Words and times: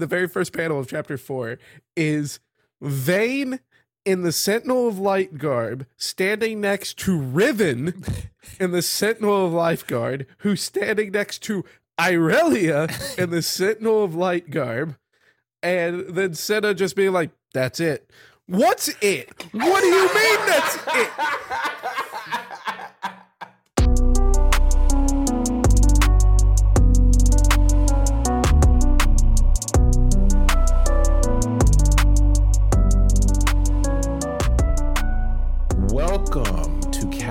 the 0.00 0.06
very 0.06 0.26
first 0.28 0.52
panel 0.52 0.78
of 0.78 0.88
chapter 0.88 1.16
four 1.16 1.58
is 1.96 2.40
Vayne 2.80 3.60
in 4.04 4.22
the 4.22 4.32
Sentinel 4.32 4.88
of 4.88 4.98
Light 4.98 5.38
garb 5.38 5.86
standing 5.96 6.60
next 6.60 6.98
to 7.00 7.18
Riven 7.18 8.02
in 8.60 8.72
the 8.72 8.82
Sentinel 8.82 9.46
of 9.46 9.52
Life 9.52 9.86
guard, 9.86 10.26
who's 10.38 10.62
standing 10.62 11.12
next 11.12 11.40
to 11.44 11.64
Irelia 11.98 12.88
in 13.18 13.30
the 13.30 13.42
Sentinel 13.42 14.02
of 14.02 14.14
Light 14.14 14.50
garb, 14.50 14.96
and 15.62 16.08
then 16.08 16.34
Senna 16.34 16.74
just 16.74 16.96
being 16.96 17.12
like, 17.12 17.30
"That's 17.52 17.78
it." 17.78 18.10
What's 18.46 18.88
it? 19.00 19.46
What 19.52 19.80
do 19.80 19.86
you 19.86 20.12
mean 20.12 20.46
that's 20.46 20.76
it? 20.88 21.10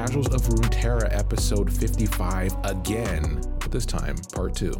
Casuals 0.09 0.34
of 0.34 0.41
Runeterra, 0.41 1.08
episode 1.16 1.72
55 1.72 2.55
again, 2.63 3.40
but 3.59 3.72
this 3.72 3.86
time, 3.86 4.16
part 4.34 4.55
two. 4.55 4.73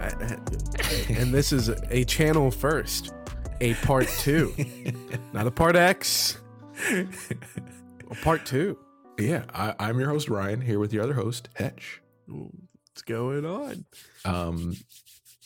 and 1.08 1.32
this 1.32 1.52
is 1.52 1.68
a 1.68 2.02
channel 2.02 2.50
first, 2.50 3.14
a 3.60 3.74
part 3.74 4.08
two, 4.18 4.52
not 5.32 5.46
a 5.46 5.52
part 5.52 5.76
X, 5.76 6.40
a 6.90 7.06
part 8.24 8.44
two. 8.44 8.76
Yeah, 9.20 9.44
I, 9.54 9.76
I'm 9.78 10.00
your 10.00 10.08
host, 10.08 10.28
Ryan, 10.28 10.60
here 10.60 10.80
with 10.80 10.92
your 10.92 11.04
other 11.04 11.14
host, 11.14 11.48
Hetch. 11.54 12.02
What's 12.26 13.02
going 13.02 13.46
on? 13.46 13.84
Um, 14.24 14.74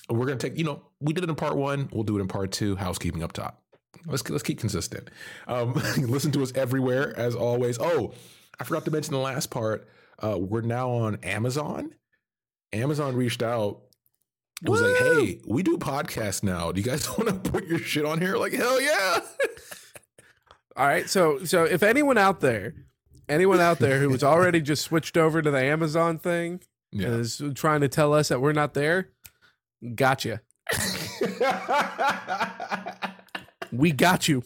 we're 0.09 0.25
going 0.25 0.39
to 0.39 0.49
take, 0.49 0.57
you 0.57 0.65
know, 0.65 0.81
we 0.99 1.13
did 1.13 1.25
it 1.25 1.29
in 1.29 1.37
part 1.37 1.59
one, 1.59 1.91
we'll 1.93 2.05
do 2.05 2.17
it 2.17 2.23
in 2.23 2.29
part 2.29 2.53
two, 2.53 2.75
housekeeping 2.77 3.23
up 3.23 3.35
top. 3.35 3.61
Let's, 4.07 4.27
let's 4.31 4.43
keep 4.43 4.59
consistent. 4.61 5.11
Um, 5.47 5.75
listen 5.99 6.33
to 6.33 6.43
us 6.43 6.55
everywhere, 6.55 7.13
as 7.19 7.35
always. 7.35 7.79
Oh, 7.79 8.15
I 8.61 8.65
forgot 8.65 8.85
to 8.87 8.91
mention 8.91 9.13
the 9.13 9.19
last 9.21 9.51
part. 9.51 9.89
Uh, 10.23 10.37
we're 10.39 10.63
now 10.63 10.91
on 10.91 11.17
Amazon. 11.23 11.95
Amazon 12.73 13.15
reached 13.17 13.43
out 13.43 13.81
it 14.65 14.69
was 14.69 14.83
like, 14.83 14.97
hey, 14.97 15.41
we 15.47 15.63
do 15.63 15.79
podcasts 15.79 16.43
now. 16.43 16.73
Do 16.73 16.81
you 16.81 16.85
guys 16.85 17.09
want 17.19 17.29
to 17.29 17.51
put 17.51 17.67
your 17.67 17.79
shit 17.79 18.05
on 18.05 18.21
here? 18.21 18.37
Like, 18.37 18.53
hell 18.53 18.81
yeah. 18.81 19.21
All 20.77 20.85
right. 20.87 21.09
So 21.09 21.45
so 21.45 21.63
if 21.65 21.85
anyone 21.85 22.19
out 22.19 22.41
there, 22.41 22.75
anyone 23.29 23.61
out 23.61 23.79
there 23.79 24.01
who 24.01 24.09
was 24.09 24.25
already 24.25 24.61
just 24.61 24.83
switched 24.83 25.17
over 25.17 25.41
to 25.43 25.51
the 25.53 25.63
Amazon 25.63 26.19
thing 26.19 26.61
Yeah. 26.91 27.09
is 27.11 27.41
trying 27.55 27.83
to 27.83 27.89
tell 27.89 28.13
us 28.13 28.29
that 28.31 28.41
we're 28.41 28.53
not 28.53 28.75
there, 28.75 29.11
gotcha. 29.95 30.41
We 33.71 33.93
got 33.93 34.29
you. 34.29 34.43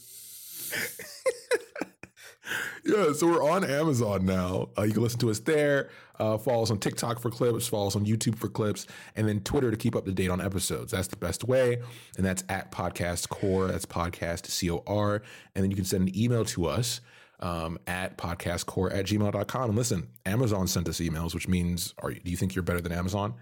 Yeah, 2.84 3.12
so 3.12 3.26
we're 3.26 3.48
on 3.48 3.64
Amazon 3.64 4.24
now. 4.26 4.68
Uh, 4.76 4.82
you 4.82 4.92
can 4.92 5.02
listen 5.02 5.20
to 5.20 5.30
us 5.30 5.38
there. 5.40 5.90
Uh, 6.18 6.38
follow 6.38 6.62
us 6.62 6.70
on 6.70 6.78
TikTok 6.78 7.20
for 7.20 7.30
clips. 7.30 7.66
Follow 7.66 7.86
us 7.88 7.96
on 7.96 8.06
YouTube 8.06 8.36
for 8.36 8.48
clips, 8.48 8.86
and 9.16 9.28
then 9.28 9.40
Twitter 9.40 9.70
to 9.70 9.76
keep 9.76 9.96
up 9.96 10.04
to 10.04 10.12
date 10.12 10.30
on 10.30 10.40
episodes. 10.40 10.92
That's 10.92 11.08
the 11.08 11.16
best 11.16 11.44
way, 11.44 11.80
and 12.16 12.24
that's 12.24 12.44
at 12.48 12.70
Podcast 12.70 13.28
Core. 13.28 13.68
That's 13.68 13.86
podcast 13.86 14.46
C 14.46 14.70
O 14.70 14.82
R, 14.86 15.22
and 15.54 15.64
then 15.64 15.70
you 15.70 15.76
can 15.76 15.84
send 15.84 16.08
an 16.08 16.16
email 16.18 16.44
to 16.46 16.66
us 16.66 17.00
um, 17.40 17.78
at 17.86 18.16
podcastcore 18.16 18.94
at 18.94 19.06
gmail.com. 19.06 19.64
And 19.70 19.76
listen, 19.76 20.08
Amazon 20.24 20.66
sent 20.66 20.88
us 20.88 21.00
emails, 21.00 21.34
which 21.34 21.48
means, 21.48 21.94
are 21.98 22.10
you, 22.10 22.20
do 22.20 22.30
you 22.30 22.36
think 22.36 22.54
you're 22.54 22.62
better 22.62 22.80
than 22.80 22.92
Amazon? 22.92 23.34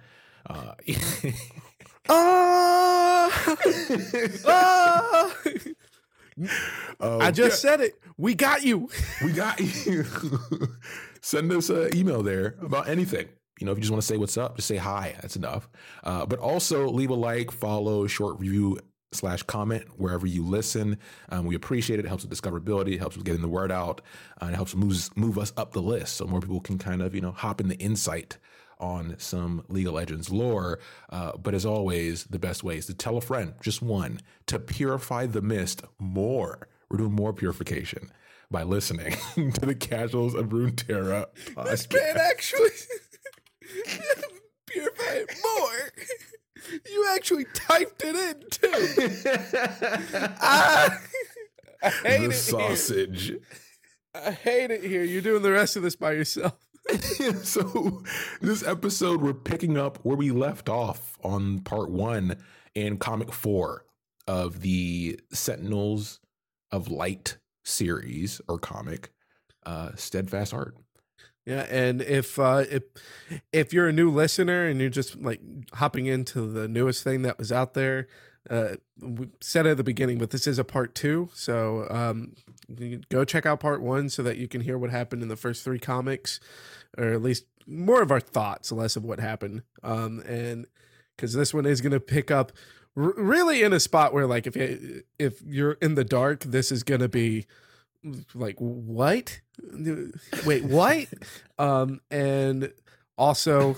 Uh, 0.46 0.74
Ah! 2.08 3.56
Ah! 4.46 5.34
Um, 7.00 7.20
I 7.20 7.30
just 7.30 7.60
said 7.60 7.80
it. 7.80 7.94
We 8.16 8.34
got 8.34 8.62
you. 8.62 8.88
we 9.24 9.32
got 9.32 9.60
you. 9.60 10.04
Send 11.22 11.52
us 11.52 11.70
an 11.70 11.96
email 11.96 12.22
there 12.22 12.56
about 12.62 12.88
anything. 12.88 13.28
You 13.58 13.66
know, 13.66 13.72
if 13.72 13.78
you 13.78 13.82
just 13.82 13.92
want 13.92 14.02
to 14.02 14.06
say 14.06 14.16
what's 14.16 14.38
up, 14.38 14.56
just 14.56 14.68
say 14.68 14.76
hi. 14.76 15.16
That's 15.20 15.36
enough. 15.36 15.68
Uh, 16.02 16.24
but 16.24 16.38
also 16.38 16.88
leave 16.88 17.10
a 17.10 17.14
like, 17.14 17.50
follow, 17.50 18.06
short 18.06 18.40
review 18.40 18.78
slash 19.12 19.42
comment 19.42 19.84
wherever 19.96 20.26
you 20.26 20.44
listen. 20.44 20.98
Um, 21.30 21.44
we 21.44 21.54
appreciate 21.54 21.98
it. 21.98 22.04
It 22.04 22.08
helps 22.08 22.24
with 22.24 22.32
discoverability. 22.32 22.94
It 22.94 23.00
helps 23.00 23.16
with 23.16 23.26
getting 23.26 23.42
the 23.42 23.48
word 23.48 23.72
out. 23.72 24.00
Uh, 24.40 24.46
it 24.46 24.54
helps 24.54 24.74
move 24.74 25.10
move 25.16 25.38
us 25.38 25.52
up 25.56 25.72
the 25.72 25.82
list 25.82 26.16
so 26.16 26.26
more 26.26 26.40
people 26.40 26.60
can 26.60 26.78
kind 26.78 27.02
of 27.02 27.14
you 27.14 27.20
know 27.20 27.32
hop 27.32 27.60
in 27.60 27.68
the 27.68 27.76
insight 27.76 28.38
on 28.80 29.14
some 29.18 29.64
League 29.68 29.86
of 29.86 29.94
Legends 29.94 30.30
lore. 30.30 30.78
Uh, 31.10 31.36
but 31.36 31.54
as 31.54 31.64
always, 31.66 32.24
the 32.24 32.38
best 32.38 32.64
way 32.64 32.76
is 32.78 32.86
to 32.86 32.94
tell 32.94 33.16
a 33.16 33.20
friend, 33.20 33.54
just 33.62 33.82
one, 33.82 34.20
to 34.46 34.58
purify 34.58 35.26
the 35.26 35.42
mist 35.42 35.82
more. 35.98 36.68
We're 36.90 36.98
doing 36.98 37.12
more 37.12 37.32
purification 37.32 38.10
by 38.50 38.64
listening 38.64 39.12
to 39.34 39.60
the 39.66 39.74
Casuals 39.76 40.34
of 40.34 40.46
Runeterra 40.46 41.26
This 41.64 41.86
podcast. 41.86 41.94
man 41.94 42.16
actually 42.18 42.70
purify 44.66 45.12
it 45.12 45.30
more. 45.44 45.92
You 46.90 47.06
actually 47.14 47.46
typed 47.54 48.02
it 48.04 48.16
in 48.16 48.42
too. 48.50 50.30
Ah, 50.40 50.98
I 51.82 51.88
hate 51.88 52.02
the 52.02 52.14
it 52.16 52.20
here. 52.20 52.32
sausage. 52.32 53.32
I 54.14 54.32
hate 54.32 54.70
it 54.70 54.82
here. 54.84 55.02
You're 55.04 55.22
doing 55.22 55.42
the 55.42 55.52
rest 55.52 55.76
of 55.76 55.82
this 55.82 55.96
by 55.96 56.12
yourself. 56.12 56.54
so 57.42 58.02
this 58.40 58.66
episode 58.66 59.20
we're 59.20 59.34
picking 59.34 59.76
up 59.78 59.98
where 60.02 60.16
we 60.16 60.30
left 60.30 60.68
off 60.68 61.18
on 61.22 61.60
part 61.60 61.90
one 61.90 62.36
in 62.74 62.96
comic 62.96 63.32
four 63.32 63.84
of 64.26 64.60
the 64.60 65.18
sentinels 65.32 66.20
of 66.72 66.90
light 66.90 67.36
series 67.64 68.40
or 68.48 68.58
comic 68.58 69.10
uh 69.66 69.90
steadfast 69.94 70.54
art 70.54 70.74
Yeah, 71.46 71.62
and 71.70 72.02
if 72.02 72.38
uh, 72.38 72.64
if 72.70 72.82
if 73.52 73.72
you're 73.72 73.88
a 73.88 73.92
new 73.92 74.10
listener 74.10 74.66
and 74.66 74.80
you're 74.80 74.90
just 74.90 75.20
like 75.20 75.40
hopping 75.74 76.06
into 76.06 76.46
the 76.50 76.68
newest 76.68 77.02
thing 77.02 77.22
that 77.22 77.38
was 77.38 77.50
out 77.50 77.74
there, 77.74 78.08
uh, 78.48 78.76
we 79.00 79.28
said 79.40 79.66
at 79.66 79.76
the 79.76 79.84
beginning, 79.84 80.18
but 80.18 80.30
this 80.30 80.46
is 80.46 80.58
a 80.58 80.64
part 80.64 80.94
two, 80.94 81.30
so 81.34 81.86
um, 81.90 82.34
go 83.08 83.24
check 83.24 83.46
out 83.46 83.60
part 83.60 83.82
one 83.82 84.08
so 84.08 84.22
that 84.22 84.36
you 84.36 84.48
can 84.48 84.60
hear 84.60 84.78
what 84.78 84.90
happened 84.90 85.22
in 85.22 85.28
the 85.28 85.36
first 85.36 85.64
three 85.64 85.78
comics, 85.78 86.40
or 86.96 87.12
at 87.12 87.22
least 87.22 87.44
more 87.66 88.02
of 88.02 88.10
our 88.10 88.20
thoughts, 88.20 88.72
less 88.72 88.96
of 88.96 89.04
what 89.04 89.20
happened. 89.20 89.62
Um, 89.82 90.20
and 90.26 90.66
because 91.16 91.34
this 91.34 91.52
one 91.54 91.66
is 91.66 91.80
going 91.80 91.92
to 91.92 92.00
pick 92.00 92.30
up 92.30 92.52
r- 92.96 93.14
really 93.16 93.62
in 93.62 93.72
a 93.72 93.80
spot 93.80 94.12
where, 94.12 94.26
like, 94.26 94.46
if 94.46 94.56
you, 94.56 95.02
if 95.18 95.42
you're 95.42 95.72
in 95.82 95.94
the 95.94 96.04
dark, 96.04 96.44
this 96.44 96.72
is 96.72 96.82
going 96.82 97.00
to 97.00 97.08
be 97.08 97.46
like 98.34 98.56
what? 98.58 99.40
Wait 100.46 100.64
what? 100.64 101.06
Um 101.58 102.00
and 102.10 102.72
also 103.18 103.76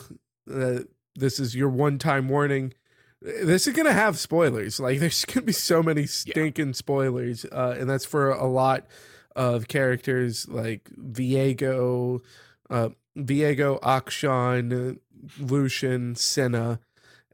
uh, 0.48 0.80
this 1.16 1.40
is 1.40 1.56
your 1.56 1.68
one 1.68 1.98
time 1.98 2.28
warning 2.28 2.74
this 3.22 3.66
is 3.66 3.74
gonna 3.74 3.92
have 3.92 4.18
spoilers. 4.18 4.80
Like 4.80 4.98
there's 5.00 5.24
gonna 5.26 5.46
be 5.46 5.52
so 5.52 5.82
many 5.82 6.06
stinking 6.06 6.74
spoilers 6.74 7.44
uh 7.46 7.76
and 7.78 7.88
that's 7.88 8.04
for 8.04 8.30
a 8.30 8.46
lot 8.46 8.86
of 9.34 9.68
characters 9.68 10.48
like 10.48 10.90
viego 10.90 12.20
uh 12.68 12.90
viego 13.16 13.80
akshan 13.80 14.98
lucian 15.38 16.14
senna 16.14 16.78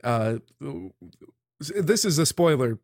uh 0.05 0.37
this 1.59 2.05
is 2.05 2.19
a 2.19 2.27
spoiler. 2.27 2.79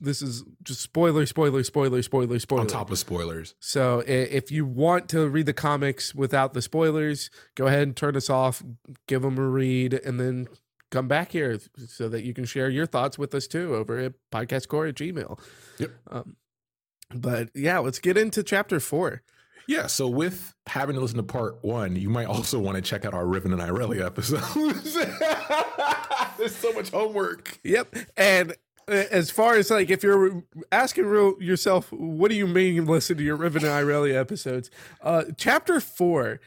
This 0.00 0.22
is 0.22 0.44
just 0.62 0.80
spoiler 0.80 1.26
spoiler 1.26 1.62
spoiler 1.62 2.02
spoiler 2.02 2.38
spoiler. 2.38 2.62
on 2.62 2.66
top 2.66 2.90
of 2.90 2.98
spoilers. 2.98 3.54
So 3.60 4.02
if 4.06 4.50
you 4.50 4.64
want 4.64 5.08
to 5.10 5.28
read 5.28 5.46
the 5.46 5.52
comics 5.52 6.14
without 6.14 6.54
the 6.54 6.62
spoilers, 6.62 7.30
go 7.54 7.66
ahead 7.66 7.82
and 7.82 7.96
turn 7.96 8.16
us 8.16 8.30
off, 8.30 8.62
give 9.06 9.22
them 9.22 9.38
a 9.38 9.46
read, 9.46 9.94
and 9.94 10.18
then 10.18 10.48
come 10.90 11.08
back 11.08 11.32
here 11.32 11.58
so 11.86 12.08
that 12.08 12.24
you 12.24 12.34
can 12.34 12.44
share 12.44 12.68
your 12.68 12.86
thoughts 12.86 13.18
with 13.18 13.34
us 13.34 13.46
too 13.46 13.74
over 13.74 13.98
at 13.98 14.12
podcastcore 14.32 14.88
at 14.88 14.94
gmail. 14.96 15.38
Yep. 15.78 15.90
Um, 16.10 16.36
but 17.14 17.50
yeah, 17.54 17.78
let's 17.78 17.98
get 17.98 18.16
into 18.16 18.42
chapter 18.42 18.78
four. 18.80 19.22
yeah 19.66 19.86
so 19.86 20.08
with 20.08 20.54
having 20.66 20.94
to 20.94 21.00
listen 21.00 21.16
to 21.16 21.22
part 21.22 21.62
one 21.62 21.94
you 21.96 22.08
might 22.08 22.26
also 22.26 22.58
want 22.58 22.76
to 22.76 22.82
check 22.82 23.04
out 23.04 23.14
our 23.14 23.26
riven 23.26 23.52
and 23.52 23.60
irelia 23.62 24.04
episodes 24.06 24.94
there's 26.38 26.54
so 26.56 26.72
much 26.72 26.90
homework 26.90 27.58
Yep. 27.64 27.94
And 28.16 28.52
uh, 28.88 29.04
as 29.10 29.30
far 29.30 29.54
as 29.56 29.70
like, 29.70 29.90
if 29.90 30.02
you're 30.02 30.42
asking 30.72 31.06
real 31.06 31.34
yourself, 31.40 31.92
what 31.92 32.30
do 32.30 32.34
you 32.34 32.46
mean 32.46 32.86
listen 32.86 33.16
to 33.18 33.22
your 33.22 33.36
Riven 33.36 33.64
and 33.64 33.72
Irelia 33.72 34.14
episodes? 34.18 34.70
Uh, 35.02 35.24
chapter 35.36 35.78
four, 35.80 36.40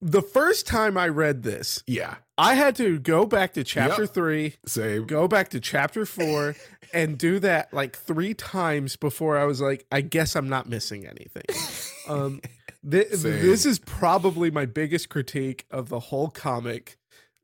the 0.00 0.22
first 0.22 0.66
time 0.66 0.96
I 0.96 1.08
read 1.08 1.42
this, 1.42 1.82
yeah 1.86 2.16
I 2.36 2.54
had 2.54 2.74
to 2.76 2.98
go 2.98 3.26
back 3.26 3.52
to 3.54 3.62
chapter 3.64 4.02
Yep. 4.02 4.14
three, 4.14 4.54
same 4.66 5.06
go 5.06 5.28
back 5.28 5.50
to 5.50 5.60
chapter 5.60 6.04
four, 6.04 6.56
and 6.92 7.16
do 7.16 7.38
that 7.40 7.72
like 7.72 7.96
three 7.96 8.34
times 8.34 8.96
before 8.96 9.36
I 9.38 9.44
was 9.44 9.60
like, 9.60 9.86
I 9.92 10.00
guess 10.00 10.34
I'm 10.34 10.48
not 10.48 10.68
missing 10.68 11.06
anything. 11.06 11.44
Um, 12.06 12.42
Same. 12.82 13.20
this 13.22 13.64
is 13.64 13.78
probably 13.78 14.50
my 14.50 14.66
biggest 14.66 15.08
critique 15.08 15.64
of 15.70 15.88
the 15.88 15.98
whole 16.00 16.28
comic 16.28 16.98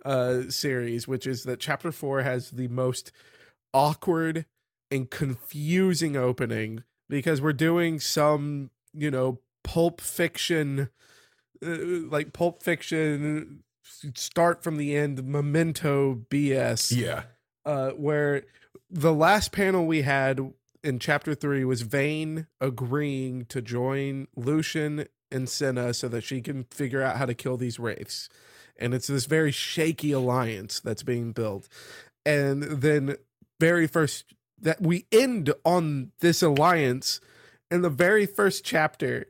uh, 0.05 0.43
series, 0.51 1.09
which 1.09 1.27
is 1.27 1.45
that 1.45 1.61
chapter 1.61 1.91
four 1.93 2.21
has 2.23 2.51
the 2.51 2.69
most 2.69 3.11
awkward 3.73 4.45
and 4.91 5.09
confusing 5.11 6.15
opening 6.15 6.85
because 7.09 7.41
we're 7.41 7.55
doing 7.55 8.01
some, 8.01 8.69
you 8.93 9.11
know, 9.11 9.41
pulp 9.65 10.03
fiction, 10.03 10.91
uh, 11.65 11.69
like 12.11 12.35
pulp 12.35 12.63
fiction, 12.63 13.63
start 14.15 14.63
from 14.63 14.77
the 14.77 14.97
end, 14.97 15.25
memento 15.25 16.27
BS. 16.31 16.97
Yeah. 16.97 17.23
Uh, 17.65 17.91
where 17.91 18.45
the 18.91 19.13
last 19.13 19.53
panel 19.53 19.87
we 19.87 20.03
had 20.03 20.53
in 20.83 20.99
chapter 20.99 21.35
three 21.35 21.65
was 21.65 21.83
Vayne 21.83 22.47
agreeing 22.61 23.45
to 23.47 23.61
join 23.61 24.29
Lucian 24.35 25.07
and 25.31 25.49
Senna 25.49 25.95
so 25.95 26.09
that 26.09 26.25
she 26.25 26.41
can 26.41 26.65
figure 26.65 27.03
out 27.03 27.17
how 27.17 27.27
to 27.27 27.35
kill 27.35 27.57
these 27.57 27.79
wraiths. 27.79 28.29
And 28.77 28.95
it's 28.95 29.07
this 29.07 29.27
very 29.27 29.53
shaky 29.53 30.13
alliance 30.13 30.81
that's 30.81 31.03
being 31.03 31.33
built. 31.33 31.69
And 32.25 32.63
then 32.63 33.17
very 33.59 33.87
first 33.87 34.35
that 34.59 34.81
we 34.81 35.07
end 35.13 35.53
on 35.65 36.13
this 36.21 36.43
alliance 36.43 37.21
in 37.71 37.83
the 37.83 37.91
very 37.91 38.27
first 38.27 38.65
chapter 38.65 39.27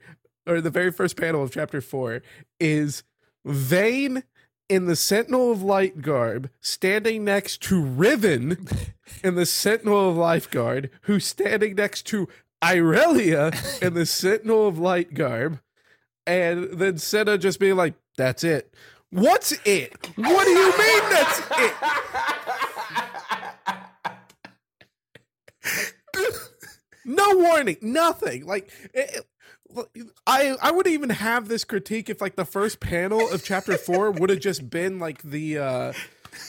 or 0.46 0.60
the 0.60 0.70
very 0.70 0.90
first 0.90 1.16
panel 1.16 1.42
of 1.42 1.52
chapter 1.52 1.80
four 1.80 2.22
is 2.58 3.02
Vayne 3.44 4.24
in 4.70 4.86
the 4.86 4.94
Sentinel 4.94 5.50
of 5.50 5.62
Light 5.62 6.00
garb 6.00 6.48
standing 6.60 7.24
next 7.24 7.60
to 7.64 7.82
Riven 7.82 8.68
in 9.24 9.34
the 9.34 9.44
Sentinel 9.44 10.10
of 10.10 10.16
Life 10.16 10.48
guard, 10.48 10.90
who's 11.02 11.26
standing 11.26 11.74
next 11.74 12.06
to 12.06 12.28
Irelia 12.62 13.82
in 13.82 13.94
the 13.94 14.06
Sentinel 14.06 14.68
of 14.68 14.78
Light 14.78 15.12
garb, 15.12 15.60
and 16.24 16.70
then 16.72 16.98
Senna 16.98 17.36
just 17.36 17.58
being 17.58 17.74
like, 17.74 17.94
That's 18.16 18.44
it. 18.44 18.72
What's 19.10 19.52
it? 19.64 20.08
What 20.14 20.44
do 20.44 20.50
you 20.50 20.70
mean 20.78 21.02
that's 21.10 21.42
it? 21.58 21.74
no 27.04 27.36
warning, 27.38 27.76
nothing. 27.82 28.46
Like 28.46 28.70
it, 28.94 29.26
I 30.26 30.56
I 30.60 30.70
would 30.70 30.86
even 30.86 31.10
have 31.10 31.48
this 31.48 31.64
critique 31.64 32.08
if 32.10 32.20
like 32.20 32.36
the 32.36 32.44
first 32.44 32.80
panel 32.80 33.28
of 33.30 33.44
chapter 33.44 33.76
4 33.76 34.10
would 34.12 34.30
have 34.30 34.40
just 34.40 34.68
been 34.70 34.98
like 34.98 35.22
the 35.22 35.58
uh 35.58 35.92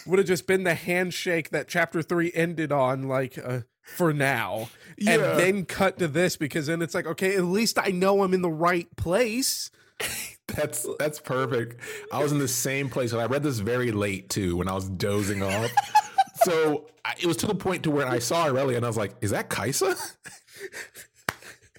would 0.05 0.19
have 0.19 0.27
just 0.27 0.47
been 0.47 0.63
the 0.63 0.73
handshake 0.75 1.49
that 1.49 1.67
chapter 1.67 2.01
3 2.01 2.31
ended 2.33 2.71
on 2.71 3.07
like 3.07 3.37
uh, 3.37 3.61
for 3.83 4.13
now 4.13 4.69
Yeah. 4.97 5.13
and 5.13 5.39
then 5.39 5.65
cut 5.65 5.97
to 5.99 6.07
this 6.07 6.37
because 6.37 6.67
then 6.67 6.81
it's 6.81 6.93
like 6.95 7.05
okay, 7.07 7.35
at 7.35 7.43
least 7.43 7.77
I 7.79 7.87
know 7.89 8.23
I'm 8.23 8.33
in 8.33 8.41
the 8.41 8.49
right 8.51 8.93
place. 8.95 9.71
That's 10.47 10.85
that's 10.99 11.19
perfect. 11.19 11.79
I 12.11 12.21
was 12.21 12.33
in 12.33 12.39
the 12.39 12.47
same 12.47 12.89
place, 12.89 13.13
and 13.13 13.21
I 13.21 13.25
read 13.25 13.41
this 13.41 13.59
very 13.59 13.91
late 13.93 14.29
too 14.29 14.57
when 14.57 14.67
I 14.67 14.73
was 14.73 14.89
dozing 14.89 15.41
off. 15.43 15.71
so 16.43 16.87
I, 17.05 17.13
it 17.21 17.25
was 17.25 17.37
to 17.37 17.47
the 17.47 17.55
point 17.55 17.83
to 17.83 17.91
where 17.91 18.05
I 18.05 18.19
saw 18.19 18.47
Irelia, 18.47 18.75
and 18.75 18.83
I 18.83 18.89
was 18.89 18.97
like, 18.97 19.13
"Is 19.21 19.31
that 19.31 19.49
Kaisa?" 19.49 19.95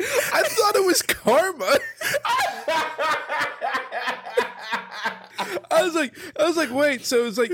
I 0.01 0.43
thought 0.43 0.77
it 0.77 0.87
was 0.87 1.03
karma. 1.03 1.65
I 5.71 5.83
was 5.83 5.95
like, 5.95 6.15
I 6.39 6.45
was 6.45 6.57
like, 6.57 6.71
wait. 6.71 7.05
So 7.05 7.27
it's 7.27 7.39
like, 7.39 7.53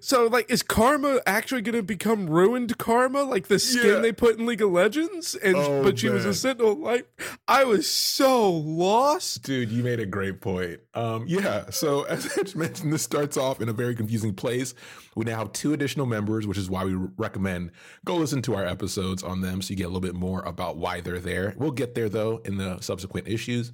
so 0.00 0.26
like, 0.26 0.50
is 0.50 0.62
karma 0.62 1.20
actually 1.26 1.62
going 1.62 1.74
to 1.76 1.82
become 1.82 2.28
ruined 2.28 2.78
karma, 2.78 3.22
like 3.22 3.48
the 3.48 3.58
skin 3.58 3.86
Yeah. 3.94 3.98
they 4.00 4.12
put 4.12 4.38
in 4.38 4.46
League 4.46 4.62
of 4.62 4.70
Legends? 4.70 5.34
And 5.34 5.56
Oh, 5.56 5.82
but 5.82 5.98
she 5.98 6.08
was 6.08 6.24
a 6.24 6.28
man. 6.28 6.34
sentinel. 6.34 6.76
Like, 6.76 7.06
I 7.46 7.64
was 7.64 7.88
so 7.88 8.50
lost. 8.50 9.42
Dude, 9.42 9.70
you 9.70 9.82
made 9.82 10.00
a 10.00 10.06
great 10.06 10.40
point. 10.40 10.80
Um, 10.94 11.24
yeah. 11.26 11.70
So 11.70 12.02
as 12.08 12.26
I 12.38 12.58
mentioned, 12.58 12.92
this 12.92 13.02
starts 13.02 13.36
off 13.36 13.60
in 13.60 13.68
a 13.68 13.72
very 13.72 13.94
confusing 13.94 14.34
place. 14.34 14.74
We 15.16 15.24
now 15.26 15.38
have 15.38 15.52
two 15.52 15.72
additional 15.72 16.06
members, 16.06 16.46
which 16.46 16.58
is 16.58 16.68
why 16.70 16.84
we 16.84 16.94
recommend 17.16 17.70
go 18.04 18.16
listen 18.16 18.42
to 18.42 18.54
our 18.54 18.66
episodes 18.66 19.22
on 19.22 19.40
them, 19.42 19.62
so 19.62 19.70
you 19.70 19.76
get 19.76 19.84
a 19.84 19.88
little 19.88 20.00
bit 20.00 20.14
more 20.14 20.40
about 20.42 20.76
why 20.76 21.00
they're 21.00 21.20
there. 21.20 21.54
We'll 21.56 21.70
get 21.70 21.94
there 21.94 22.08
though 22.08 22.38
in 22.44 22.56
the 22.56 22.80
subsequent 22.80 23.28
issues. 23.28 23.72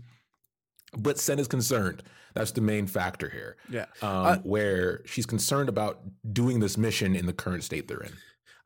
But 0.97 1.19
Sen 1.19 1.39
is 1.39 1.49
concerned. 1.49 2.03
That's 2.35 2.53
the 2.53 2.61
main 2.61 2.87
factor 2.87 3.29
here. 3.29 3.57
Yeah. 3.69 3.87
Um, 4.03 4.27
Uh, 4.27 4.37
where 4.39 5.03
she's 5.05 5.27
concerned 5.27 5.69
about 5.69 6.01
doing 6.33 6.61
this 6.61 6.77
mission 6.77 7.17
in 7.17 7.27
the 7.27 7.33
current 7.33 7.65
state 7.65 7.89
they're 7.89 8.01
in. 8.01 8.13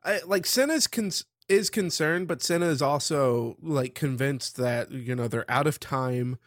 I, 0.03 0.19
like 0.25 0.45
Senna's 0.45 0.87
con- 0.87 1.11
is 1.49 1.69
concerned, 1.69 2.27
but 2.27 2.41
Senna 2.41 2.67
is 2.67 2.81
also 2.81 3.57
like 3.61 3.95
convinced 3.95 4.57
that 4.57 4.91
you 4.91 5.15
know 5.15 5.27
they're 5.27 5.49
out 5.49 5.67
of 5.67 5.79
time, 5.79 6.37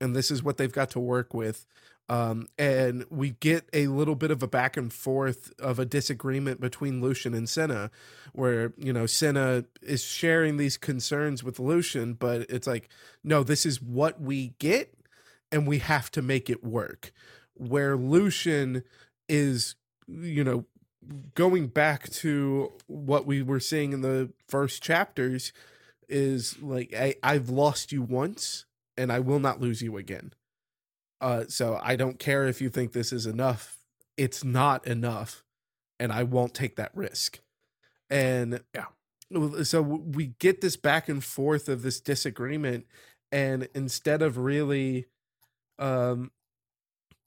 and 0.00 0.14
this 0.14 0.30
is 0.30 0.42
what 0.42 0.56
they've 0.56 0.72
got 0.72 0.90
to 0.90 1.00
work 1.00 1.34
with. 1.34 1.66
Um, 2.10 2.46
and 2.56 3.04
we 3.10 3.30
get 3.32 3.68
a 3.74 3.88
little 3.88 4.14
bit 4.14 4.30
of 4.30 4.42
a 4.42 4.46
back 4.48 4.78
and 4.78 4.90
forth 4.90 5.52
of 5.58 5.78
a 5.78 5.84
disagreement 5.84 6.58
between 6.58 7.02
Lucian 7.02 7.34
and 7.34 7.46
Senna, 7.48 7.90
where 8.32 8.72
you 8.78 8.92
know 8.92 9.04
Senna 9.06 9.64
is 9.82 10.02
sharing 10.02 10.56
these 10.56 10.76
concerns 10.76 11.44
with 11.44 11.58
Lucian, 11.58 12.14
but 12.14 12.42
it's 12.48 12.66
like, 12.66 12.88
no, 13.22 13.42
this 13.42 13.66
is 13.66 13.82
what 13.82 14.20
we 14.20 14.54
get, 14.58 14.94
and 15.50 15.66
we 15.66 15.78
have 15.78 16.10
to 16.12 16.22
make 16.22 16.50
it 16.50 16.64
work. 16.64 17.12
Where 17.54 17.96
Lucian 17.96 18.84
is, 19.28 19.74
you 20.06 20.44
know, 20.44 20.66
going 21.34 21.68
back 21.68 22.08
to 22.10 22.72
what 22.86 23.26
we 23.26 23.42
were 23.42 23.60
seeing 23.60 23.92
in 23.92 24.02
the 24.02 24.30
first 24.48 24.82
chapters 24.82 25.52
is 26.08 26.60
like 26.60 26.94
I, 26.94 27.14
I've 27.22 27.48
lost 27.50 27.92
you 27.92 28.02
once 28.02 28.66
and 28.96 29.12
I 29.12 29.20
will 29.20 29.38
not 29.38 29.60
lose 29.60 29.82
you 29.82 29.96
again. 29.96 30.32
Uh 31.20 31.44
so 31.48 31.78
I 31.82 31.96
don't 31.96 32.18
care 32.18 32.46
if 32.46 32.60
you 32.60 32.68
think 32.68 32.92
this 32.92 33.12
is 33.12 33.26
enough. 33.26 33.78
It's 34.16 34.44
not 34.44 34.86
enough 34.86 35.44
and 35.98 36.12
I 36.12 36.22
won't 36.22 36.54
take 36.54 36.76
that 36.76 36.92
risk. 36.94 37.40
And 38.10 38.60
Yeah. 38.74 38.86
so 39.64 39.82
we 39.82 40.28
get 40.38 40.60
this 40.60 40.76
back 40.76 41.08
and 41.08 41.22
forth 41.22 41.68
of 41.68 41.82
this 41.82 42.00
disagreement 42.00 42.86
and 43.30 43.68
instead 43.74 44.22
of 44.22 44.38
really 44.38 45.06
um 45.78 46.30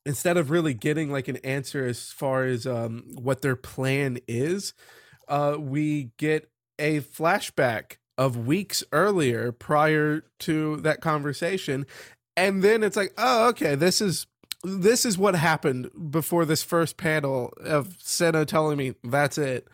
instead 0.06 0.38
of 0.38 0.50
really 0.50 0.74
getting 0.74 1.12
like 1.12 1.28
an 1.28 1.38
answer 1.38 1.86
as 1.86 2.12
far 2.12 2.44
as 2.46 2.66
um 2.66 3.04
what 3.14 3.42
their 3.42 3.56
plan 3.56 4.18
is 4.28 4.74
uh 5.28 5.56
we 5.60 6.12
get 6.18 6.50
a 6.80 7.00
flashback 7.02 7.98
of 8.18 8.36
weeks 8.36 8.84
earlier 8.92 9.52
prior 9.52 10.24
to 10.40 10.78
that 10.78 11.02
conversation 11.02 11.86
and 12.36 12.64
then 12.64 12.84
it's 12.84 12.96
like 12.98 13.14
oh 13.18 13.50
okay 13.50 13.76
this 13.76 14.02
is 14.02 14.26
this 14.64 15.06
is 15.06 15.18
what 15.18 15.34
happened 15.36 15.90
before 16.12 16.46
this 16.46 16.62
first 16.62 16.98
panel 16.98 17.52
of 17.62 17.96
Senna 18.00 18.46
telling 18.46 18.78
me 18.78 18.94
that's 19.04 19.38
it 19.38 19.68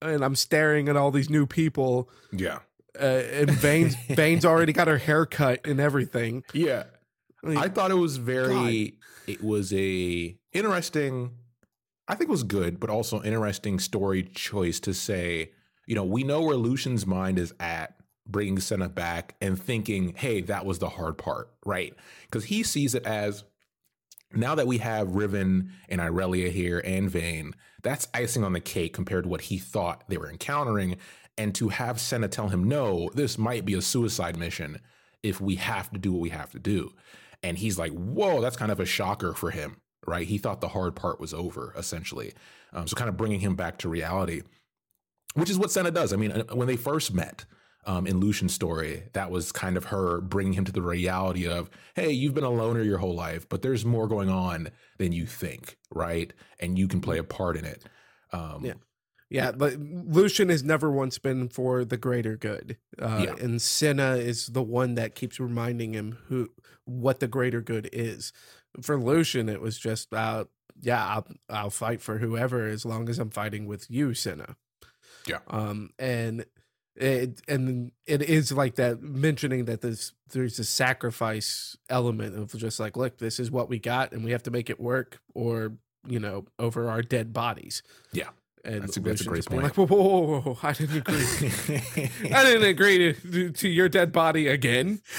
and 0.00 0.24
I'm 0.24 0.36
staring 0.36 0.88
at 0.88 0.96
all 0.96 1.10
these 1.10 1.28
new 1.30 1.46
people 1.46 2.08
Yeah. 2.32 2.58
uh, 3.00 3.02
and 3.04 3.50
Vayne's 3.50 3.96
Vayne's 4.10 4.44
already 4.44 4.72
got 4.72 4.86
her 4.86 4.98
hair 4.98 5.26
cut 5.26 5.66
and 5.66 5.80
everything 5.80 6.44
Yeah. 6.52 6.84
Like, 7.42 7.58
I 7.58 7.68
thought 7.68 7.90
it 7.90 7.94
was 7.94 8.16
very 8.16 8.94
it 9.26 9.42
was 9.42 9.72
a 9.72 10.36
interesting 10.52 11.32
I 12.08 12.14
think 12.14 12.28
it 12.28 12.32
was 12.32 12.42
good, 12.42 12.80
but 12.80 12.90
also 12.90 13.22
interesting 13.22 13.78
story 13.78 14.22
choice 14.22 14.80
to 14.80 14.94
say, 14.94 15.52
you 15.86 15.94
know, 15.94 16.04
we 16.04 16.24
know 16.24 16.42
where 16.42 16.56
Lucian's 16.56 17.06
mind 17.06 17.38
is 17.38 17.52
at 17.60 17.96
bringing 18.26 18.58
Senna 18.60 18.88
back 18.88 19.34
and 19.40 19.60
thinking, 19.60 20.14
hey, 20.16 20.40
that 20.42 20.64
was 20.64 20.78
the 20.78 20.88
hard 20.88 21.18
part, 21.18 21.50
right? 21.64 21.94
Because 22.22 22.44
he 22.44 22.62
sees 22.62 22.94
it 22.94 23.04
as 23.04 23.44
now 24.32 24.54
that 24.54 24.66
we 24.66 24.78
have 24.78 25.16
Riven 25.16 25.72
and 25.88 26.00
Irelia 26.00 26.50
here 26.50 26.80
and 26.84 27.10
Vayne, 27.10 27.54
that's 27.82 28.08
icing 28.12 28.44
on 28.44 28.52
the 28.52 28.60
cake 28.60 28.92
compared 28.92 29.24
to 29.24 29.30
what 29.30 29.42
he 29.42 29.58
thought 29.58 30.04
they 30.08 30.18
were 30.18 30.30
encountering. 30.30 30.96
And 31.36 31.54
to 31.54 31.68
have 31.68 32.00
Senna 32.00 32.28
tell 32.28 32.48
him, 32.48 32.64
no, 32.64 33.10
this 33.14 33.38
might 33.38 33.64
be 33.64 33.74
a 33.74 33.82
suicide 33.82 34.36
mission 34.36 34.80
if 35.22 35.40
we 35.40 35.56
have 35.56 35.90
to 35.92 35.98
do 35.98 36.12
what 36.12 36.20
we 36.20 36.30
have 36.30 36.50
to 36.52 36.58
do. 36.58 36.92
And 37.42 37.58
he's 37.58 37.78
like, 37.78 37.92
whoa, 37.92 38.40
that's 38.40 38.56
kind 38.56 38.72
of 38.72 38.80
a 38.80 38.86
shocker 38.86 39.32
for 39.32 39.50
him, 39.50 39.80
right? 40.06 40.26
He 40.26 40.38
thought 40.38 40.60
the 40.60 40.68
hard 40.68 40.96
part 40.96 41.20
was 41.20 41.32
over, 41.32 41.72
essentially. 41.76 42.32
Um, 42.72 42.86
so, 42.86 42.96
kind 42.96 43.08
of 43.08 43.16
bringing 43.16 43.40
him 43.40 43.54
back 43.54 43.78
to 43.78 43.88
reality, 43.88 44.42
which 45.34 45.50
is 45.50 45.58
what 45.58 45.70
Senna 45.70 45.90
does. 45.90 46.12
I 46.12 46.16
mean, 46.16 46.32
uh, 46.32 46.44
when 46.54 46.66
they 46.66 46.76
first 46.76 47.14
met 47.14 47.44
um, 47.86 48.06
in 48.06 48.18
Lucian's 48.18 48.52
story, 48.52 49.04
that 49.12 49.30
was 49.30 49.52
kind 49.52 49.76
of 49.76 49.84
her 49.86 50.20
bringing 50.20 50.52
him 50.52 50.64
to 50.64 50.72
the 50.72 50.82
reality 50.82 51.46
of, 51.46 51.70
hey, 51.94 52.10
you've 52.10 52.34
been 52.34 52.44
a 52.44 52.50
loner 52.50 52.82
your 52.82 52.98
whole 52.98 53.14
life, 53.14 53.48
but 53.48 53.62
there's 53.62 53.84
more 53.84 54.08
going 54.08 54.28
on 54.28 54.70
than 54.98 55.12
you 55.12 55.26
think, 55.26 55.78
right? 55.90 56.32
And 56.60 56.78
you 56.78 56.88
can 56.88 57.00
play 57.00 57.18
a 57.18 57.24
part 57.24 57.56
in 57.56 57.64
it. 57.64 57.84
Um, 58.32 58.64
Yeah. 58.64 58.74
Yeah, 59.30 59.52
but 59.52 59.74
Lucian 59.78 60.48
has 60.48 60.64
never 60.64 60.90
once 60.90 61.18
been 61.18 61.48
for 61.48 61.84
the 61.84 61.98
greater 61.98 62.36
good, 62.36 62.78
uh, 62.98 63.24
Yeah. 63.26 63.34
and 63.44 63.60
Senna 63.60 64.16
is 64.16 64.46
the 64.46 64.62
one 64.62 64.94
that 64.94 65.14
keeps 65.14 65.38
reminding 65.38 65.92
him 65.92 66.18
who 66.28 66.50
what 66.86 67.20
the 67.20 67.28
greater 67.28 67.60
good 67.60 67.90
is. 67.92 68.32
For 68.80 68.98
Lucian, 68.98 69.48
it 69.50 69.60
was 69.60 69.78
just, 69.78 70.14
uh, 70.14 70.44
yeah, 70.80 71.04
I'll, 71.04 71.26
I'll 71.50 71.70
fight 71.70 72.00
for 72.00 72.18
whoever 72.18 72.66
as 72.68 72.86
long 72.86 73.08
as 73.10 73.18
I'm 73.18 73.28
fighting 73.30 73.66
with 73.66 73.90
you, 73.90 74.14
Senna. 74.14 74.56
Yeah. 75.26 75.40
Um, 75.48 75.90
and 75.98 76.46
it 76.96 77.42
and 77.46 77.92
it 78.06 78.22
is 78.22 78.50
like 78.50 78.74
that 78.76 79.02
mentioning 79.02 79.66
that 79.66 79.82
there's 79.82 80.12
there's 80.30 80.58
a 80.58 80.64
sacrifice 80.64 81.76
element 81.88 82.34
of 82.36 82.52
just 82.56 82.80
like, 82.80 82.96
look, 82.96 83.18
this 83.18 83.38
is 83.38 83.50
what 83.50 83.68
we 83.68 83.78
got, 83.78 84.12
and 84.12 84.24
we 84.24 84.32
have 84.32 84.42
to 84.44 84.50
make 84.50 84.68
it 84.70 84.80
work, 84.80 85.20
or 85.34 85.74
you 86.06 86.18
know, 86.18 86.46
over 86.58 86.88
our 86.88 87.02
dead 87.02 87.32
bodies. 87.32 87.82
Yeah. 88.12 88.30
And 88.64 88.82
That's 88.82 88.96
a- 88.96 89.00
that's 89.00 89.20
a 89.22 89.24
great 89.24 89.46
point. 89.46 89.62
Like, 89.62 89.76
whoa, 89.76 89.86
whoa, 89.86 90.02
whoa, 90.02 90.40
whoa, 90.40 90.58
I 90.62 90.72
didn't 90.72 90.96
agree. 90.98 91.24
I 92.34 92.44
didn't 92.44 92.68
agree 92.68 93.12
to, 93.14 93.50
to 93.50 93.68
your 93.68 93.88
dead 93.88 94.12
body 94.12 94.48
again. 94.48 95.00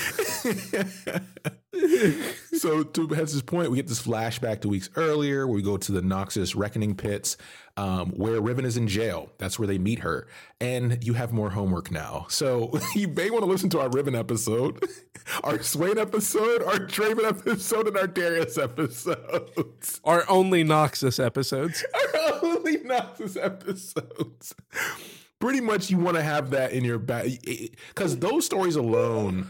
so 2.54 2.84
to 2.84 3.08
Hess's 3.10 3.44
point, 3.44 3.70
we 3.70 3.78
get 3.78 3.88
this 3.88 4.02
flashback 4.02 4.62
to 4.62 4.68
weeks 4.70 4.90
earlier 4.96 5.46
where 5.46 5.56
we 5.56 5.62
go 5.62 5.78
to 5.78 5.92
the 5.92 6.02
Noxus 6.02 6.56
Reckoning 6.56 6.96
Pits, 6.96 7.38
um, 7.78 8.10
where 8.12 8.42
Riven 8.42 8.66
is 8.66 8.76
in 8.76 8.88
jail. 8.88 9.32
That's 9.38 9.60
where 9.60 9.68
they 9.68 9.78
meet 9.78 10.00
her. 10.00 10.28
And 10.60 11.04
you 11.04 11.14
have 11.14 11.32
more 11.32 11.52
homework 11.52 11.92
now. 11.92 12.26
So 12.30 12.72
you 12.96 13.08
may 13.08 13.30
want 13.30 13.44
to 13.44 13.50
listen 13.50 13.70
to 13.72 13.80
our 13.80 13.90
Riven 13.90 14.16
episode, 14.16 14.84
our 15.44 15.62
Swain 15.62 16.00
episode, 16.00 16.64
our 16.64 16.80
Draven 16.80 17.28
episode, 17.28 17.88
and 17.88 17.98
our 17.98 18.08
Darius 18.08 18.58
episodes. 18.58 20.02
Our 20.04 20.26
only 20.28 20.64
Noxus 20.64 21.24
episodes. 21.24 21.86
Our 21.94 22.34
only 22.44 22.78
Noxus 22.78 23.42
episodes. 23.42 24.56
Pretty 25.40 25.62
much 25.62 25.92
you 25.92 26.00
want 26.00 26.18
to 26.18 26.24
have 26.24 26.50
that 26.50 26.72
in 26.72 26.84
your 26.84 27.00
back. 27.00 27.28
Because 27.90 28.18
those 28.18 28.46
stories 28.46 28.76
alone 28.76 29.48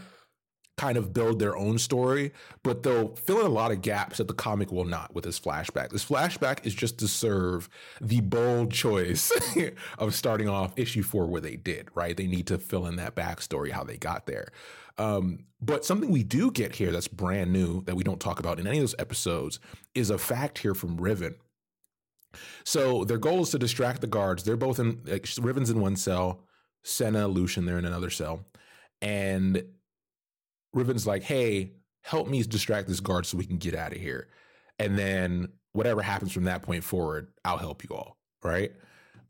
kind 0.80 0.96
of 0.96 1.12
build 1.12 1.38
their 1.38 1.54
own 1.58 1.76
story, 1.76 2.32
but 2.62 2.82
they'll 2.82 3.14
fill 3.14 3.40
in 3.40 3.44
a 3.44 3.50
lot 3.50 3.70
of 3.70 3.82
gaps 3.82 4.16
that 4.16 4.28
the 4.28 4.34
comic 4.34 4.72
will 4.72 4.86
not 4.86 5.14
with 5.14 5.24
this 5.24 5.38
flashback. 5.38 5.90
This 5.90 6.06
flashback 6.06 6.64
is 6.64 6.74
just 6.74 6.98
to 7.00 7.08
serve 7.08 7.68
the 8.00 8.22
bold 8.22 8.72
choice 8.72 9.30
of 9.98 10.14
starting 10.14 10.48
off 10.48 10.72
issue 10.78 11.02
four 11.02 11.26
where 11.26 11.42
they 11.42 11.56
did, 11.56 11.90
right? 11.94 12.16
They 12.16 12.26
need 12.26 12.46
to 12.46 12.56
fill 12.56 12.86
in 12.86 12.96
that 12.96 13.14
backstory, 13.14 13.72
how 13.72 13.84
they 13.84 13.98
got 13.98 14.24
there. 14.24 14.52
Um, 14.96 15.40
but 15.60 15.84
something 15.84 16.10
we 16.10 16.22
do 16.22 16.50
get 16.50 16.76
here 16.76 16.92
that's 16.92 17.08
brand 17.08 17.52
new 17.52 17.82
that 17.84 17.94
we 17.94 18.02
don't 18.02 18.20
talk 18.20 18.40
about 18.40 18.58
in 18.58 18.66
any 18.66 18.78
of 18.78 18.82
those 18.82 18.94
episodes 18.98 19.60
is 19.94 20.08
a 20.08 20.16
fact 20.16 20.60
here 20.60 20.74
from 20.74 20.96
Riven. 20.96 21.34
So 22.64 23.04
their 23.04 23.18
goal 23.18 23.42
is 23.42 23.50
to 23.50 23.58
distract 23.58 24.00
the 24.00 24.06
guards. 24.06 24.44
They're 24.44 24.56
both 24.56 24.78
in 24.78 25.02
like 25.04 25.28
Riven's 25.42 25.68
in 25.68 25.78
one 25.78 25.96
cell, 25.96 26.44
Senna, 26.82 27.28
Lucian, 27.28 27.66
they're 27.66 27.78
in 27.78 27.84
another 27.84 28.08
cell. 28.08 28.46
And 29.02 29.62
Riven's 30.72 31.06
like, 31.06 31.22
hey, 31.22 31.72
help 32.02 32.28
me 32.28 32.42
distract 32.42 32.88
this 32.88 33.00
guard 33.00 33.26
so 33.26 33.36
we 33.36 33.46
can 33.46 33.58
get 33.58 33.74
out 33.74 33.92
of 33.92 33.98
here. 33.98 34.28
And 34.78 34.98
then 34.98 35.48
whatever 35.72 36.02
happens 36.02 36.32
from 36.32 36.44
that 36.44 36.62
point 36.62 36.84
forward, 36.84 37.28
I'll 37.44 37.58
help 37.58 37.84
you 37.84 37.94
all. 37.94 38.16
Right. 38.42 38.72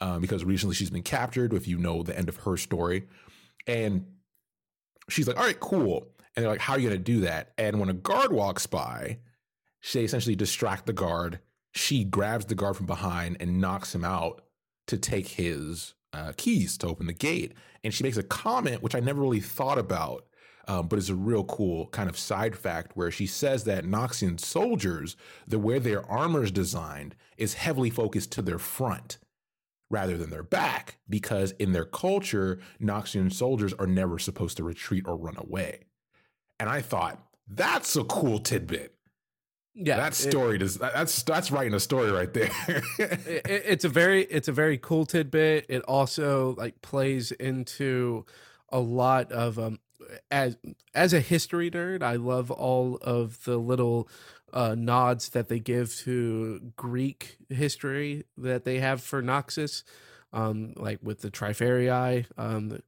Um, 0.01 0.21
because 0.21 0.45
recently 0.45 0.75
she's 0.75 0.91
been 0.91 1.03
captured, 1.03 1.53
if 1.53 1.69
you 1.69 1.77
know 1.77 2.03
the 2.03 2.17
end 2.17 2.29
of 2.29 2.37
her 2.39 2.57
story. 2.57 3.07
And 3.67 4.07
she's 5.09 5.27
like, 5.27 5.37
all 5.37 5.45
right, 5.45 5.61
cool. 5.61 6.07
And 6.35 6.43
they're 6.43 6.53
like, 6.53 6.61
how 6.61 6.75
are 6.75 6.79
you 6.79 6.89
going 6.89 6.99
to 6.99 7.05
do 7.05 7.21
that? 7.21 7.53
And 7.59 7.81
when 7.81 7.89
a 7.89 7.95
guard 7.95 8.33
walks 8.33 8.67
by, 8.67 9.19
they 9.93 10.05
essentially 10.05 10.37
distract 10.37 10.87
the 10.87 10.93
guard. 10.93 11.41
She 11.75 12.05
grabs 12.05 12.47
the 12.47 12.55
guard 12.55 12.77
from 12.77 12.87
behind 12.87 13.37
and 13.41 13.61
knocks 13.61 13.95
him 13.95 14.05
out 14.05 14.43
to 14.87 14.97
take 14.97 15.29
his 15.29 15.95
uh, 16.13 16.33
keys 16.37 16.79
to 16.79 16.87
open 16.87 17.07
the 17.07 17.13
gate. 17.13 17.55
And 17.85 17.93
she 17.93 18.05
makes 18.05 18.17
a 18.17 18.23
comment, 18.23 18.83
which 18.83 18.95
I 18.95 19.01
never 19.01 19.21
really 19.21 19.41
thought 19.41 19.79
about, 19.79 20.27
um, 20.69 20.89
but 20.89 20.99
it's 20.99 21.09
a 21.09 21.15
real 21.15 21.45
cool 21.45 21.87
kind 21.89 22.09
of 22.09 22.19
side 22.19 22.57
fact 22.57 22.93
where 22.97 23.11
she 23.11 23.27
says 23.27 23.65
that 23.65 23.85
Noxian 23.85 24.39
soldiers, 24.39 25.17
the 25.47 25.59
way 25.59 25.79
their 25.79 26.05
armor 26.11 26.45
is 26.45 26.51
designed, 26.53 27.15
is 27.37 27.55
heavily 27.55 27.91
focused 27.91 28.33
to 28.33 28.43
their 28.43 28.59
front 28.59 29.19
rather 29.91 30.17
than 30.17 30.31
their 30.31 30.45
back, 30.45 30.99
because 31.09 31.51
in 31.53 31.73
their 31.73 31.85
culture, 31.85 32.61
Noxian 32.81 33.33
soldiers 33.33 33.73
are 33.75 33.87
never 33.89 34.19
supposed 34.21 34.57
to 34.59 34.63
retreat 34.65 35.05
or 35.07 35.17
run 35.17 35.37
away. 35.37 35.81
And 36.61 36.69
I 36.69 36.81
thought, 36.81 37.21
that's 37.49 37.97
a 37.97 38.05
cool 38.05 38.39
tidbit. 38.39 38.95
Yeah, 39.75 39.97
that 39.97 40.15
story 40.15 40.59
does 40.59 40.77
that's 40.79 41.23
that's 41.23 41.51
writing 41.53 41.75
a 41.75 41.81
story 41.81 42.11
right 42.11 42.33
there. 42.35 42.51
it, 42.69 42.85
it- 43.27 43.63
it's 43.67 43.85
a 43.85 43.89
very 43.89 44.23
it's 44.25 44.49
a 44.49 44.53
very 44.53 44.77
cool 44.79 45.07
tidbit. 45.07 45.67
It 45.69 45.83
also 45.83 46.55
like 46.59 46.83
plays 46.83 47.31
into 47.33 48.27
a 48.69 48.81
lot 48.81 49.31
of 49.33 49.59
um 49.59 49.79
as 50.31 50.57
as 50.95 51.13
a 51.13 51.21
history 51.21 51.71
nerd, 51.71 52.03
I 52.03 52.17
love 52.17 52.51
all 52.51 52.99
of 53.03 53.45
the 53.45 53.57
little 53.57 54.09
uh, 54.53 54.75
nods 54.77 55.31
that 55.31 55.49
they 55.49 55.61
give 55.61 55.95
to 55.99 56.73
Greek 56.77 57.39
history 57.49 58.25
that 58.37 58.65
they 58.65 58.81
have 58.81 59.03
for 59.03 59.23
Noxus, 59.23 59.85
um, 60.33 60.75
like 60.77 60.99
with 61.03 61.21
the 61.21 61.31
Triferii, 61.31 62.27
um, 62.37 62.81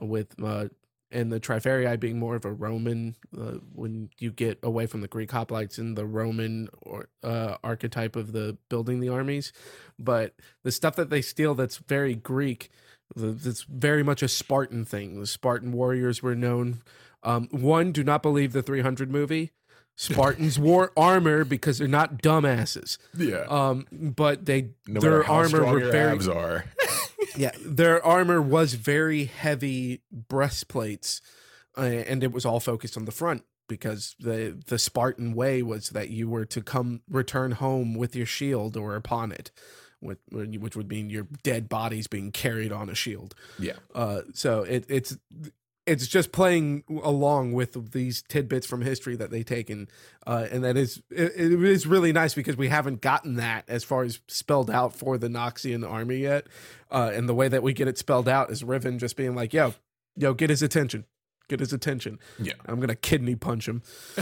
with 0.00 0.34
uh, 0.42 0.68
and 1.10 1.32
the 1.32 1.40
Triferii 1.40 1.98
being 1.98 2.18
more 2.18 2.36
of 2.36 2.44
a 2.44 2.52
Roman 2.52 3.16
uh, 3.36 3.58
when 3.72 4.10
you 4.18 4.30
get 4.30 4.58
away 4.62 4.86
from 4.86 5.00
the 5.00 5.08
Greek 5.08 5.30
hoplites 5.30 5.78
and 5.78 5.96
the 5.96 6.06
Roman 6.06 6.68
or 6.82 7.08
uh, 7.22 7.56
archetype 7.64 8.14
of 8.14 8.32
the 8.32 8.58
building 8.68 9.00
the 9.00 9.08
armies, 9.08 9.52
but 9.98 10.34
the 10.62 10.72
stuff 10.72 10.96
that 10.96 11.10
they 11.10 11.22
steal 11.22 11.54
that's 11.54 11.78
very 11.78 12.14
Greek, 12.14 12.70
that's 13.16 13.62
very 13.64 14.02
much 14.02 14.22
a 14.22 14.28
Spartan 14.28 14.84
thing. 14.84 15.20
The 15.20 15.26
Spartan 15.26 15.72
warriors 15.72 16.22
were 16.22 16.34
known. 16.34 16.82
Um, 17.22 17.48
one, 17.50 17.92
do 17.92 18.04
not 18.04 18.22
believe 18.22 18.52
the 18.52 18.62
300 18.62 19.10
movie. 19.10 19.52
Spartans 19.96 20.58
wore 20.60 20.92
armor 20.96 21.44
because 21.44 21.78
they're 21.78 21.88
not 21.88 22.22
dumbasses. 22.22 22.98
yeah. 23.16 23.44
Um, 23.48 23.86
but 23.90 24.46
they 24.46 24.70
no 24.86 25.00
their 25.00 25.28
armor 25.28 25.64
were 25.64 25.90
very 25.90 26.28
are. 26.28 26.64
yeah, 27.36 27.50
their 27.64 28.04
armor 28.04 28.40
was 28.40 28.74
very 28.74 29.24
heavy 29.24 30.02
breastplates, 30.12 31.20
uh, 31.76 31.80
and 31.80 32.22
it 32.22 32.32
was 32.32 32.46
all 32.46 32.60
focused 32.60 32.96
on 32.96 33.06
the 33.06 33.12
front 33.12 33.42
because 33.68 34.14
the 34.20 34.56
the 34.66 34.78
Spartan 34.78 35.34
way 35.34 35.64
was 35.64 35.90
that 35.90 36.10
you 36.10 36.28
were 36.28 36.44
to 36.46 36.62
come 36.62 37.02
return 37.10 37.52
home 37.52 37.94
with 37.94 38.14
your 38.14 38.26
shield 38.26 38.76
or 38.76 38.94
upon 38.94 39.32
it, 39.32 39.50
with 40.00 40.18
which 40.30 40.76
would 40.76 40.88
mean 40.88 41.10
your 41.10 41.26
dead 41.42 41.68
bodies 41.68 42.06
being 42.06 42.30
carried 42.32 42.72
on 42.72 42.88
a 42.88 42.94
shield. 42.94 43.34
yeah. 43.58 43.74
Uh, 43.94 44.22
so 44.32 44.62
it, 44.62 44.84
it's 44.88 45.16
it's 45.88 46.06
just 46.06 46.32
playing 46.32 46.84
along 47.02 47.52
with 47.52 47.92
these 47.92 48.22
tidbits 48.22 48.66
from 48.66 48.82
history 48.82 49.16
that 49.16 49.30
they 49.30 49.42
take 49.42 49.70
in, 49.70 49.88
uh, 50.26 50.46
and 50.50 50.62
that 50.62 50.76
is 50.76 51.02
it, 51.10 51.32
it 51.34 51.64
is 51.64 51.86
really 51.86 52.12
nice 52.12 52.34
because 52.34 52.56
we 52.56 52.68
haven't 52.68 53.00
gotten 53.00 53.36
that 53.36 53.64
as 53.68 53.84
far 53.84 54.02
as 54.02 54.20
spelled 54.28 54.70
out 54.70 54.94
for 54.94 55.16
the 55.16 55.28
Noxian 55.28 55.88
army 55.88 56.18
yet, 56.18 56.46
uh, 56.90 57.10
and 57.14 57.28
the 57.28 57.34
way 57.34 57.48
that 57.48 57.62
we 57.62 57.72
get 57.72 57.88
it 57.88 57.96
spelled 57.96 58.28
out 58.28 58.50
is 58.50 58.62
Riven 58.62 58.98
just 58.98 59.16
being 59.16 59.34
like, 59.34 59.54
"Yo, 59.54 59.74
yo, 60.16 60.34
get 60.34 60.50
his 60.50 60.62
attention." 60.62 61.04
Get 61.48 61.60
his 61.60 61.72
attention. 61.72 62.18
Yeah. 62.38 62.52
I'm 62.66 62.78
gonna 62.78 62.94
kidney 62.94 63.34
punch 63.34 63.66
him. 63.66 63.80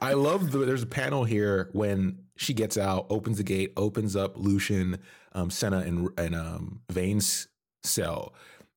I 0.00 0.12
love 0.12 0.52
the 0.52 0.58
there's 0.58 0.84
a 0.84 0.86
panel 0.86 1.24
here 1.24 1.68
when 1.72 2.25
she 2.36 2.54
gets 2.54 2.76
out, 2.76 3.06
opens 3.10 3.38
the 3.38 3.42
gate, 3.42 3.72
opens 3.76 4.14
up 4.16 4.36
Lucian, 4.36 4.98
um, 5.32 5.50
Senna, 5.50 5.78
and 5.78 6.08
and 6.18 6.34
um, 6.34 6.80
Vayne's 6.92 7.48
cell. 7.82 8.34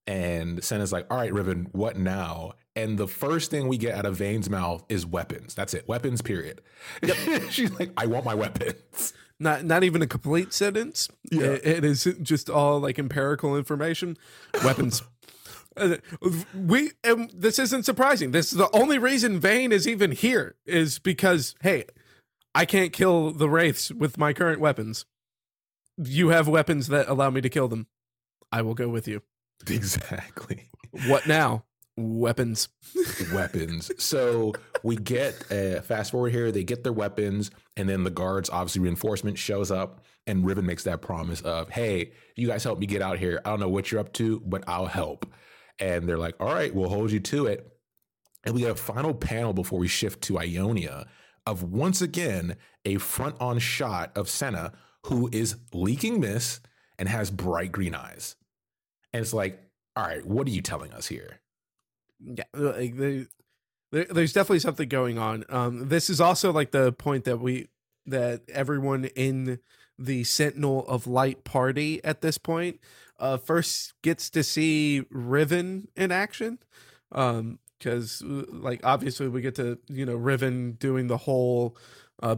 And 0.08 0.63
Senna's 0.63 0.92
like, 0.92 1.06
all 1.12 1.18
right, 1.18 1.32
Riven, 1.32 1.68
what 1.72 1.96
now? 1.98 2.54
And 2.75 2.98
the 2.98 3.08
first 3.08 3.51
thing 3.51 3.68
we 3.68 3.78
get 3.78 3.94
out 3.94 4.06
of 4.06 4.16
Vayne's 4.18 4.50
mouth 4.50 4.84
is 4.89 5.06
weapons. 5.06 5.54
That's 5.54 5.74
it. 5.74 5.88
Weapons, 5.88 6.22
period. 6.22 6.62
She's 7.50 7.72
like, 7.80 7.92
I 7.96 8.08
want 8.08 8.25
my 8.25 8.34
weapons. 8.34 9.13
not 9.39 9.66
not 9.66 9.84
even 9.84 10.01
a 10.01 10.08
complete 10.08 10.51
sentence. 10.54 11.10
Yeah. 11.32 11.44
It- 11.44 11.66
it 11.68 11.84
is 11.86 12.08
just 12.24 12.50
all 12.50 12.80
like 12.80 12.98
empirical 12.98 13.56
information. 13.58 14.18
Weapons. 14.63 15.04
Uh, 15.78 15.96
we 16.54 16.92
and 17.06 17.32
this 17.34 17.58
isn't 17.58 17.84
surprising. 17.84 18.32
This 18.32 18.51
is 18.51 18.58
the 18.58 18.70
only 18.75 18.98
reason 18.98 19.39
Vayne 19.39 19.72
is 19.72 19.88
even 19.88 20.12
here 20.12 20.56
is 20.66 21.00
because 21.00 21.56
hey, 21.62 21.86
I 22.56 22.65
can't 22.65 22.91
kill 22.94 23.32
the 23.32 23.50
wraiths 23.50 23.91
with 23.91 24.18
my 24.18 24.34
current 24.34 24.60
weapons. 24.60 25.06
You 25.98 26.29
have 26.29 26.48
weapons 26.48 26.88
that 26.88 27.08
allow 27.08 27.29
me 27.29 27.41
to 27.41 27.50
kill 27.50 27.68
them. 27.68 27.88
I 28.51 28.62
will 28.62 28.74
go 28.74 28.89
with 28.89 29.08
you. 29.08 29.22
Exactly. 29.68 30.70
What 31.08 31.27
now? 31.27 31.65
Weapons. 31.98 32.70
weapons. 33.34 33.91
So 34.01 34.53
we 34.84 34.96
get 34.96 35.51
uh, 35.51 35.82
fast 35.82 36.12
forward 36.12 36.32
here. 36.32 36.50
They 36.50 36.63
get 36.63 36.84
their 36.86 36.94
weapons, 36.94 37.51
and 37.75 37.89
then 37.89 38.06
the 38.06 38.10
guards, 38.10 38.50
obviously 38.50 38.82
reinforcement, 38.82 39.38
shows 39.38 39.70
up, 39.70 40.06
and 40.25 40.46
Riven 40.46 40.65
makes 40.65 40.86
that 40.86 41.01
promise 41.01 41.41
of, 41.41 41.70
"Hey, 41.70 42.13
you 42.38 42.48
guys 42.48 42.63
help 42.63 42.79
me 42.79 42.86
get 42.86 43.01
out 43.01 43.20
here. 43.20 43.41
I 43.44 43.50
don't 43.50 43.60
know 43.60 43.68
what 43.68 43.91
you're 43.91 44.00
up 44.00 44.13
to, 44.13 44.39
but 44.46 44.63
I'll 44.65 44.86
help." 44.86 45.25
And 45.77 46.08
they're 46.08 46.18
like, 46.18 46.36
"All 46.39 46.53
right, 46.53 46.74
we'll 46.74 46.89
hold 46.89 47.12
you 47.12 47.20
to 47.20 47.48
it." 47.48 47.70
And 48.46 48.56
we 48.56 48.62
get 48.62 48.72
a 48.72 48.75
final 48.75 49.13
panel 49.13 49.51
before 49.51 49.77
we 49.77 49.89
shift 49.89 50.22
to 50.24 50.39
Ionia 50.39 51.06
of 51.50 51.63
once 51.63 52.01
again 52.01 52.56
a 52.86 52.98
front-on 52.98 53.60
shot 53.60 54.12
of 54.15 54.29
Senna, 54.29 54.72
who 55.08 55.29
is 55.32 55.56
leaking 55.74 56.20
mist 56.20 56.62
and 56.98 57.10
has 57.10 57.32
bright 57.32 57.72
green 57.72 57.96
eyes. 57.96 58.36
And 59.12 59.22
it's 59.22 59.34
like, 59.34 59.62
all 59.96 60.06
right, 60.06 60.25
what 60.25 60.48
are 60.48 60.51
you 60.51 60.62
telling 60.62 60.94
us 60.94 61.08
here? 61.08 61.39
yeah 62.20 62.44
like 62.53 62.96
there, 62.98 63.25
there's 63.91 64.34
definitely 64.34 64.60
something 64.60 64.89
going 64.89 65.18
on 65.18 65.44
um 65.50 65.88
this 65.89 66.10
is 66.10 66.20
also 66.20 66.51
like 66.51 66.72
the 66.72 66.91
point 66.91 67.25
that 67.25 67.39
we 67.39 67.68
that 68.06 68.41
everyone 68.50 69.06
in 69.06 69.60
the 69.98 70.24
sentinel 70.24 70.86
of 70.88 71.08
light 71.08 71.44
party 71.44 72.03
at 72.03 72.22
this 72.22 72.38
point 72.38 72.79
uh 73.20 73.38
first 73.38 73.94
gets 74.01 74.29
to 74.29 74.44
see 74.44 75.03
riven 75.10 75.88
in 75.96 76.12
action 76.12 76.60
um 77.12 77.60
because 77.79 78.21
like 78.21 78.81
obviously 78.83 79.27
we 79.27 79.41
get 79.41 79.55
to 79.55 79.79
you 79.88 80.05
know 80.05 80.15
riven 80.15 80.74
doing 80.74 81.07
the 81.07 81.17
whole 81.17 81.75
a 82.21 82.38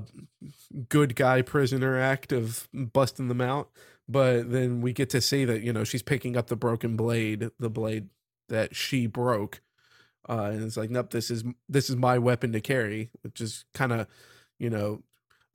good 0.89 1.15
guy 1.15 1.41
prisoner 1.41 1.99
act 1.99 2.31
of 2.31 2.67
busting 2.71 3.27
them 3.27 3.41
out. 3.41 3.69
But 4.07 4.51
then 4.51 4.81
we 4.81 4.93
get 4.93 5.09
to 5.11 5.21
see 5.21 5.45
that 5.45 5.61
you 5.61 5.73
know 5.73 5.83
she's 5.83 6.03
picking 6.03 6.37
up 6.37 6.47
the 6.47 6.55
broken 6.55 6.95
blade, 6.95 7.49
the 7.59 7.69
blade 7.69 8.09
that 8.49 8.75
she 8.75 9.07
broke, 9.07 9.61
uh, 10.29 10.51
and 10.53 10.63
it's 10.63 10.77
like, 10.77 10.89
nope, 10.89 11.11
this 11.11 11.31
is 11.31 11.43
this 11.67 11.89
is 11.89 11.95
my 11.95 12.17
weapon 12.17 12.51
to 12.51 12.61
carry, 12.61 13.09
which 13.21 13.41
is 13.41 13.65
kind 13.73 13.91
of, 13.91 14.07
you 14.59 14.69
know, 14.69 15.01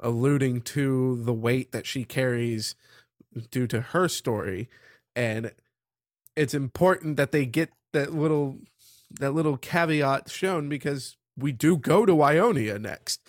alluding 0.01 0.61
to 0.61 1.23
the 1.23 1.33
weight 1.33 1.73
that 1.73 1.87
she 1.87 2.05
carries 2.05 2.75
due 3.51 3.67
to 3.67 3.81
her 3.81 4.09
story, 4.09 4.69
and 5.15 5.53
it's 6.35 6.55
important 6.55 7.17
that 7.17 7.33
they 7.33 7.47
get 7.47 7.71
that 7.93 8.13
little 8.13 8.59
that 9.11 9.33
little 9.33 9.57
caveat 9.57 10.31
shown 10.31 10.69
because 10.69 11.17
we 11.37 11.53
do 11.53 11.77
go 11.77 12.07
to 12.07 12.23
Ionia 12.23 12.79
next. 12.79 13.21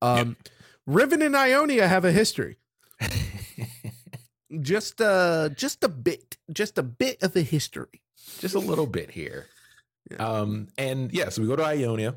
Um, 0.00 0.36
yep. 0.44 0.48
Riven 0.86 1.22
and 1.22 1.36
Ionia 1.36 1.88
have 1.88 2.04
a 2.04 2.12
history. 2.12 2.58
just 4.60 5.00
uh 5.00 5.48
just 5.50 5.82
a 5.84 5.88
bit, 5.88 6.36
just 6.52 6.78
a 6.78 6.82
bit 6.82 7.22
of 7.22 7.34
a 7.36 7.42
history. 7.42 8.02
Just 8.38 8.54
a 8.54 8.60
little 8.60 8.86
bit 8.86 9.10
here. 9.10 9.46
Yeah. 10.10 10.16
Um, 10.18 10.68
and 10.78 11.12
yeah, 11.12 11.28
so 11.28 11.42
we 11.42 11.48
go 11.48 11.56
to 11.56 11.64
Ionia. 11.64 12.14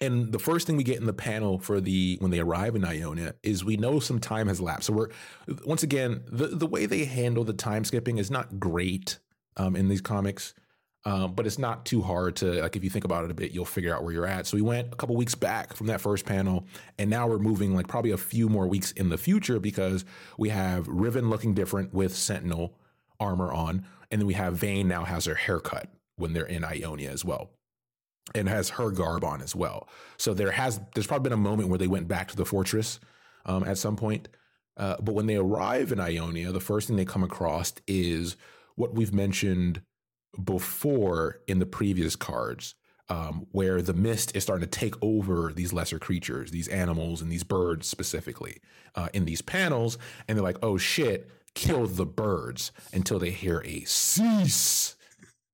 And 0.00 0.32
the 0.32 0.40
first 0.40 0.66
thing 0.66 0.76
we 0.76 0.82
get 0.82 0.98
in 0.98 1.06
the 1.06 1.12
panel 1.12 1.58
for 1.58 1.80
the 1.80 2.16
when 2.20 2.32
they 2.32 2.40
arrive 2.40 2.74
in 2.74 2.84
Ionia 2.84 3.34
is 3.42 3.64
we 3.64 3.76
know 3.76 4.00
some 4.00 4.18
time 4.18 4.48
has 4.48 4.60
lapsed. 4.60 4.88
So 4.88 4.92
we're 4.92 5.08
once 5.64 5.82
again 5.84 6.24
the 6.26 6.48
the 6.48 6.66
way 6.66 6.86
they 6.86 7.04
handle 7.04 7.44
the 7.44 7.52
time 7.52 7.84
skipping 7.84 8.18
is 8.18 8.30
not 8.30 8.58
great 8.58 9.20
um, 9.56 9.76
in 9.76 9.88
these 9.88 10.00
comics, 10.00 10.52
um, 11.06 11.34
but 11.34 11.46
it's 11.46 11.58
not 11.58 11.84
too 11.84 12.00
hard 12.00 12.36
to 12.36 12.62
like 12.62 12.76
if 12.76 12.84
you 12.84 12.90
think 12.90 13.04
about 13.04 13.24
it 13.24 13.30
a 13.30 13.34
bit, 13.34 13.52
you'll 13.52 13.66
figure 13.66 13.94
out 13.94 14.02
where 14.02 14.12
you're 14.12 14.26
at. 14.26 14.46
So 14.46 14.56
we 14.56 14.62
went 14.62 14.92
a 14.92 14.96
couple 14.96 15.14
weeks 15.16 15.34
back 15.34 15.74
from 15.74 15.86
that 15.88 16.00
first 16.00 16.24
panel, 16.24 16.64
and 16.98 17.10
now 17.10 17.26
we're 17.26 17.38
moving 17.38 17.74
like 17.74 17.88
probably 17.88 18.12
a 18.12 18.16
few 18.16 18.48
more 18.48 18.66
weeks 18.66 18.92
in 18.92 19.10
the 19.10 19.18
future 19.18 19.60
because 19.60 20.04
we 20.38 20.48
have 20.48 20.88
Riven 20.88 21.28
looking 21.28 21.52
different 21.52 21.92
with 21.92 22.16
Sentinel 22.16 22.74
armor 23.20 23.52
on, 23.52 23.84
and 24.10 24.20
then 24.20 24.26
we 24.26 24.34
have 24.34 24.54
Vayne 24.54 24.88
now 24.88 25.04
has 25.04 25.26
her 25.26 25.34
haircut 25.34 25.88
when 26.16 26.32
they're 26.32 26.46
in 26.46 26.64
Ionia 26.64 27.10
as 27.10 27.24
well. 27.24 27.50
And 28.34 28.48
has 28.48 28.70
her 28.70 28.90
garb 28.90 29.22
on 29.22 29.42
as 29.42 29.54
well. 29.54 29.86
So 30.16 30.32
there 30.32 30.52
has 30.52 30.80
there's 30.94 31.06
probably 31.06 31.24
been 31.24 31.38
a 31.38 31.42
moment 31.42 31.68
where 31.68 31.78
they 31.78 31.86
went 31.86 32.08
back 32.08 32.28
to 32.28 32.36
the 32.36 32.46
fortress 32.46 32.98
um, 33.44 33.64
at 33.64 33.76
some 33.76 33.96
point. 33.96 34.28
Uh, 34.78 34.96
but 35.02 35.14
when 35.14 35.26
they 35.26 35.36
arrive 35.36 35.92
in 35.92 36.00
Ionia, 36.00 36.50
the 36.50 36.60
first 36.60 36.88
thing 36.88 36.96
they 36.96 37.04
come 37.04 37.22
across 37.22 37.74
is 37.86 38.36
what 38.76 38.94
we've 38.94 39.12
mentioned 39.12 39.82
before 40.42 41.40
in 41.46 41.58
the 41.58 41.66
previous 41.66 42.16
cards, 42.16 42.74
um, 43.08 43.46
where 43.52 43.82
the 43.82 43.94
mist 43.94 44.34
is 44.34 44.42
starting 44.42 44.68
to 44.68 44.78
take 44.78 44.94
over 45.02 45.52
these 45.54 45.72
lesser 45.72 45.98
creatures, 45.98 46.50
these 46.50 46.68
animals 46.68 47.20
and 47.20 47.30
these 47.30 47.44
birds 47.44 47.86
specifically 47.86 48.60
uh, 48.94 49.08
in 49.12 49.24
these 49.24 49.42
panels. 49.42 49.98
And 50.26 50.36
they're 50.36 50.44
like, 50.44 50.58
oh 50.62 50.78
shit, 50.78 51.30
kill 51.54 51.86
the 51.86 52.06
birds 52.06 52.72
until 52.92 53.18
they 53.18 53.30
hear 53.30 53.62
a 53.64 53.84
cease 53.84 54.96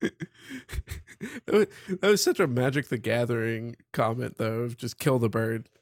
that 1.47 1.69
was 2.03 2.23
such 2.23 2.41
a 2.41 2.47
Magic 2.47 2.89
the 2.89 2.99
Gathering 2.99 3.77
comment, 3.93 4.37
though, 4.39 4.61
of 4.61 4.77
just 4.77 4.99
kill 4.99 5.19
the 5.19 5.29
bird. 5.29 5.69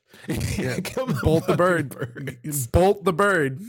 Yeah. 0.57 0.81
Bolt 1.23 1.47
the 1.47 1.55
bird. 1.55 1.91
Birds. 1.91 2.67
Bolt 2.67 3.05
the 3.05 3.13
bird. 3.13 3.61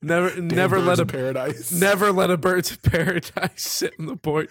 Never, 0.00 0.30
Damn 0.30 0.48
never 0.48 0.80
let 0.80 1.00
a 1.00 1.06
paradise. 1.06 1.72
Never 1.72 2.12
let 2.12 2.30
a 2.30 2.36
bird's 2.36 2.76
paradise 2.76 3.50
sit 3.62 3.94
in 3.98 4.06
the 4.06 4.16
port. 4.16 4.48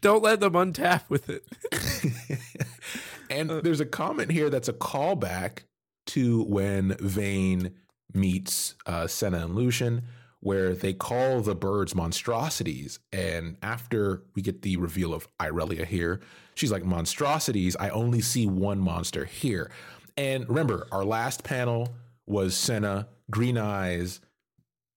Don't 0.00 0.22
let 0.22 0.40
them 0.40 0.52
untap 0.52 1.02
with 1.08 1.28
it. 1.28 1.44
and 3.30 3.50
uh, 3.50 3.60
there's 3.60 3.80
a 3.80 3.86
comment 3.86 4.30
here 4.30 4.50
that's 4.50 4.68
a 4.68 4.72
callback 4.72 5.60
to 6.06 6.44
when 6.44 6.96
Vayne 7.00 7.74
meets 8.14 8.76
uh, 8.86 9.06
Senna 9.06 9.38
and 9.38 9.54
Lucian 9.54 10.02
where 10.40 10.72
they 10.74 10.92
call 10.92 11.40
the 11.40 11.54
birds 11.54 11.94
monstrosities. 11.94 12.98
And 13.12 13.56
after 13.62 14.22
we 14.34 14.42
get 14.42 14.62
the 14.62 14.76
reveal 14.76 15.12
of 15.12 15.28
Irelia 15.40 15.84
here, 15.84 16.20
she's 16.54 16.70
like, 16.70 16.84
monstrosities, 16.84 17.76
I 17.78 17.88
only 17.90 18.20
see 18.20 18.46
one 18.46 18.78
monster 18.78 19.24
here. 19.24 19.70
And 20.16 20.48
remember, 20.48 20.86
our 20.92 21.04
last 21.04 21.42
panel 21.44 21.94
was 22.26 22.56
Senna, 22.56 23.08
green 23.30 23.58
eyes, 23.58 24.20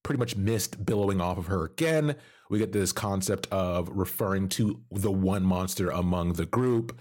pretty 0.04 0.20
much 0.20 0.36
mist 0.36 0.86
billowing 0.86 1.22
off 1.22 1.38
of 1.38 1.48
her 1.48 1.66
again. 1.66 2.16
We 2.50 2.60
get 2.60 2.72
this 2.72 2.92
concept 2.92 3.48
of 3.52 3.90
referring 3.90 4.50
to 4.50 4.82
the 4.92 5.12
one 5.12 5.44
monster 5.44 5.90
among 5.90 6.34
the 6.34 6.46
group. 6.46 7.00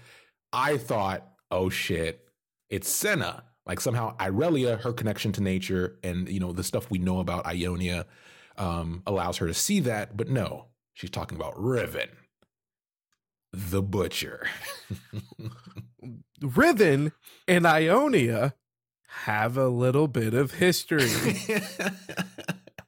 I 0.53 0.77
thought, 0.77 1.27
oh 1.49 1.69
shit, 1.69 2.27
it's 2.69 2.89
Senna. 2.89 3.43
Like 3.65 3.79
somehow 3.79 4.15
Irelia, 4.17 4.81
her 4.81 4.93
connection 4.93 5.31
to 5.33 5.43
nature 5.43 5.99
and 6.03 6.27
you 6.27 6.39
know 6.39 6.51
the 6.51 6.63
stuff 6.63 6.89
we 6.89 6.97
know 6.97 7.19
about 7.19 7.45
Ionia 7.45 8.05
um, 8.57 9.03
allows 9.05 9.37
her 9.37 9.47
to 9.47 9.53
see 9.53 9.79
that. 9.81 10.17
But 10.17 10.29
no, 10.29 10.67
she's 10.93 11.09
talking 11.09 11.37
about 11.37 11.61
Riven, 11.61 12.09
the 13.51 13.81
butcher. 13.81 14.47
Riven 16.41 17.11
and 17.47 17.67
Ionia 17.67 18.55
have 19.25 19.57
a 19.57 19.67
little 19.67 20.07
bit 20.07 20.33
of 20.33 20.53
history. 20.53 21.09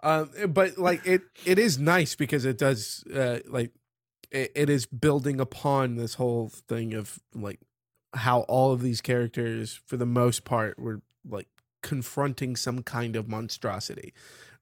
um, 0.03 0.29
but 0.49 0.77
like 0.77 1.05
it, 1.07 1.21
it 1.45 1.57
is 1.57 1.79
nice 1.79 2.13
because 2.13 2.45
it 2.45 2.57
does 2.57 3.03
uh, 3.13 3.39
like 3.47 3.71
it, 4.31 4.51
it 4.53 4.69
is 4.69 4.85
building 4.85 5.39
upon 5.39 5.95
this 5.95 6.15
whole 6.15 6.49
thing 6.49 6.93
of 6.93 7.19
like 7.33 7.59
how 8.13 8.41
all 8.41 8.73
of 8.73 8.81
these 8.81 9.01
characters, 9.01 9.79
for 9.87 9.97
the 9.97 10.05
most 10.05 10.43
part, 10.43 10.77
were 10.77 11.01
like 11.27 11.47
confronting 11.81 12.55
some 12.57 12.83
kind 12.83 13.15
of 13.15 13.29
monstrosity. 13.29 14.13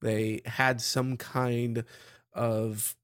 They 0.02 0.42
had 0.46 0.80
some 0.80 1.18
kind 1.18 1.86
of 2.34 2.96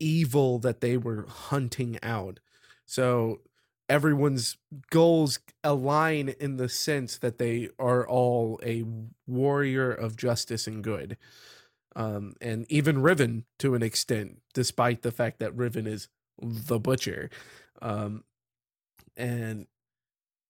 evil 0.00 0.58
that 0.60 0.80
they 0.80 0.96
were 0.96 1.26
hunting 1.28 1.98
out. 2.02 2.40
So 2.86 3.40
everyone's 3.88 4.56
goals 4.90 5.38
align 5.62 6.30
in 6.40 6.56
the 6.56 6.68
sense 6.68 7.18
that 7.18 7.38
they 7.38 7.68
are 7.78 8.06
all 8.06 8.60
a 8.64 8.84
warrior 9.26 9.92
of 9.92 10.16
justice 10.16 10.66
and 10.66 10.82
good. 10.82 11.16
Um, 11.96 12.34
and 12.42 12.70
even 12.70 13.00
Riven 13.00 13.46
to 13.58 13.74
an 13.74 13.82
extent, 13.82 14.42
despite 14.52 15.02
the 15.02 15.10
fact 15.10 15.40
that 15.40 15.56
Riven 15.56 15.86
is 15.86 16.08
the 16.40 16.78
butcher. 16.78 17.30
Um, 17.80 18.22
and 19.16 19.66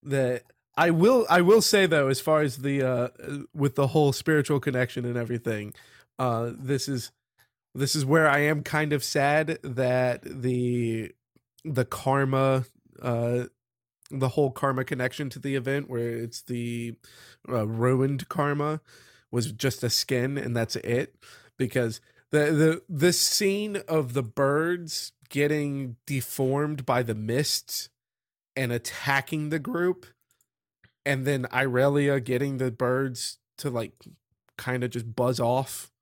that 0.03 0.43
I 0.77 0.91
will 0.91 1.25
I 1.31 1.41
will 1.41 1.63
say 1.63 1.87
though, 1.87 2.09
as 2.09 2.21
far 2.21 2.43
as 2.43 2.59
the 2.59 2.83
uh 2.83 3.09
with 3.55 3.77
the 3.77 3.89
whole 3.89 4.13
spiritual 4.13 4.61
connection 4.61 5.05
and 5.05 5.17
everything, 5.17 5.73
uh 6.19 6.51
this 6.59 6.89
is 6.89 7.13
this 7.75 7.95
is 7.95 8.05
where 8.05 8.29
I 8.29 8.41
am 8.41 8.63
kind 8.63 8.93
of 8.93 9.05
sad 9.05 9.59
that 9.63 10.23
the 10.23 11.13
the 11.65 11.85
karma 11.85 12.65
uh 13.01 13.45
the 14.11 14.29
whole 14.31 14.51
karma 14.51 14.85
connection 14.85 15.31
to 15.31 15.39
the 15.39 15.57
event 15.57 15.89
where 15.89 16.17
it's 16.17 16.43
the 16.43 16.95
uh, 17.49 17.67
ruined 17.67 18.29
karma 18.29 18.81
was 19.37 19.53
just 19.53 19.85
a 19.85 19.91
skin 19.91 20.39
and 20.39 20.57
that's 20.57 20.77
it 20.77 21.15
because 21.59 22.01
the 22.31 22.39
the 22.39 22.83
this 22.89 23.21
scene 23.21 23.77
of 23.87 24.15
the 24.15 24.23
birds 24.23 25.13
getting 25.29 25.97
deformed 26.07 26.87
by 26.87 27.03
the 27.03 27.15
mists 27.15 27.91
and 28.57 28.73
attacking 28.73 29.51
the 29.51 29.59
group 29.59 30.07
and 31.05 31.27
then 31.27 31.45
Irelia 31.53 32.25
getting 32.25 32.57
the 32.57 32.71
birds 32.71 33.37
to 33.59 33.69
like 33.69 33.93
kind 34.57 34.83
of 34.83 34.89
just 34.89 35.15
buzz 35.15 35.39
off 35.39 35.93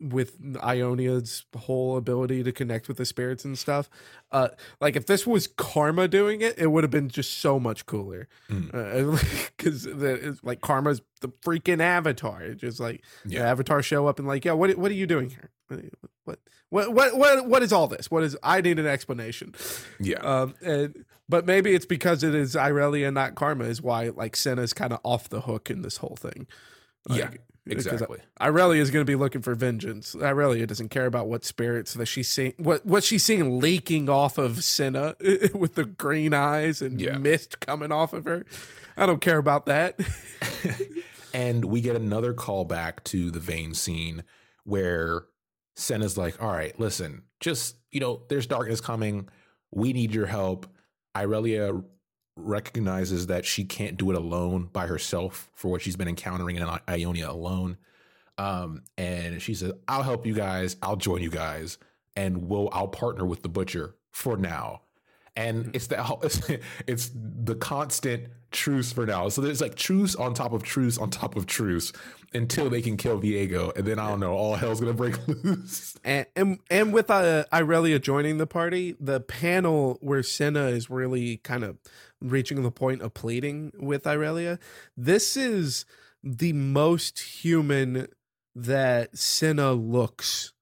with 0.00 0.38
Ionia's 0.62 1.44
whole 1.56 1.96
ability 1.96 2.42
to 2.42 2.52
connect 2.52 2.88
with 2.88 2.96
the 2.96 3.04
spirits 3.04 3.44
and 3.44 3.58
stuff. 3.58 3.90
Uh, 4.32 4.48
like 4.80 4.96
if 4.96 5.06
this 5.06 5.26
was 5.26 5.46
Karma 5.46 6.08
doing 6.08 6.40
it, 6.40 6.58
it 6.58 6.68
would 6.68 6.84
have 6.84 6.90
been 6.90 7.08
just 7.08 7.38
so 7.38 7.60
much 7.60 7.86
cooler. 7.86 8.28
Because 8.48 9.86
mm. 9.86 10.32
uh, 10.32 10.36
like 10.42 10.60
Karma's 10.60 11.02
the 11.20 11.28
freaking 11.28 11.80
Avatar. 11.80 12.42
It's 12.42 12.60
just 12.60 12.80
like 12.80 13.04
yeah. 13.26 13.50
Avatar 13.50 13.82
show 13.82 14.06
up 14.06 14.18
and 14.18 14.26
like, 14.26 14.44
yeah, 14.44 14.52
what 14.52 14.76
what 14.78 14.90
are 14.90 14.94
you 14.94 15.06
doing 15.06 15.30
here? 15.30 15.50
What 16.24 16.38
what 16.70 16.92
what 16.92 17.16
what 17.16 17.46
what 17.46 17.62
is 17.62 17.72
all 17.72 17.86
this? 17.86 18.10
What 18.10 18.22
is? 18.22 18.36
I 18.42 18.60
need 18.60 18.78
an 18.78 18.86
explanation. 18.86 19.54
Yeah. 19.98 20.18
Um. 20.18 20.54
And 20.62 21.04
but 21.28 21.46
maybe 21.46 21.74
it's 21.74 21.86
because 21.86 22.24
it 22.24 22.34
is 22.34 22.56
Irelia, 22.56 23.12
not 23.12 23.34
Karma, 23.34 23.64
is 23.64 23.80
why 23.80 24.08
like 24.08 24.34
Senna's 24.34 24.72
kind 24.72 24.92
of 24.92 25.00
off 25.04 25.28
the 25.28 25.42
hook 25.42 25.70
in 25.70 25.82
this 25.82 25.98
whole 25.98 26.16
thing. 26.16 26.46
Like, 27.08 27.18
yeah. 27.18 27.30
Exactly. 27.66 28.18
Irelia 28.40 28.80
is 28.80 28.90
going 28.90 29.04
to 29.04 29.10
be 29.10 29.16
looking 29.16 29.42
for 29.42 29.54
vengeance. 29.54 30.14
Irelia 30.14 30.66
doesn't 30.66 30.88
care 30.88 31.06
about 31.06 31.28
what 31.28 31.44
spirits 31.44 31.94
that 31.94 32.06
she's 32.06 32.28
seeing, 32.28 32.54
what 32.56 32.84
what 32.86 33.04
she's 33.04 33.24
seeing 33.24 33.60
leaking 33.60 34.08
off 34.08 34.38
of 34.38 34.64
Senna 34.64 35.14
with 35.54 35.74
the 35.74 35.84
green 35.84 36.32
eyes 36.32 36.80
and 36.80 37.00
yeah. 37.00 37.18
mist 37.18 37.60
coming 37.60 37.92
off 37.92 38.12
of 38.12 38.24
her. 38.24 38.44
I 38.96 39.06
don't 39.06 39.20
care 39.20 39.38
about 39.38 39.66
that. 39.66 40.00
and 41.34 41.64
we 41.66 41.80
get 41.80 41.96
another 41.96 42.34
callback 42.34 43.04
to 43.04 43.30
the 43.30 43.40
Vayne 43.40 43.74
scene 43.74 44.24
where 44.64 45.24
Senna's 45.76 46.16
like, 46.16 46.42
"All 46.42 46.50
right, 46.50 46.78
listen, 46.80 47.22
just 47.40 47.76
you 47.90 48.00
know, 48.00 48.22
there's 48.28 48.46
darkness 48.46 48.80
coming. 48.80 49.28
We 49.70 49.92
need 49.92 50.14
your 50.14 50.26
help." 50.26 50.66
Irelia 51.16 51.78
uh, 51.78 51.82
recognizes 52.36 53.26
that 53.26 53.44
she 53.44 53.64
can't 53.64 53.96
do 53.96 54.10
it 54.10 54.16
alone 54.16 54.68
by 54.72 54.86
herself 54.86 55.50
for 55.54 55.68
what 55.70 55.82
she's 55.82 55.96
been 55.96 56.08
encountering 56.08 56.56
in 56.56 56.68
Ionia 56.88 57.30
alone. 57.30 57.76
Um, 58.38 58.82
and 58.96 59.42
she 59.42 59.54
says, 59.54 59.72
"I'll 59.86 60.02
help 60.02 60.26
you 60.26 60.34
guys. 60.34 60.76
I'll 60.82 60.96
join 60.96 61.22
you 61.22 61.30
guys, 61.30 61.78
and 62.16 62.48
we'll 62.48 62.70
I'll 62.72 62.88
partner 62.88 63.26
with 63.26 63.42
the 63.42 63.48
butcher 63.48 63.96
for 64.10 64.36
now." 64.36 64.82
And 65.36 65.66
hmm. 65.66 65.70
it's 65.74 65.88
the 65.88 66.60
it's, 66.86 67.10
the 67.14 67.54
constant 67.54 68.28
truce 68.50 68.92
for 68.92 69.04
now. 69.04 69.28
So 69.28 69.42
there's 69.42 69.60
like 69.60 69.74
truce 69.74 70.16
on 70.16 70.34
top 70.34 70.52
of 70.52 70.62
truce 70.62 70.96
on 70.96 71.10
top 71.10 71.36
of 71.36 71.46
truce 71.46 71.92
until 72.32 72.70
they 72.70 72.80
can 72.80 72.96
kill 72.96 73.20
Viego. 73.20 73.76
and 73.76 73.86
then 73.86 73.98
I 73.98 74.08
don't 74.08 74.20
know, 74.20 74.32
all 74.32 74.54
hell's 74.54 74.80
gonna 74.80 74.94
break 74.94 75.16
loose. 75.44 75.96
And 76.02 76.26
and, 76.34 76.58
and 76.70 76.92
with 76.94 77.10
uh, 77.10 77.44
Irelia 77.52 78.00
joining 78.00 78.38
the 78.38 78.46
party, 78.46 78.96
the 78.98 79.20
panel 79.20 79.98
where 80.00 80.22
Senna 80.22 80.68
is 80.68 80.88
really 80.88 81.36
kind 81.38 81.62
of 81.62 81.76
reaching 82.20 82.62
the 82.62 82.70
point 82.70 83.02
of 83.02 83.14
pleading 83.14 83.72
with 83.78 84.04
Irelia, 84.04 84.58
this 84.96 85.36
is 85.36 85.84
the 86.22 86.52
most 86.52 87.18
human 87.18 88.08
that 88.54 89.16
Senna 89.16 89.72
looks 89.72 90.52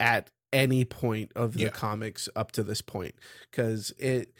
at 0.00 0.30
any 0.52 0.84
point 0.84 1.32
of 1.36 1.54
the 1.54 1.64
yeah. 1.64 1.68
comics 1.68 2.28
up 2.34 2.52
to 2.52 2.62
this 2.62 2.80
point 2.80 3.14
because 3.50 3.92
it 3.98 4.32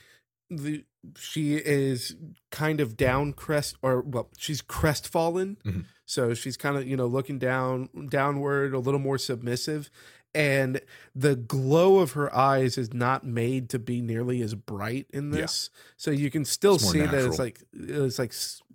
the 0.48 0.84
she 1.16 1.54
is 1.54 2.16
kind 2.50 2.80
of 2.80 2.96
down 2.96 3.32
crest 3.32 3.76
or 3.82 4.00
well 4.00 4.30
she's 4.36 4.62
crestfallen 4.62 5.56
mm-hmm. 5.64 5.80
so 6.06 6.34
she's 6.34 6.56
kind 6.56 6.76
of 6.76 6.86
you 6.86 6.96
know 6.96 7.06
looking 7.06 7.38
down 7.38 7.88
downward 8.08 8.72
a 8.72 8.78
little 8.78 9.00
more 9.00 9.18
submissive 9.18 9.90
and 10.34 10.80
the 11.14 11.34
glow 11.34 11.98
of 11.98 12.12
her 12.12 12.34
eyes 12.34 12.76
is 12.76 12.92
not 12.92 13.24
made 13.24 13.68
to 13.70 13.78
be 13.78 14.00
nearly 14.00 14.42
as 14.42 14.54
bright 14.54 15.06
in 15.10 15.30
this 15.30 15.70
yeah. 15.72 15.80
so 15.96 16.10
you 16.10 16.30
can 16.30 16.44
still 16.44 16.78
see 16.78 16.98
natural. 16.98 17.22
that 17.22 17.28
it's 17.28 17.38
like 17.38 17.62
it's 17.72 18.18
like 18.18 18.32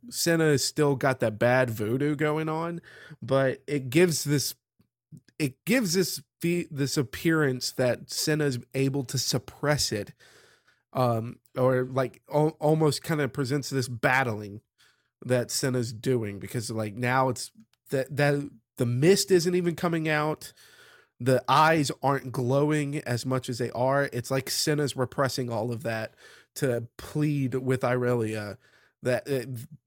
Senna 0.10 0.46
has 0.46 0.63
still 0.63 0.96
got 0.96 1.20
that 1.20 1.38
bad 1.38 1.70
voodoo 1.70 2.16
going 2.16 2.50
on 2.50 2.82
but 3.22 3.62
it 3.68 3.89
gives 3.89 4.24
this 4.24 4.56
it 5.39 5.63
gives 5.66 5.94
this 5.94 6.22
this 6.42 6.98
appearance 6.98 7.72
that 7.72 8.12
Senna's 8.12 8.60
able 8.74 9.04
to 9.06 9.18
suppress 9.18 9.92
it 9.92 10.13
um, 10.94 11.38
or 11.58 11.86
like 11.86 12.22
o- 12.32 12.56
almost 12.60 13.04
kind 13.04 13.22
of 13.22 13.34
presents 13.34 13.70
this 13.70 13.88
battling 13.88 14.62
that 15.26 15.52
Senna's 15.52 15.94
doing 15.94 16.39
because 16.39 16.70
like 16.70 16.96
now 16.96 17.30
it's 17.30 17.52
that 17.89 18.16
that 18.16 18.50
the 18.78 18.86
mist 18.86 19.32
isn't 19.32 19.56
even 19.56 19.76
coming 19.76 20.10
out. 20.10 20.54
The 21.19 21.43
eyes 21.47 21.91
aren't 22.02 22.32
glowing 22.32 22.97
as 22.99 23.26
much 23.26 23.49
as 23.49 23.58
they 23.58 23.71
are. 23.71 24.10
It's 24.12 24.32
like 24.32 24.49
Senna's 24.49 24.95
repressing 24.95 25.49
all 25.49 25.71
of 25.71 25.84
that 25.84 26.15
to 26.56 26.88
plead 26.97 27.56
with 27.56 27.82
Irelia 27.82 28.58
that 29.02 29.30
uh, 29.30 29.45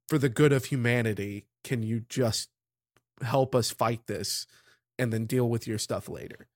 for 0.09 0.19
the 0.19 0.29
good 0.29 0.53
of 0.53 0.67
humanity, 0.67 1.47
can 1.65 1.83
you 1.83 2.05
just 2.09 2.51
help 3.23 3.55
us 3.55 3.71
fight 3.71 4.07
this 4.07 4.47
and 4.99 5.13
then 5.13 5.27
deal 5.27 5.49
with 5.49 5.67
your 5.67 5.79
stuff 5.79 6.09
later? 6.09 6.47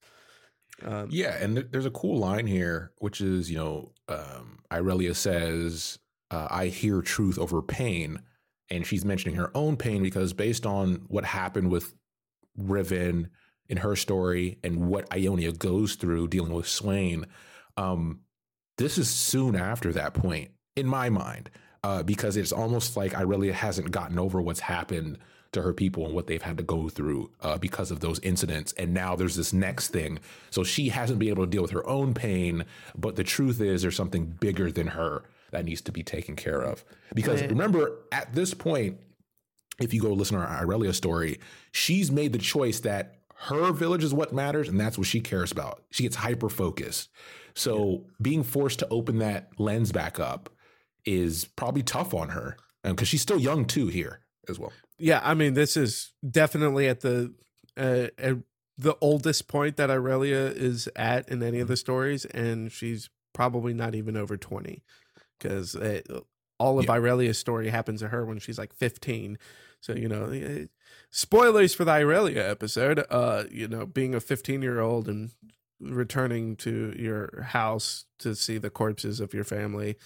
Um, 0.84 1.08
yeah, 1.10 1.36
and 1.42 1.56
th- 1.56 1.68
there's 1.70 1.86
a 1.86 1.90
cool 1.90 2.18
line 2.18 2.46
here, 2.46 2.92
which 2.98 3.20
is, 3.20 3.50
you 3.50 3.58
know, 3.58 3.92
um, 4.08 4.60
Irelia 4.70 5.14
says, 5.14 5.98
uh, 6.30 6.48
I 6.50 6.66
hear 6.66 7.02
truth 7.02 7.38
over 7.38 7.60
pain. 7.60 8.22
And 8.70 8.86
she's 8.86 9.04
mentioning 9.04 9.36
her 9.36 9.50
own 9.54 9.76
pain 9.76 10.00
because 10.02 10.32
based 10.32 10.64
on 10.64 11.04
what 11.08 11.24
happened 11.24 11.70
with 11.70 11.92
Riven 12.56 13.30
in 13.70 13.78
her 13.78 13.94
story 13.96 14.58
and 14.64 14.88
what 14.88 15.10
Ionia 15.14 15.52
goes 15.52 15.94
through 15.94 16.28
dealing 16.28 16.52
with 16.52 16.68
Swain, 16.68 17.24
um, 17.76 18.20
this 18.76 18.98
is 18.98 19.08
soon 19.08 19.54
after 19.54 19.92
that 19.92 20.12
point, 20.12 20.50
in 20.74 20.86
my 20.86 21.08
mind, 21.08 21.50
uh, 21.84 22.02
because 22.02 22.36
it's 22.36 22.52
almost 22.52 22.96
like 22.96 23.12
Irelia 23.12 23.52
hasn't 23.52 23.92
gotten 23.92 24.18
over 24.18 24.42
what's 24.42 24.60
happened 24.60 25.18
to 25.52 25.62
her 25.62 25.72
people 25.72 26.04
and 26.04 26.14
what 26.14 26.26
they've 26.26 26.42
had 26.42 26.56
to 26.56 26.62
go 26.62 26.88
through 26.88 27.30
uh, 27.42 27.58
because 27.58 27.90
of 27.90 28.00
those 28.00 28.18
incidents. 28.20 28.72
And 28.72 28.92
now 28.92 29.14
there's 29.16 29.36
this 29.36 29.52
next 29.52 29.88
thing. 29.88 30.18
So 30.50 30.64
she 30.64 30.88
hasn't 30.88 31.18
been 31.18 31.28
able 31.28 31.44
to 31.44 31.50
deal 31.50 31.62
with 31.62 31.72
her 31.72 31.86
own 31.86 32.12
pain, 32.12 32.64
but 32.96 33.16
the 33.16 33.24
truth 33.24 33.60
is 33.60 33.82
there's 33.82 33.96
something 33.96 34.26
bigger 34.26 34.72
than 34.72 34.88
her 34.88 35.22
that 35.52 35.64
needs 35.64 35.80
to 35.82 35.92
be 35.92 36.02
taken 36.02 36.36
care 36.36 36.60
of. 36.60 36.84
Because 37.14 37.40
right. 37.40 37.50
remember, 37.50 37.98
at 38.10 38.32
this 38.34 38.52
point, 38.52 38.98
if 39.80 39.94
you 39.94 40.00
go 40.00 40.12
listen 40.12 40.38
to 40.38 40.44
our 40.44 40.64
Irelia 40.64 40.94
story, 40.94 41.40
she's 41.72 42.10
made 42.10 42.32
the 42.32 42.38
choice 42.38 42.80
that 42.80 43.19
her 43.42 43.72
village 43.72 44.04
is 44.04 44.14
what 44.14 44.32
matters 44.32 44.68
and 44.68 44.78
that's 44.78 44.98
what 44.98 45.06
she 45.06 45.20
cares 45.20 45.52
about. 45.52 45.82
She 45.90 46.02
gets 46.02 46.16
hyper 46.16 46.48
focused. 46.48 47.08
So 47.54 47.90
yeah. 47.90 47.98
being 48.22 48.42
forced 48.42 48.78
to 48.80 48.88
open 48.88 49.18
that 49.18 49.48
lens 49.58 49.92
back 49.92 50.20
up 50.20 50.50
is 51.04 51.44
probably 51.44 51.82
tough 51.82 52.14
on 52.14 52.30
her 52.30 52.56
because 52.82 53.08
she's 53.08 53.22
still 53.22 53.40
young 53.40 53.64
too 53.64 53.88
here 53.88 54.20
as 54.48 54.58
well 54.58 54.72
yeah, 55.00 55.20
I 55.24 55.34
mean, 55.34 55.54
this 55.54 55.76
is 55.76 56.12
definitely 56.28 56.86
at 56.86 57.00
the 57.00 57.34
uh, 57.76 58.08
at 58.18 58.36
the 58.76 58.96
oldest 59.00 59.48
point 59.48 59.76
that 59.78 59.90
Irelia 59.90 60.54
is 60.54 60.88
at 60.94 61.28
in 61.30 61.42
any 61.42 61.58
of 61.58 61.68
the 61.68 61.76
stories, 61.76 62.26
and 62.26 62.70
she's 62.70 63.08
probably 63.32 63.72
not 63.72 63.94
even 63.94 64.16
over 64.16 64.36
twenty 64.36 64.82
because 65.38 65.74
all 66.58 66.78
of 66.78 66.84
yeah. 66.84 66.92
Irelia's 66.92 67.38
story 67.38 67.70
happens 67.70 68.00
to 68.00 68.08
her 68.08 68.26
when 68.26 68.38
she's 68.38 68.58
like 68.58 68.74
fifteen. 68.74 69.38
So 69.80 69.94
you 69.94 70.06
know, 70.06 70.26
eh, 70.26 70.66
spoilers 71.10 71.74
for 71.74 71.84
the 71.84 71.92
Irelia 71.92 72.48
episode. 72.48 73.04
Uh, 73.10 73.44
you 73.50 73.68
know, 73.68 73.86
being 73.86 74.14
a 74.14 74.20
fifteen-year-old 74.20 75.08
and 75.08 75.30
returning 75.80 76.56
to 76.56 76.94
your 76.98 77.42
house 77.48 78.04
to 78.18 78.34
see 78.34 78.58
the 78.58 78.70
corpses 78.70 79.20
of 79.20 79.32
your 79.32 79.44
family 79.44 79.96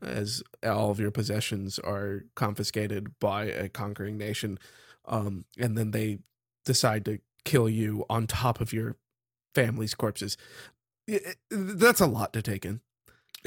as 0.00 0.42
all 0.64 0.90
of 0.90 1.00
your 1.00 1.10
possessions 1.10 1.78
are 1.78 2.24
confiscated 2.34 3.18
by 3.18 3.44
a 3.44 3.68
conquering 3.68 4.16
nation. 4.16 4.58
Um, 5.06 5.44
and 5.58 5.76
then 5.76 5.90
they 5.90 6.20
decide 6.64 7.04
to 7.06 7.18
kill 7.44 7.68
you 7.68 8.04
on 8.08 8.26
top 8.26 8.60
of 8.60 8.72
your 8.72 8.96
family's 9.54 9.94
corpses. 9.94 10.36
that's 11.50 12.00
a 12.00 12.06
lot 12.06 12.32
to 12.32 12.42
take 12.42 12.64
in. 12.64 12.80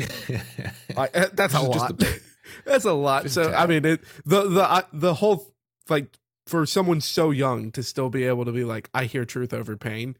I, 0.97 1.09
eh, 1.13 1.27
that's 1.33 1.53
a 1.53 1.61
lot. 1.61 2.01
A, 2.01 2.19
that's 2.65 2.85
a 2.85 2.93
lot. 2.93 3.29
So 3.29 3.53
I 3.53 3.67
mean, 3.67 3.85
it, 3.85 4.01
the 4.25 4.49
the 4.49 4.85
the 4.91 5.13
whole 5.13 5.53
like 5.87 6.17
for 6.45 6.65
someone 6.65 7.01
so 7.01 7.31
young 7.31 7.71
to 7.71 7.83
still 7.83 8.09
be 8.09 8.25
able 8.25 8.45
to 8.45 8.51
be 8.51 8.63
like, 8.63 8.89
I 8.93 9.05
hear 9.05 9.25
truth 9.25 9.53
over 9.53 9.77
pain, 9.77 10.17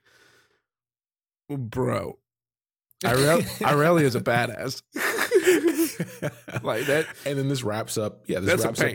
bro. 1.49 2.17
Irelia 3.03 4.03
is 4.03 4.15
a 4.15 4.21
badass. 4.21 4.81
like 6.63 6.85
that. 6.85 7.05
And 7.25 7.37
then 7.37 7.49
this 7.49 7.63
wraps 7.63 7.97
up. 7.97 8.23
Yeah, 8.27 8.39
this 8.39 8.63
wraps. 8.63 8.81
Up, 8.81 8.91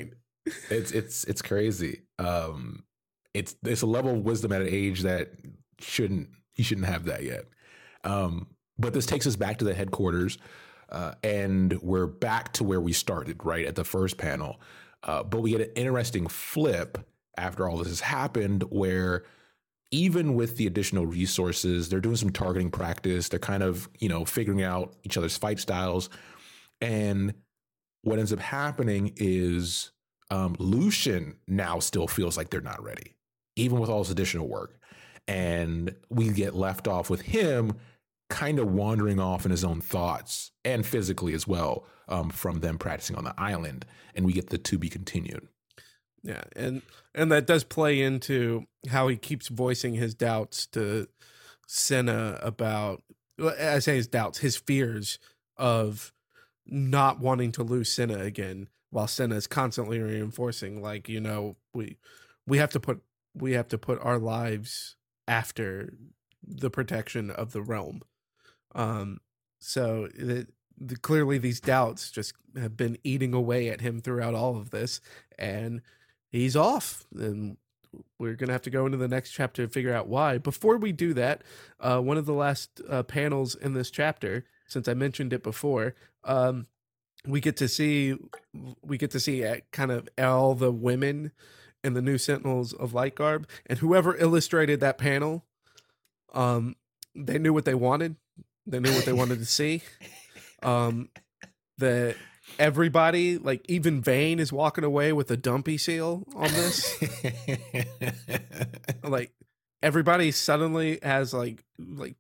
it's 0.71 0.93
it's 0.93 1.25
it's 1.25 1.43
crazy. 1.43 2.03
Um, 2.19 2.85
it's 3.35 3.55
it's 3.64 3.83
a 3.83 3.87
level 3.87 4.12
of 4.12 4.23
wisdom 4.23 4.53
at 4.53 4.62
an 4.62 4.69
age 4.71 5.03
that 5.03 5.33
shouldn't 5.79 6.31
you 6.57 6.64
shouldn't 6.64 6.87
have 6.87 7.05
that 7.05 7.23
yet. 7.23 7.45
Um, 8.05 8.49
but 8.79 8.95
this 8.95 9.07
takes 9.07 9.27
us 9.27 9.37
back 9.37 9.59
to 9.59 9.64
the 9.64 9.75
headquarters, 9.75 10.38
uh, 10.88 11.12
and 11.23 11.79
we're 11.83 12.07
back 12.07 12.53
to 12.55 12.64
where 12.64 12.81
we 12.81 12.93
started, 12.93 13.45
right 13.45 13.67
at 13.67 13.75
the 13.75 13.85
first 13.85 14.17
panel. 14.17 14.61
Uh, 15.03 15.23
but 15.23 15.41
we 15.41 15.51
get 15.51 15.61
an 15.61 15.73
interesting 15.75 16.27
flip 16.27 16.99
after 17.38 17.68
all 17.68 17.79
this 17.79 17.88
has 17.88 18.01
happened, 18.01 18.64
where 18.70 19.24
even 19.90 20.35
with 20.35 20.57
the 20.57 20.66
additional 20.66 21.07
resources, 21.07 21.88
they're 21.88 22.01
doing 22.01 22.16
some 22.16 22.31
targeting 22.31 22.70
practice. 22.70 23.29
They're 23.29 23.38
kind 23.38 23.62
of, 23.62 23.88
you 23.98 24.09
know, 24.09 24.24
figuring 24.24 24.62
out 24.62 24.94
each 25.03 25.16
other's 25.16 25.37
fight 25.37 25.59
styles. 25.59 26.11
And 26.81 27.35
what 28.03 28.18
ends 28.18 28.33
up 28.33 28.38
happening 28.38 29.14
is 29.16 29.90
um, 30.31 30.57
Lucian 30.59 31.37
now 31.46 31.79
still 31.79 32.07
feels 32.07 32.37
like 32.37 32.51
they're 32.51 32.61
not 32.61 32.83
ready, 32.83 33.14
even 33.57 33.79
with 33.79 33.88
all 33.88 34.03
this 34.03 34.11
additional 34.11 34.46
work. 34.46 34.79
And 35.27 35.94
we 36.11 36.31
get 36.31 36.55
left 36.55 36.87
off 36.87 37.09
with 37.11 37.22
him 37.22 37.74
kind 38.29 38.59
of 38.59 38.70
wandering 38.70 39.18
off 39.18 39.46
in 39.46 39.51
his 39.51 39.64
own 39.64 39.81
thoughts 39.81 40.51
and 40.64 40.85
physically 40.85 41.33
as 41.33 41.46
well 41.46 41.87
um, 42.09 42.29
from 42.29 42.61
them 42.61 42.77
practicing 42.77 43.16
on 43.16 43.24
the 43.24 43.35
island. 43.38 43.87
And 44.14 44.27
we 44.27 44.33
get 44.35 44.51
the 44.51 44.59
to 44.59 44.79
be 44.79 44.90
continued. 44.90 45.48
Yeah, 46.23 46.43
and 46.57 46.83
and 47.15 47.31
that 47.33 47.47
does 47.47 47.65
play 47.65 48.01
into 48.01 48.67
how 48.89 49.09
he 49.09 49.17
keeps 49.17 49.49
voicing 49.49 49.95
his 49.95 50.15
doubts 50.15 50.67
to 50.69 51.09
Senna 51.67 52.39
about 52.43 53.03
I 53.41 53.79
say 53.79 53.97
his 53.97 54.09
doubts, 54.09 54.39
his 54.39 54.57
fears 54.57 55.19
of 55.57 56.13
not 56.67 57.21
wanting 57.21 57.53
to 57.53 57.63
lose 57.63 57.93
Senna 57.93 58.19
again, 58.19 58.69
while 58.91 59.07
Senna 59.07 59.37
is 59.37 59.47
constantly 59.47 60.01
reinforcing, 60.01 60.83
like 60.83 61.09
you 61.09 61.21
know, 61.21 61.57
we 61.73 61.97
we 62.47 62.59
have 62.59 62.71
to 62.71 62.81
put 62.81 63.01
we 63.35 63.53
have 63.53 63.69
to 63.69 63.79
put 63.79 64.01
our 64.03 64.19
lives 64.19 64.97
after 65.27 65.93
the 66.47 66.71
protection 66.71 67.31
of 67.31 67.53
the 67.53 67.63
realm. 67.63 68.01
Um, 68.75 69.21
so 69.61 70.09
the, 70.15 70.47
the, 70.77 70.97
clearly 70.97 71.39
these 71.39 71.61
doubts 71.61 72.11
just 72.11 72.33
have 72.57 72.77
been 72.77 72.97
eating 73.05 73.35
away 73.35 73.69
at 73.69 73.81
him 73.81 74.01
throughout 74.01 74.35
all 74.35 74.57
of 74.57 74.71
this, 74.71 75.01
and 75.39 75.83
he's 76.31 76.57
off. 76.57 77.05
And 77.14 77.57
we're 78.19 78.35
gonna 78.35 78.53
have 78.53 78.62
to 78.62 78.71
go 78.71 78.87
into 78.87 78.99
the 78.99 79.09
next 79.09 79.33
chapter 79.33 79.67
to 79.67 79.73
figure 79.73 79.95
out 79.95 80.09
why. 80.09 80.38
Before 80.38 80.77
we 80.77 80.93
do 80.93 81.14
that, 81.14 81.43
uh, 81.81 82.01
one 82.01 82.19
of 82.19 82.27
the 82.27 82.35
last 82.35 82.81
uh, 82.88 83.03
panels 83.03 83.55
in 83.55 83.75
this 83.75 83.91
chapter 83.91 84.45
since 84.67 84.87
I 84.87 84.95
mentioned 84.95 85.33
it 85.33 85.43
before, 85.43 85.95
um, 86.25 86.67
we 87.27 87.41
get 87.41 87.57
to 87.57 87.69
see 87.69 88.14
we 88.83 88.99
get 88.99 89.11
to 89.12 89.21
see 89.21 89.45
uh, 89.45 89.57
kind 89.73 89.91
of 89.91 90.09
all 90.19 90.55
the 90.55 90.71
women 90.71 91.33
in 91.83 91.95
the 91.95 92.03
new 92.03 92.19
Sentinels 92.19 92.73
of 92.73 92.95
Light 92.95 93.14
Garb, 93.14 93.49
and 93.67 93.79
whoever 93.79 94.17
illustrated 94.17 94.81
that 94.81 94.99
panel, 94.99 95.45
um, 96.35 96.77
they 97.14 97.38
knew 97.38 97.53
what 97.53 97.64
they 97.64 97.75
wanted. 97.75 98.17
They 98.67 98.81
knew 98.81 98.93
what 98.93 99.05
they 99.05 99.12
wanted 99.12 99.38
to 99.38 99.47
see. 99.47 99.83
Um, 100.61 101.11
that 101.79 102.17
everybody, 102.59 103.39
like 103.39 103.65
even 103.69 104.01
Vayne, 104.01 104.39
is 104.39 104.53
walking 104.53 104.85
away 104.85 105.13
with 105.13 105.31
a 105.31 105.37
dumpy 105.37 105.79
seal 105.79 106.25
on 106.35 106.51
this. 106.53 107.03
like 109.03 109.33
everybody 109.83 110.31
suddenly 110.31 110.99
has 111.03 111.33
like 111.33 111.65
like 111.79 112.17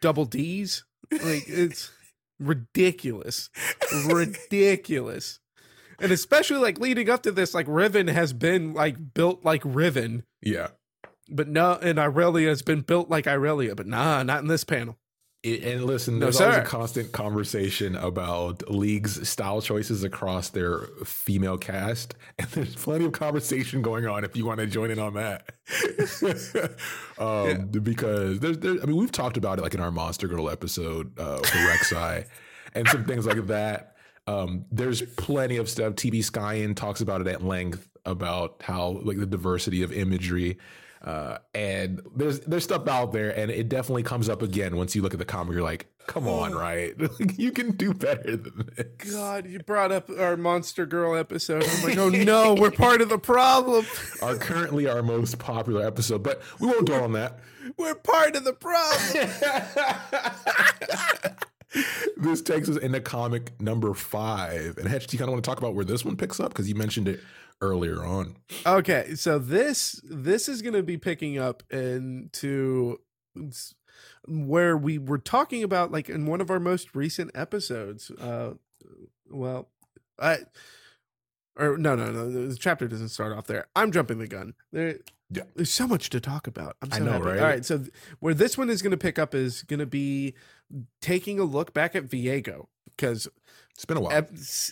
double 0.00 0.24
D's. 0.24 0.84
Like 1.10 1.44
it's 1.48 1.90
ridiculous, 2.40 3.50
ridiculous, 4.06 5.40
and 5.98 6.12
especially 6.12 6.58
like 6.58 6.78
leading 6.78 7.10
up 7.10 7.22
to 7.24 7.32
this, 7.32 7.54
like 7.54 7.66
Riven 7.68 8.08
has 8.08 8.32
been 8.32 8.74
like 8.74 9.14
built 9.14 9.44
like 9.44 9.62
Riven, 9.64 10.24
yeah. 10.42 10.68
but 11.28 11.48
no, 11.48 11.78
and 11.80 11.98
Irelia 11.98 12.48
has 12.48 12.62
been 12.62 12.80
built 12.80 13.10
like 13.10 13.26
Irelia, 13.26 13.76
but 13.76 13.86
nah, 13.86 14.22
not 14.22 14.42
in 14.42 14.48
this 14.48 14.64
panel. 14.64 14.96
It, 15.44 15.62
and 15.62 15.84
listen, 15.84 16.18
No, 16.18 16.24
there's 16.24 16.40
always 16.40 16.56
a 16.56 16.62
constant 16.62 17.12
conversation 17.12 17.96
about 17.96 18.70
leagues' 18.70 19.28
style 19.28 19.60
choices 19.60 20.02
across 20.02 20.48
their 20.48 20.86
female 21.04 21.58
cast, 21.58 22.14
and 22.38 22.48
there's 22.48 22.74
plenty 22.74 23.04
of 23.04 23.12
conversation 23.12 23.82
going 23.82 24.06
on 24.06 24.24
if 24.24 24.34
you 24.36 24.46
want 24.46 24.60
to 24.60 24.66
join 24.66 24.90
in 24.90 24.98
on 24.98 25.12
that. 25.14 25.50
um, 27.18 27.66
Because 27.68 28.40
there's, 28.40 28.56
there, 28.58 28.82
I 28.82 28.86
mean, 28.86 28.96
we've 28.96 29.12
talked 29.12 29.36
about 29.36 29.58
it 29.58 29.62
like 29.62 29.74
in 29.74 29.80
our 29.80 29.90
Monster 29.90 30.28
Girl 30.28 30.48
episode 30.48 31.18
uh, 31.18 31.36
for 31.36 31.58
Rek'Sai, 31.58 32.26
and 32.74 32.88
some 32.88 33.04
things 33.04 33.26
like 33.26 33.46
that. 33.48 33.96
Um, 34.26 34.64
there's 34.72 35.02
plenty 35.02 35.58
of 35.58 35.68
stuff. 35.68 35.92
TB 35.92 36.20
Skyen 36.20 36.74
talks 36.74 37.02
about 37.02 37.20
it 37.20 37.26
at 37.26 37.44
length 37.44 37.86
about 38.06 38.62
how 38.62 39.00
like 39.02 39.18
the 39.18 39.26
diversity 39.26 39.82
of 39.82 39.92
imagery. 39.92 40.56
Uh, 41.04 41.36
and 41.54 42.00
there's 42.16 42.40
there's 42.40 42.64
stuff 42.64 42.88
out 42.88 43.12
there, 43.12 43.30
and 43.38 43.50
it 43.50 43.68
definitely 43.68 44.02
comes 44.02 44.30
up 44.30 44.40
again 44.40 44.74
once 44.74 44.96
you 44.96 45.02
look 45.02 45.12
at 45.12 45.18
the 45.18 45.24
comic. 45.26 45.52
You're 45.52 45.62
like, 45.62 45.86
come 46.06 46.26
on, 46.26 46.54
right? 46.54 46.94
you 47.36 47.52
can 47.52 47.72
do 47.72 47.92
better 47.92 48.36
than 48.38 48.70
this. 48.74 49.12
God, 49.12 49.46
you 49.46 49.58
brought 49.58 49.92
up 49.92 50.08
our 50.08 50.38
Monster 50.38 50.86
Girl 50.86 51.14
episode. 51.14 51.62
I'm 51.68 51.82
like, 51.82 51.98
oh 51.98 52.08
no, 52.24 52.54
we're 52.54 52.70
part 52.70 53.02
of 53.02 53.10
the 53.10 53.18
problem. 53.18 53.84
Are 54.22 54.36
currently 54.36 54.88
our 54.88 55.02
most 55.02 55.38
popular 55.38 55.86
episode, 55.86 56.22
but 56.22 56.40
we 56.58 56.68
won't 56.68 56.86
dwell 56.86 57.04
on 57.04 57.12
that. 57.12 57.38
We're 57.76 57.96
part 57.96 58.34
of 58.36 58.44
the 58.44 58.54
problem. 58.54 59.28
this 62.16 62.42
takes 62.42 62.68
us 62.68 62.76
into 62.76 63.00
comic 63.00 63.60
number 63.60 63.94
five. 63.94 64.78
And 64.78 64.88
Hetch, 64.88 65.06
do 65.06 65.14
you 65.14 65.18
kind 65.18 65.28
of 65.28 65.32
want 65.32 65.44
to 65.44 65.48
talk 65.48 65.58
about 65.58 65.74
where 65.74 65.84
this 65.84 66.04
one 66.04 66.16
picks 66.16 66.40
up? 66.40 66.50
Because 66.50 66.68
you 66.68 66.74
mentioned 66.74 67.08
it 67.08 67.20
earlier 67.60 68.04
on. 68.04 68.36
Okay, 68.66 69.14
so 69.14 69.38
this 69.38 70.00
this 70.04 70.48
is 70.48 70.62
going 70.62 70.74
to 70.74 70.82
be 70.82 70.98
picking 70.98 71.38
up 71.38 71.62
into 71.70 73.00
where 74.26 74.76
we 74.76 74.98
were 74.98 75.18
talking 75.18 75.62
about 75.62 75.90
like 75.92 76.08
in 76.08 76.26
one 76.26 76.40
of 76.40 76.50
our 76.50 76.60
most 76.60 76.94
recent 76.94 77.30
episodes. 77.34 78.10
Uh 78.12 78.54
well, 79.30 79.68
I 80.18 80.38
or 81.56 81.76
no, 81.78 81.94
no, 81.94 82.10
no. 82.10 82.48
The 82.48 82.56
chapter 82.56 82.88
doesn't 82.88 83.10
start 83.10 83.32
off 83.32 83.46
there. 83.46 83.66
I'm 83.76 83.92
jumping 83.92 84.18
the 84.18 84.26
gun. 84.26 84.54
There, 84.72 84.98
Yeah. 85.30 85.44
there's 85.56 85.70
so 85.70 85.86
much 85.88 86.10
to 86.10 86.20
talk 86.20 86.46
about. 86.46 86.76
I'm 86.82 86.90
I 86.92 86.98
so 86.98 87.04
know, 87.04 87.12
happy. 87.12 87.24
right? 87.24 87.38
All 87.38 87.44
right, 87.46 87.64
so 87.64 87.78
th- 87.78 87.90
where 88.20 88.34
this 88.34 88.56
one 88.58 88.70
is 88.70 88.82
going 88.82 88.90
to 88.92 88.96
pick 88.96 89.18
up 89.18 89.34
is 89.34 89.62
going 89.62 89.80
to 89.80 89.86
be 89.86 90.34
taking 91.00 91.38
a 91.40 91.44
look 91.44 91.72
back 91.74 91.94
at 91.96 92.06
Viego 92.08 92.66
because 92.96 93.26
It's 93.74 93.84
been 93.84 93.96
a 93.96 94.00
while. 94.00 94.26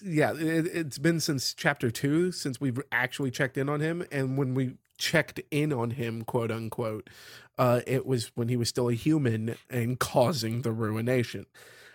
Yeah, 0.05 0.33
it, 0.35 0.67
it's 0.67 0.99
been 0.99 1.21
since 1.21 1.55
chapter 1.55 1.91
two 1.91 2.31
since 2.33 2.61
we've 2.61 2.81
actually 2.93 3.31
checked 3.31 3.57
in 3.57 3.69
on 3.69 3.81
him, 3.81 4.05
and 4.12 4.37
when 4.38 4.55
we 4.55 4.77
checked 4.99 5.41
in 5.51 5.73
on 5.73 5.91
him, 5.93 6.23
quote 6.23 6.51
unquote, 6.53 7.11
uh, 7.59 7.81
it 7.87 8.07
was 8.07 8.31
when 8.37 8.49
he 8.49 8.57
was 8.57 8.69
still 8.69 8.88
a 8.88 8.95
human 8.95 9.57
and 9.69 9.99
causing 9.99 10.62
the 10.62 10.71
ruination. 10.73 11.47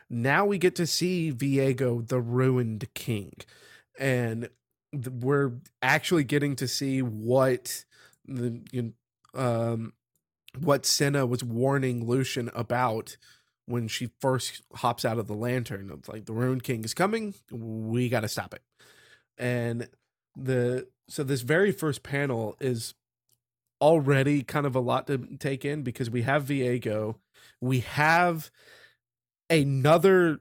Now 0.10 0.46
we 0.46 0.58
get 0.58 0.76
to 0.76 0.88
see 0.88 1.32
Viego, 1.32 2.06
the 2.06 2.20
ruined 2.20 2.88
king, 2.94 3.34
and 4.00 4.50
we're 4.94 5.54
actually 5.82 6.24
getting 6.24 6.56
to 6.58 6.68
see 6.68 7.02
what 7.02 7.86
the 8.28 8.94
um 9.34 9.94
what 10.60 10.86
Senna 10.86 11.26
was 11.26 11.44
warning 11.44 12.06
Lucian 12.06 12.50
about 12.56 13.18
when 13.66 13.88
she 13.88 14.10
first 14.20 14.64
hops 14.76 15.06
out 15.06 15.20
of 15.20 15.28
the 15.28 15.34
lantern. 15.34 15.92
It's 15.94 16.10
like 16.10 16.26
the 16.26 16.34
Ruined 16.34 16.64
King 16.64 16.84
is 16.84 16.94
coming. 16.94 17.34
We 17.52 18.10
got 18.10 18.22
to 18.22 18.28
stop 18.28 18.54
it. 18.54 18.62
And 19.38 19.90
the 20.36 20.88
so 21.10 21.24
this 21.24 21.42
very 21.42 21.72
first 21.72 22.04
panel 22.04 22.56
is 22.60 22.94
already 23.82 24.42
kind 24.44 24.66
of 24.66 24.76
a 24.76 24.80
lot 24.80 25.08
to 25.08 25.18
take 25.40 25.64
in 25.64 25.84
because 25.84 26.10
we 26.10 26.24
have 26.24 26.46
Viego, 26.46 27.16
we 27.62 27.82
have 27.82 28.50
another 29.50 30.40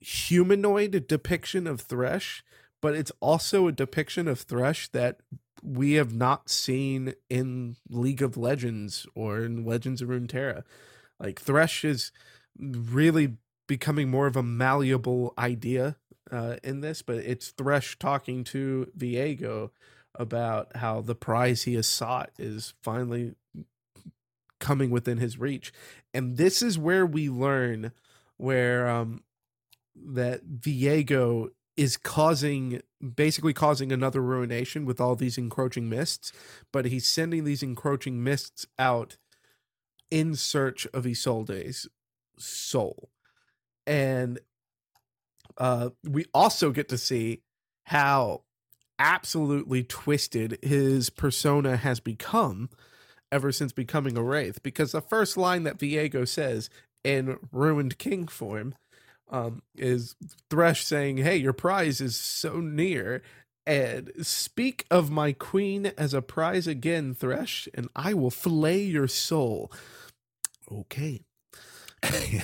humanoid 0.00 1.06
depiction 1.06 1.66
of 1.66 1.80
Thresh, 1.80 2.42
but 2.80 2.94
it's 2.94 3.12
also 3.20 3.66
a 3.66 3.72
depiction 3.72 4.28
of 4.28 4.40
Thresh 4.40 4.88
that 4.88 5.20
we 5.62 5.94
have 5.94 6.12
not 6.12 6.48
seen 6.48 7.14
in 7.28 7.76
League 7.88 8.22
of 8.22 8.36
Legends 8.36 9.06
or 9.14 9.44
in 9.44 9.64
Legends 9.64 10.02
of 10.02 10.08
Runeterra. 10.08 10.62
Like 11.18 11.40
Thresh 11.40 11.84
is 11.84 12.12
really 12.58 13.36
becoming 13.66 14.08
more 14.08 14.26
of 14.26 14.36
a 14.36 14.42
malleable 14.42 15.34
idea 15.38 15.96
uh, 16.30 16.56
in 16.62 16.80
this, 16.80 17.02
but 17.02 17.16
it's 17.16 17.48
Thresh 17.50 17.98
talking 17.98 18.44
to 18.44 18.90
Viego 18.96 19.70
about 20.14 20.76
how 20.76 21.00
the 21.00 21.14
prize 21.14 21.62
he 21.62 21.74
has 21.74 21.86
sought 21.86 22.30
is 22.38 22.74
finally 22.82 23.34
coming 24.58 24.90
within 24.90 25.18
his 25.18 25.38
reach. 25.38 25.72
And 26.12 26.36
this 26.36 26.62
is 26.62 26.78
where 26.78 27.06
we 27.06 27.28
learn 27.28 27.92
where 28.36 28.88
um 28.88 29.22
that 29.96 30.46
Viego 30.46 31.48
is 31.78 31.96
causing 31.96 32.82
basically 33.14 33.54
causing 33.54 33.92
another 33.92 34.20
ruination 34.20 34.84
with 34.84 35.00
all 35.00 35.14
these 35.14 35.38
encroaching 35.38 35.88
mists, 35.88 36.32
but 36.72 36.86
he's 36.86 37.06
sending 37.06 37.44
these 37.44 37.62
encroaching 37.62 38.22
mists 38.22 38.66
out 38.80 39.16
in 40.10 40.34
search 40.34 40.86
of 40.92 41.06
Isolde's 41.06 41.88
soul. 42.36 43.10
And 43.86 44.40
uh 45.56 45.90
we 46.04 46.26
also 46.34 46.72
get 46.72 46.88
to 46.88 46.98
see 46.98 47.42
how 47.84 48.42
absolutely 48.98 49.84
twisted 49.84 50.58
his 50.60 51.10
persona 51.10 51.76
has 51.76 52.00
become 52.00 52.68
ever 53.30 53.52
since 53.52 53.72
becoming 53.72 54.16
a 54.16 54.22
wraith 54.22 54.60
because 54.64 54.90
the 54.90 55.00
first 55.00 55.36
line 55.36 55.62
that 55.62 55.78
Viego 55.78 56.26
says 56.26 56.68
in 57.04 57.38
ruined 57.52 57.98
king 57.98 58.26
form 58.26 58.74
um, 59.30 59.62
is 59.76 60.16
Thresh 60.50 60.84
saying, 60.84 61.18
"Hey, 61.18 61.36
your 61.36 61.52
prize 61.52 62.00
is 62.00 62.16
so 62.16 62.60
near." 62.60 63.22
And 63.66 64.10
speak 64.22 64.86
of 64.90 65.10
my 65.10 65.32
queen 65.32 65.92
as 65.98 66.14
a 66.14 66.22
prize 66.22 66.66
again, 66.66 67.14
Thresh, 67.14 67.68
and 67.74 67.88
I 67.94 68.14
will 68.14 68.30
flay 68.30 68.80
your 68.82 69.08
soul. 69.08 69.70
Okay. 70.70 71.22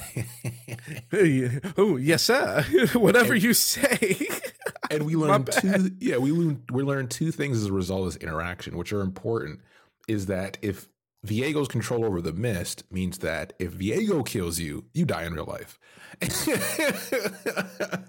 Oh, 1.76 1.96
yes, 1.96 2.24
sir. 2.24 2.64
Whatever 2.94 3.34
you 3.34 3.54
say. 3.54 4.28
and 4.90 5.06
we 5.06 5.16
bad. 5.44 5.62
two 5.62 5.90
yeah 5.98 6.16
we 6.16 6.32
learned 6.32 6.62
we 6.70 6.82
learned 6.82 7.10
two 7.10 7.30
things 7.30 7.58
as 7.58 7.66
a 7.66 7.72
result 7.72 8.06
of 8.06 8.12
this 8.12 8.22
interaction 8.22 8.76
which 8.76 8.92
are 8.92 9.00
important 9.00 9.60
is 10.08 10.26
that 10.26 10.58
if 10.62 10.88
Viego's 11.24 11.68
control 11.68 12.04
over 12.04 12.20
the 12.20 12.32
mist 12.32 12.84
means 12.90 13.18
that 13.18 13.52
if 13.58 13.72
Viego 13.72 14.24
kills 14.26 14.58
you 14.58 14.84
you 14.92 15.04
die 15.04 15.24
in 15.24 15.34
real 15.34 15.44
life. 15.46 15.78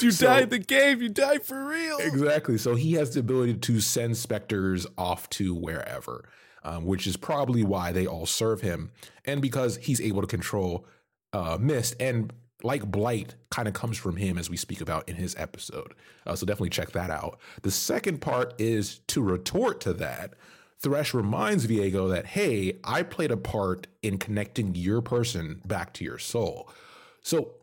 You 0.00 0.10
So- 0.10 0.26
die 0.26 0.40
in 0.42 0.48
the 0.50 0.58
game, 0.58 1.00
you 1.00 1.08
die 1.08 1.38
for 1.38 1.64
real. 1.66 1.96
exactly. 1.98 2.58
So 2.58 2.74
he 2.74 2.92
has 2.94 3.14
the 3.14 3.20
ability 3.20 3.54
to 3.54 3.80
send 3.80 4.16
specters 4.16 4.86
off 4.98 5.30
to 5.30 5.54
wherever 5.54 6.28
um, 6.64 6.84
which 6.84 7.06
is 7.06 7.16
probably 7.16 7.62
why 7.62 7.92
they 7.92 8.06
all 8.08 8.26
serve 8.26 8.60
him. 8.60 8.90
And 9.24 9.40
because 9.40 9.76
he's 9.76 10.00
able 10.00 10.20
to 10.20 10.26
control 10.26 10.84
uh, 11.32 11.56
mist 11.60 11.94
and 12.00 12.32
like 12.64 12.84
blight 12.90 13.36
kind 13.50 13.68
of 13.68 13.74
comes 13.74 13.96
from 13.96 14.16
him 14.16 14.36
as 14.36 14.50
we 14.50 14.56
speak 14.56 14.80
about 14.80 15.08
in 15.08 15.14
his 15.14 15.36
episode. 15.38 15.94
Uh, 16.26 16.34
so 16.34 16.44
definitely 16.44 16.70
check 16.70 16.90
that 16.90 17.08
out. 17.08 17.38
The 17.62 17.70
second 17.70 18.20
part 18.20 18.52
is 18.58 18.98
to 19.06 19.22
retort 19.22 19.80
to 19.82 19.92
that 19.94 20.34
thresh 20.80 21.14
reminds 21.14 21.66
viego 21.66 22.10
that 22.10 22.26
hey 22.26 22.78
i 22.84 23.02
played 23.02 23.30
a 23.30 23.36
part 23.36 23.86
in 24.02 24.18
connecting 24.18 24.74
your 24.74 25.00
person 25.00 25.60
back 25.64 25.92
to 25.92 26.04
your 26.04 26.18
soul 26.18 26.70
so 27.22 27.54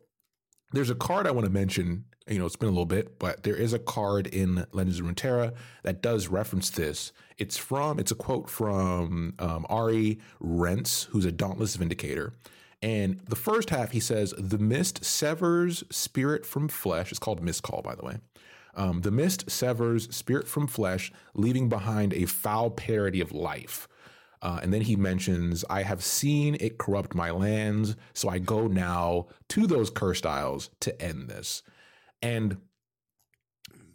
there's 0.73 0.89
a 0.89 0.95
card 0.95 1.27
I 1.27 1.31
want 1.31 1.45
to 1.45 1.51
mention. 1.51 2.05
You 2.27 2.39
know, 2.39 2.45
it's 2.45 2.55
been 2.55 2.67
a 2.67 2.71
little 2.71 2.85
bit, 2.85 3.19
but 3.19 3.43
there 3.43 3.55
is 3.55 3.73
a 3.73 3.79
card 3.79 4.27
in 4.27 4.65
Legends 4.71 4.99
of 4.99 5.05
Runeterra 5.05 5.53
that 5.83 6.01
does 6.01 6.27
reference 6.27 6.69
this. 6.69 7.11
It's 7.37 7.57
from, 7.57 7.99
it's 7.99 8.11
a 8.11 8.15
quote 8.15 8.49
from 8.49 9.35
um, 9.39 9.65
Ari 9.69 10.19
Rents, 10.39 11.03
who's 11.03 11.25
a 11.25 11.31
Dauntless 11.31 11.75
Vindicator. 11.75 12.33
And 12.81 13.19
the 13.29 13.35
first 13.35 13.69
half, 13.69 13.91
he 13.91 13.99
says, 13.99 14.33
the 14.37 14.57
mist 14.57 15.05
severs 15.05 15.83
spirit 15.89 16.45
from 16.45 16.67
flesh. 16.67 17.11
It's 17.11 17.19
called 17.19 17.41
mist 17.41 17.63
call, 17.63 17.81
by 17.81 17.95
the 17.95 18.03
way. 18.03 18.17
Um, 18.75 19.01
the 19.01 19.11
mist 19.11 19.49
severs 19.49 20.13
spirit 20.15 20.47
from 20.47 20.67
flesh, 20.67 21.11
leaving 21.35 21.69
behind 21.69 22.13
a 22.13 22.25
foul 22.25 22.71
parody 22.71 23.21
of 23.21 23.31
life. 23.31 23.87
Uh, 24.41 24.59
and 24.61 24.73
then 24.73 24.81
he 24.81 24.95
mentions, 24.95 25.63
I 25.69 25.83
have 25.83 26.03
seen 26.03 26.57
it 26.59 26.77
corrupt 26.77 27.15
my 27.15 27.31
lands, 27.31 27.95
so 28.13 28.27
I 28.27 28.39
go 28.39 28.67
now 28.67 29.27
to 29.49 29.67
those 29.67 29.89
cursed 29.89 30.25
isles 30.25 30.69
to 30.81 31.01
end 31.01 31.29
this. 31.29 31.63
And 32.21 32.57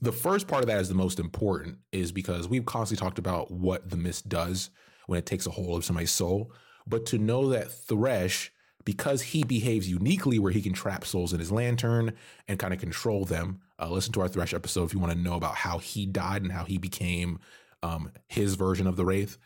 the 0.01 0.13
first 0.13 0.47
part 0.47 0.63
of 0.63 0.69
that 0.69 0.81
is 0.81 0.89
the 0.89 0.95
most 0.95 1.19
important, 1.19 1.79
is 1.93 2.13
because 2.13 2.49
we've 2.49 2.65
constantly 2.65 3.05
talked 3.05 3.19
about 3.19 3.51
what 3.51 3.91
the 3.91 3.97
mist 3.97 4.29
does 4.29 4.71
when 5.07 5.19
it 5.19 5.27
takes 5.27 5.47
a 5.47 5.51
hold 5.51 5.79
of 5.79 5.85
somebody's 5.85 6.13
soul. 6.13 6.53
But 6.87 7.05
to 7.07 7.19
know 7.19 7.49
that 7.51 7.71
Thresh, 7.71 8.53
because 8.89 9.21
he 9.21 9.45
behaves 9.45 9.87
uniquely 9.87 10.39
where 10.39 10.51
he 10.51 10.63
can 10.63 10.73
trap 10.73 11.05
souls 11.05 11.35
in 11.35 11.39
his 11.39 11.53
lantern 11.53 12.11
and 12.49 12.59
kind 12.59 12.73
of 12.73 12.81
control 12.81 13.27
them, 13.27 13.61
uh, 13.79 13.87
listen 13.87 14.15
to 14.15 14.21
our 14.23 14.29
Thresh 14.29 14.55
episode 14.55 14.85
if 14.85 14.95
you 14.95 14.99
want 14.99 15.13
to 15.13 15.19
know 15.19 15.35
about 15.35 15.57
how 15.57 15.77
he 15.77 16.07
died 16.07 16.41
and 16.41 16.51
how 16.51 16.65
he 16.65 16.79
became 16.79 17.39
um, 17.83 18.11
his 18.29 18.55
version 18.55 18.87
of 18.87 18.97
the 18.97 19.05
Wraith. 19.05 19.37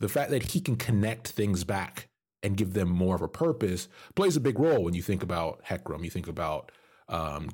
The 0.00 0.08
fact 0.08 0.32
that 0.32 0.42
he 0.42 0.60
can 0.60 0.74
connect 0.74 1.28
things 1.28 1.62
back 1.62 2.08
and 2.42 2.56
give 2.56 2.72
them 2.72 2.88
more 2.88 3.14
of 3.14 3.22
a 3.22 3.28
purpose 3.28 3.86
plays 4.16 4.34
a 4.34 4.40
big 4.40 4.58
role 4.58 4.82
when 4.82 4.94
you 4.94 5.02
think 5.02 5.22
about 5.22 5.64
Hecarim. 5.64 6.02
You 6.02 6.10
think 6.10 6.26
about 6.26 6.72
um, 7.08 7.50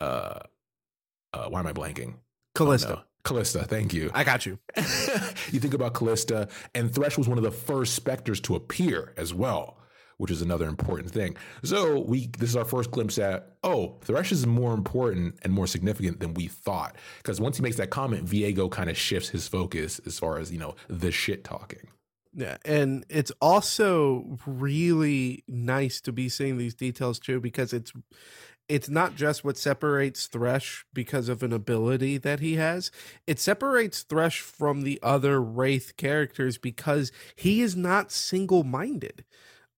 uh, 0.00 0.38
uh, 1.32 1.48
why 1.48 1.58
am 1.58 1.66
I 1.66 1.72
blanking? 1.72 2.14
Kalista. 2.54 2.90
Oh, 2.90 2.94
no. 2.94 3.00
Kalista, 3.24 3.66
thank 3.66 3.92
you. 3.92 4.12
I 4.14 4.22
got 4.22 4.46
you. 4.46 4.60
you 4.76 5.58
think 5.58 5.74
about 5.74 5.94
Kalista, 5.94 6.48
and 6.76 6.94
Thresh 6.94 7.18
was 7.18 7.26
one 7.26 7.38
of 7.38 7.44
the 7.44 7.50
first 7.50 7.96
specters 7.96 8.40
to 8.42 8.54
appear 8.54 9.14
as 9.16 9.34
well, 9.34 9.78
which 10.18 10.30
is 10.30 10.42
another 10.42 10.66
important 10.66 11.10
thing. 11.10 11.36
So 11.62 12.00
we 12.00 12.28
this 12.38 12.50
is 12.50 12.56
our 12.56 12.64
first 12.64 12.90
glimpse 12.90 13.18
at 13.18 13.56
oh, 13.62 13.96
Thresh 14.02 14.32
is 14.32 14.46
more 14.46 14.74
important 14.74 15.38
and 15.42 15.52
more 15.52 15.66
significant 15.66 16.20
than 16.20 16.34
we 16.34 16.48
thought. 16.48 16.96
Because 17.18 17.40
once 17.40 17.56
he 17.56 17.62
makes 17.62 17.76
that 17.76 17.90
comment, 17.90 18.26
Viego 18.26 18.70
kind 18.70 18.90
of 18.90 18.96
shifts 18.96 19.30
his 19.30 19.48
focus 19.48 20.00
as 20.06 20.18
far 20.18 20.38
as 20.38 20.52
you 20.52 20.58
know 20.58 20.74
the 20.88 21.10
shit 21.10 21.44
talking. 21.44 21.88
Yeah, 22.34 22.58
and 22.66 23.04
it's 23.08 23.32
also 23.40 24.38
really 24.46 25.42
nice 25.48 26.02
to 26.02 26.12
be 26.12 26.28
seeing 26.28 26.58
these 26.58 26.74
details 26.74 27.18
too 27.18 27.40
because 27.40 27.72
it's 27.72 27.92
it's 28.68 28.88
not 28.88 29.14
just 29.14 29.44
what 29.44 29.56
separates 29.56 30.26
Thresh 30.26 30.84
because 30.92 31.28
of 31.28 31.42
an 31.42 31.52
ability 31.52 32.18
that 32.18 32.40
he 32.40 32.56
has. 32.56 32.90
It 33.26 33.38
separates 33.38 34.02
Thresh 34.02 34.40
from 34.40 34.82
the 34.82 34.98
other 35.02 35.40
Wraith 35.40 35.96
characters 35.96 36.58
because 36.58 37.12
he 37.36 37.60
is 37.60 37.76
not 37.76 38.10
single 38.10 38.64
minded. 38.64 39.24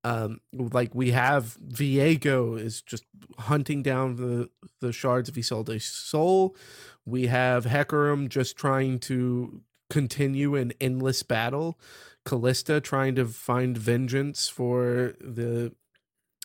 Um, 0.04 0.40
like 0.52 0.94
we 0.94 1.10
have 1.10 1.56
Viego 1.58 2.58
is 2.58 2.82
just 2.82 3.04
hunting 3.38 3.82
down 3.82 4.16
the 4.16 4.48
the 4.80 4.92
shards 4.92 5.28
of 5.28 5.34
Isolde's 5.34 5.84
soul. 5.84 6.56
We 7.04 7.26
have 7.26 7.64
Hecarim 7.64 8.28
just 8.28 8.56
trying 8.56 9.00
to 9.00 9.62
continue 9.90 10.54
an 10.54 10.72
endless 10.80 11.22
battle. 11.22 11.78
Kalista 12.24 12.82
trying 12.82 13.14
to 13.16 13.26
find 13.26 13.76
vengeance 13.76 14.48
for 14.48 15.14
the 15.20 15.74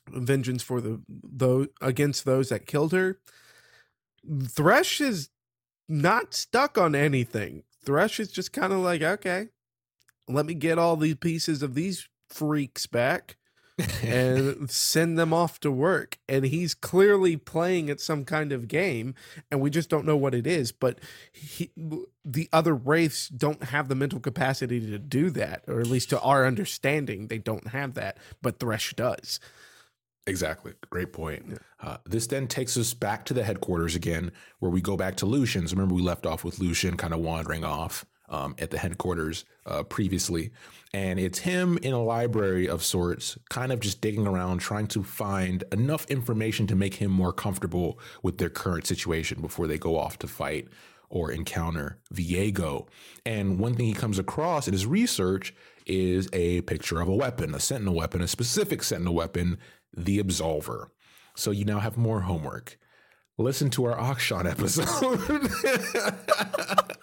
vengeance 0.10 0.64
for 0.64 0.82
the 0.82 1.02
those 1.08 1.68
against 1.82 2.26
those 2.26 2.50
that 2.50 2.66
killed 2.66 2.92
her. 2.92 3.20
Thresh 4.48 5.02
is 5.02 5.30
not 5.88 6.34
stuck 6.34 6.78
on 6.78 6.96
anything. 6.96 7.64
Thresh 7.86 8.20
is 8.20 8.32
just 8.32 8.54
kind 8.54 8.72
of 8.72 8.80
like, 8.80 9.02
okay, 9.02 9.50
let 10.28 10.46
me 10.46 10.54
get 10.54 10.80
all 10.80 10.96
these 10.96 11.16
pieces 11.16 11.62
of 11.62 11.76
these 11.76 12.08
freaks 12.30 12.88
back 12.88 13.38
and 14.04 14.70
send 14.70 15.18
them 15.18 15.34
off 15.34 15.60
to 15.62 15.72
work. 15.72 16.18
And 16.28 16.46
he's 16.46 16.74
clearly 16.74 17.38
playing 17.38 17.90
at 17.90 18.00
some 18.00 18.26
kind 18.26 18.52
of 18.52 18.68
game, 18.68 19.16
and 19.52 19.62
we 19.62 19.70
just 19.70 19.90
don't 19.90 20.06
know 20.06 20.18
what 20.18 20.36
it 20.36 20.48
is. 20.48 20.72
But 20.72 21.00
he, 21.32 21.72
the 22.24 22.50
other 22.52 22.76
wraiths 22.76 23.28
don't 23.30 23.64
have 23.66 23.88
the 23.88 23.96
mental 23.96 24.20
capacity 24.20 24.80
to 24.80 25.00
do 25.00 25.30
that, 25.32 25.64
or 25.68 25.80
at 25.80 25.88
least 25.88 26.10
to 26.10 26.22
our 26.22 26.46
understanding, 26.46 27.28
they 27.28 27.38
don't 27.38 27.68
have 27.68 27.94
that. 27.96 28.18
But 28.42 28.60
Thresh 28.60 28.94
does. 28.94 29.40
Exactly. 30.26 30.74
Great 30.90 31.12
point. 31.12 31.60
Uh, 31.82 31.98
this 32.06 32.28
then 32.28 32.48
takes 32.48 32.78
us 32.78 32.94
back 32.94 33.26
to 33.26 33.34
the 33.34 33.44
headquarters 33.44 33.94
again, 33.96 34.32
where 34.60 34.72
we 34.72 34.80
go 34.82 34.96
back 34.96 35.16
to 35.18 35.26
Lucian's. 35.26 35.74
Remember, 35.74 35.96
we 35.96 36.02
left 36.02 36.26
off 36.26 36.46
with 36.46 36.60
Lucian 36.60 36.96
kind 36.96 37.14
of 37.14 37.20
wandering 37.20 37.66
off 37.66 38.06
um, 38.34 38.56
at 38.58 38.72
the 38.72 38.80
headquarters 38.80 39.46
uh, 39.68 39.84
previously. 39.84 40.50
And 40.92 41.20
it's 41.20 41.40
him 41.40 41.78
in 41.78 41.94
a 41.94 42.04
library 42.04 42.68
of 42.68 42.84
sorts, 42.84 43.38
kind 43.50 43.72
of 43.72 43.80
just 43.80 44.02
digging 44.02 44.28
around, 44.28 44.60
trying 44.60 44.88
to 44.88 45.04
find 45.04 45.64
enough 45.72 46.06
information 46.08 46.66
to 46.68 46.76
make 46.76 46.96
him 46.96 47.12
more 47.12 47.32
comfortable 47.32 48.00
with 48.24 48.40
their 48.40 48.50
current 48.50 48.88
situation 48.88 49.40
before 49.40 49.68
they 49.68 49.78
go 49.78 49.98
off 49.98 50.18
to 50.20 50.28
fight 50.28 50.68
or 51.10 51.32
encounter 51.32 52.00
Viego. 52.14 52.88
And 53.24 53.60
one 53.60 53.76
thing 53.76 53.86
he 53.86 53.94
comes 53.94 54.18
across 54.18 54.68
in 54.68 54.74
his 54.74 54.88
research 54.88 55.54
is 55.86 56.28
a 56.34 56.62
picture 56.62 57.02
of 57.02 57.08
a 57.08 57.16
weapon, 57.16 57.54
a 57.54 57.60
sentinel 57.60 57.94
weapon, 57.94 58.22
a 58.22 58.28
specific 58.28 58.82
sentinel 58.82 59.14
weapon 59.14 59.60
the 59.96 60.18
Absolver. 60.24 60.88
So 61.36 61.52
you 61.52 61.66
now 61.66 61.80
have 61.80 61.98
more 61.98 62.22
homework. 62.22 62.80
Listen 63.38 63.70
to 63.72 63.86
our 63.86 63.98
Akshan 63.98 64.50
episode 64.50 64.90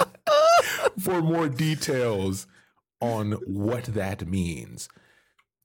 for 1.01 1.21
more 1.23 1.49
details 1.49 2.47
on 3.01 3.33
what 3.47 3.85
that 3.85 4.27
means. 4.27 4.89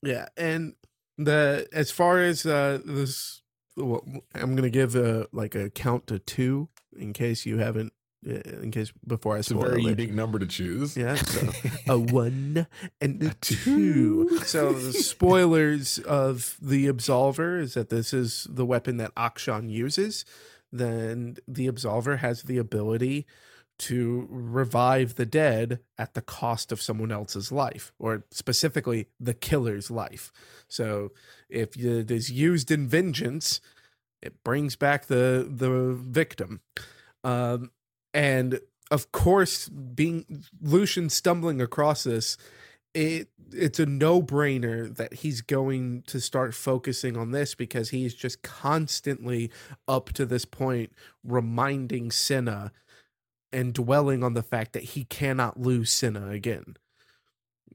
Yeah, 0.02 0.28
and 0.38 0.76
the 1.18 1.68
as 1.74 1.92
far 1.92 2.20
as 2.20 2.46
uh 2.46 2.80
this 2.84 3.42
well, 3.78 4.06
I'm 4.34 4.56
gonna 4.56 4.70
give 4.70 4.96
a 4.96 5.28
like 5.32 5.56
a 5.56 5.70
count 5.70 6.08
to 6.08 6.20
two 6.20 6.70
in 6.98 7.14
case 7.14 7.46
you 7.46 7.58
haven't 7.58 7.94
in 8.26 8.72
case 8.72 8.92
before 9.06 9.36
I 9.36 9.40
it's 9.40 9.52
a 9.52 9.56
very 9.56 9.82
it. 9.84 9.90
unique 9.90 10.14
number 10.14 10.40
to 10.40 10.48
choose. 10.48 10.98
Yeah, 10.98 11.16
so 11.16 11.50
a 11.88 12.00
one 12.14 12.68
and 13.00 13.22
a, 13.22 13.28
a 13.28 13.34
two. 13.36 14.30
two. 14.30 14.40
So 14.40 14.74
the 14.74 14.94
spoilers 14.94 16.00
of 16.00 16.58
the 16.62 16.88
Absolver 16.88 17.62
is 17.62 17.76
that 17.76 17.90
this 17.90 18.14
is 18.14 18.48
the 18.50 18.66
weapon 18.66 18.98
that 18.98 19.14
Akshan 19.16 19.70
uses. 19.70 20.26
Then 20.72 21.38
the 21.48 21.68
Absolver 21.68 22.20
has 22.20 22.44
the 22.44 22.58
ability 22.58 23.28
to 23.78 24.28
revive 24.30 25.16
the 25.16 25.26
dead 25.26 25.80
at 25.98 26.14
the 26.14 26.22
cost 26.22 26.72
of 26.72 26.82
someone 26.82 27.12
else's 27.12 27.52
life, 27.52 27.92
or 28.00 28.24
specifically 28.32 29.08
the 29.20 29.34
killer's 29.34 29.92
life. 29.92 30.32
So 30.68 31.12
if 31.50 31.76
it 31.78 32.10
is 32.10 32.32
used 32.32 32.72
in 32.72 32.88
vengeance, 32.88 33.62
it 34.22 34.44
brings 34.44 34.76
back 34.76 35.06
the 35.06 35.48
the 35.50 35.94
victim. 35.94 36.62
Um, 37.24 37.72
and 38.14 38.60
of 38.92 39.12
course 39.12 39.68
being 39.68 40.44
lucian 40.62 41.10
stumbling 41.10 41.60
across 41.62 42.04
this 42.04 42.38
it 42.94 43.30
it's 43.52 43.80
a 43.80 43.86
no-brainer 43.86 44.96
that 44.96 45.16
he's 45.16 45.42
going 45.42 46.02
to 46.08 46.20
start 46.20 46.54
focusing 46.54 47.16
on 47.16 47.32
this 47.32 47.54
because 47.54 47.90
he's 47.90 48.16
just 48.16 48.42
constantly 48.42 49.52
up 49.88 50.12
to 50.14 50.26
this 50.26 50.46
point 50.46 50.92
reminding 51.24 52.10
Senna 52.10 52.72
and 53.56 53.74
dwelling 53.74 54.22
on 54.22 54.34
the 54.34 54.44
fact 54.44 54.74
that 54.74 54.84
he 54.84 55.06
cannot 55.06 55.60
lose 55.60 55.90
Senna 55.90 56.30
again. 56.30 56.76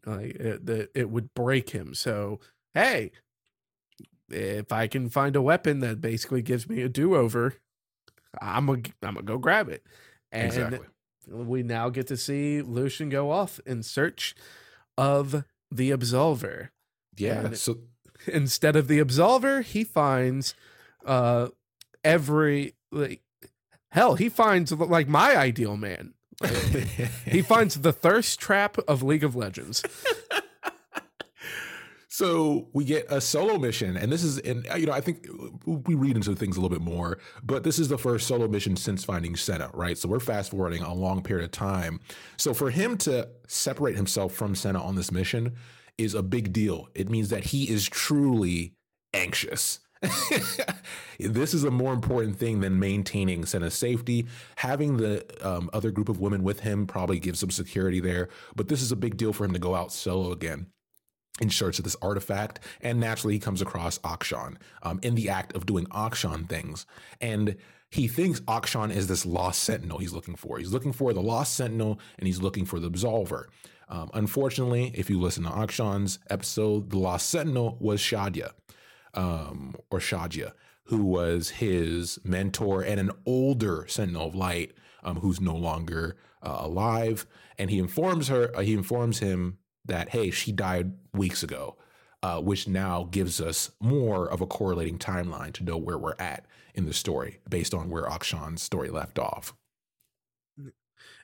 Like 0.05 0.37
it, 0.37 0.66
that 0.66 0.90
it 0.95 1.11
would 1.11 1.33
break 1.35 1.71
him. 1.71 1.95
So, 1.95 2.38
hey, 2.75 3.12
if 4.29 4.73
I 4.73 4.87
can 4.87 5.09
find 5.09 5.35
a 5.37 5.43
weapon 5.43 5.81
that 5.81 6.01
basically 6.01 6.43
gives 6.43 6.69
me 6.69 6.83
a 6.83 6.88
do-over, 6.88 7.55
I'm 8.40 8.66
gonna 8.66 8.83
I'm 9.03 9.14
gonna 9.14 9.23
go 9.23 9.38
grab 9.38 9.69
it. 9.71 9.83
And 10.31 10.47
exactly. 10.47 10.87
we 11.27 11.62
now 11.62 11.88
get 11.88 12.07
to 12.09 12.16
see 12.16 12.61
Lucian 12.61 13.09
go 13.09 13.31
off 13.31 13.59
in 13.64 13.83
search 13.83 14.35
of 14.99 15.45
the 15.71 15.90
Absolver. 15.90 16.69
Yeah. 17.16 17.47
And 17.47 17.59
so 17.59 17.79
instead 18.27 18.77
of 18.77 18.87
the 18.87 19.01
Absolver, 19.01 19.64
he 19.64 19.83
finds 19.85 20.55
uh 21.05 21.49
every 22.05 22.75
like 22.93 23.23
hell, 23.90 24.14
he 24.14 24.29
finds 24.29 24.72
like 24.72 25.09
my 25.09 25.37
ideal 25.37 25.76
man. 25.76 26.14
he 27.26 27.43
finds 27.43 27.80
the 27.80 27.93
thirst 27.93 28.41
trap 28.41 28.78
of 28.88 29.03
League 29.03 29.24
of 29.24 29.36
Legends. 29.36 29.82
So 32.20 32.68
we 32.74 32.84
get 32.84 33.07
a 33.09 33.18
solo 33.18 33.57
mission, 33.57 33.97
and 33.97 34.12
this 34.12 34.22
is, 34.22 34.38
and 34.41 34.66
you 34.76 34.84
know, 34.84 34.93
I 34.93 35.01
think 35.01 35.26
we 35.64 35.95
read 35.95 36.16
into 36.16 36.34
things 36.34 36.59
a 36.59 36.61
little 36.61 36.76
bit 36.76 36.84
more, 36.84 37.16
but 37.43 37.64
this 37.64 37.78
is 37.78 37.88
the 37.88 37.97
first 37.97 38.26
solo 38.26 38.47
mission 38.47 38.76
since 38.76 39.03
finding 39.03 39.36
Senna, 39.36 39.70
right? 39.72 39.97
So 39.97 40.07
we're 40.07 40.20
fast 40.20 40.51
forwarding 40.51 40.82
a 40.82 40.93
long 40.93 41.22
period 41.22 41.47
of 41.47 41.51
time. 41.51 41.99
So 42.36 42.53
for 42.53 42.68
him 42.68 42.99
to 42.99 43.26
separate 43.49 43.97
himself 43.97 44.34
from 44.34 44.55
Senna 44.55 44.82
on 44.82 44.97
this 44.97 45.11
mission 45.11 45.55
is 45.97 46.14
a 46.14 46.22
big 46.22 46.53
deal. 46.53 46.88
It 46.95 47.09
means 47.09 47.30
that 47.30 47.45
he 47.45 47.70
is 47.70 47.88
truly 47.88 48.74
anxious. 49.14 49.80
this 51.18 51.53
is 51.53 51.64
a 51.64 51.70
more 51.70 51.92
important 51.92 52.38
thing 52.38 52.61
than 52.61 52.78
maintaining 52.78 53.44
Senna's 53.44 53.74
safety. 53.74 54.26
Having 54.57 54.96
the 54.96 55.24
um, 55.46 55.68
other 55.72 55.90
group 55.90 56.09
of 56.09 56.20
women 56.20 56.42
with 56.42 56.61
him 56.61 56.86
probably 56.86 57.18
gives 57.18 57.40
some 57.40 57.51
security 57.51 58.01
there, 58.01 58.28
but 58.57 58.68
this 58.68 58.80
is 58.80 58.92
a 58.92 58.96
big 58.96 59.16
deal 59.16 59.32
for 59.32 59.44
him 59.44 59.53
to 59.53 59.59
go 59.59 59.74
out 59.74 59.92
solo 59.92 60.32
again. 60.32 60.66
in 61.40 61.51
search 61.51 61.78
of 61.78 61.84
this 61.84 61.96
artifact. 62.03 62.61
And 62.80 63.01
naturally, 63.01 63.34
he 63.34 63.40
comes 63.40 63.62
across 63.62 63.98
Akshan 63.98 64.57
um, 64.82 65.01
in 65.03 65.14
the 65.14 65.28
act 65.28 65.55
of 65.55 65.66
doing 65.66 65.86
Akshan 65.86 66.48
things. 66.48 66.86
And 67.20 67.57
he 67.90 68.09
thinks 68.09 68.40
Akshan 68.40 68.94
is 68.94 69.07
this 69.07 69.26
lost 69.26 69.62
sentinel 69.62 69.98
he's 69.98 70.12
looking 70.12 70.36
for. 70.36 70.59
He's 70.59 70.72
looking 70.72 70.92
for 70.92 71.12
the 71.12 71.22
lost 71.22 71.55
sentinel 71.55 71.98
and 72.18 72.26
he's 72.26 72.40
looking 72.40 72.64
for 72.64 72.78
the 72.78 72.90
absolver. 72.90 73.46
Um, 73.88 74.11
unfortunately, 74.14 74.92
if 74.94 75.11
you 75.11 75.20
listen 75.20 75.44
to 75.44 75.51
Akshan's 75.51 76.20
episode, 76.30 76.90
the 76.90 76.98
lost 76.98 77.28
sentinel 77.28 77.76
was 77.80 78.01
Shadia 78.01 78.53
um, 79.14 79.74
or 79.90 79.98
Shadia, 79.98 80.52
who 80.84 81.04
was 81.04 81.50
his 81.50 82.18
mentor 82.24 82.82
and 82.82 82.98
an 83.00 83.11
older 83.26 83.86
sentinel 83.88 84.28
of 84.28 84.34
light 84.34 84.72
um, 85.02 85.16
who's 85.16 85.40
no 85.40 85.54
longer 85.54 86.16
uh, 86.42 86.58
alive. 86.61 87.26
And 87.58 87.70
he 87.70 87.78
informs 87.78 88.28
her, 88.28 88.50
uh, 88.56 88.61
he 88.61 88.74
informs 88.74 89.18
him 89.18 89.58
that, 89.84 90.11
hey, 90.11 90.30
she 90.30 90.52
died 90.52 90.92
weeks 91.12 91.42
ago. 91.42 91.76
Uh, 92.22 92.38
which 92.38 92.68
now 92.68 93.08
gives 93.11 93.40
us 93.40 93.70
more 93.80 94.28
of 94.28 94.42
a 94.42 94.46
correlating 94.46 94.98
timeline 94.98 95.54
to 95.54 95.64
know 95.64 95.78
where 95.78 95.96
we're 95.96 96.14
at 96.18 96.44
in 96.74 96.84
the 96.84 96.92
story 96.92 97.40
based 97.48 97.72
on 97.72 97.88
where 97.88 98.06
Akshan's 98.06 98.62
story 98.62 98.90
left 98.90 99.18
off. 99.18 99.54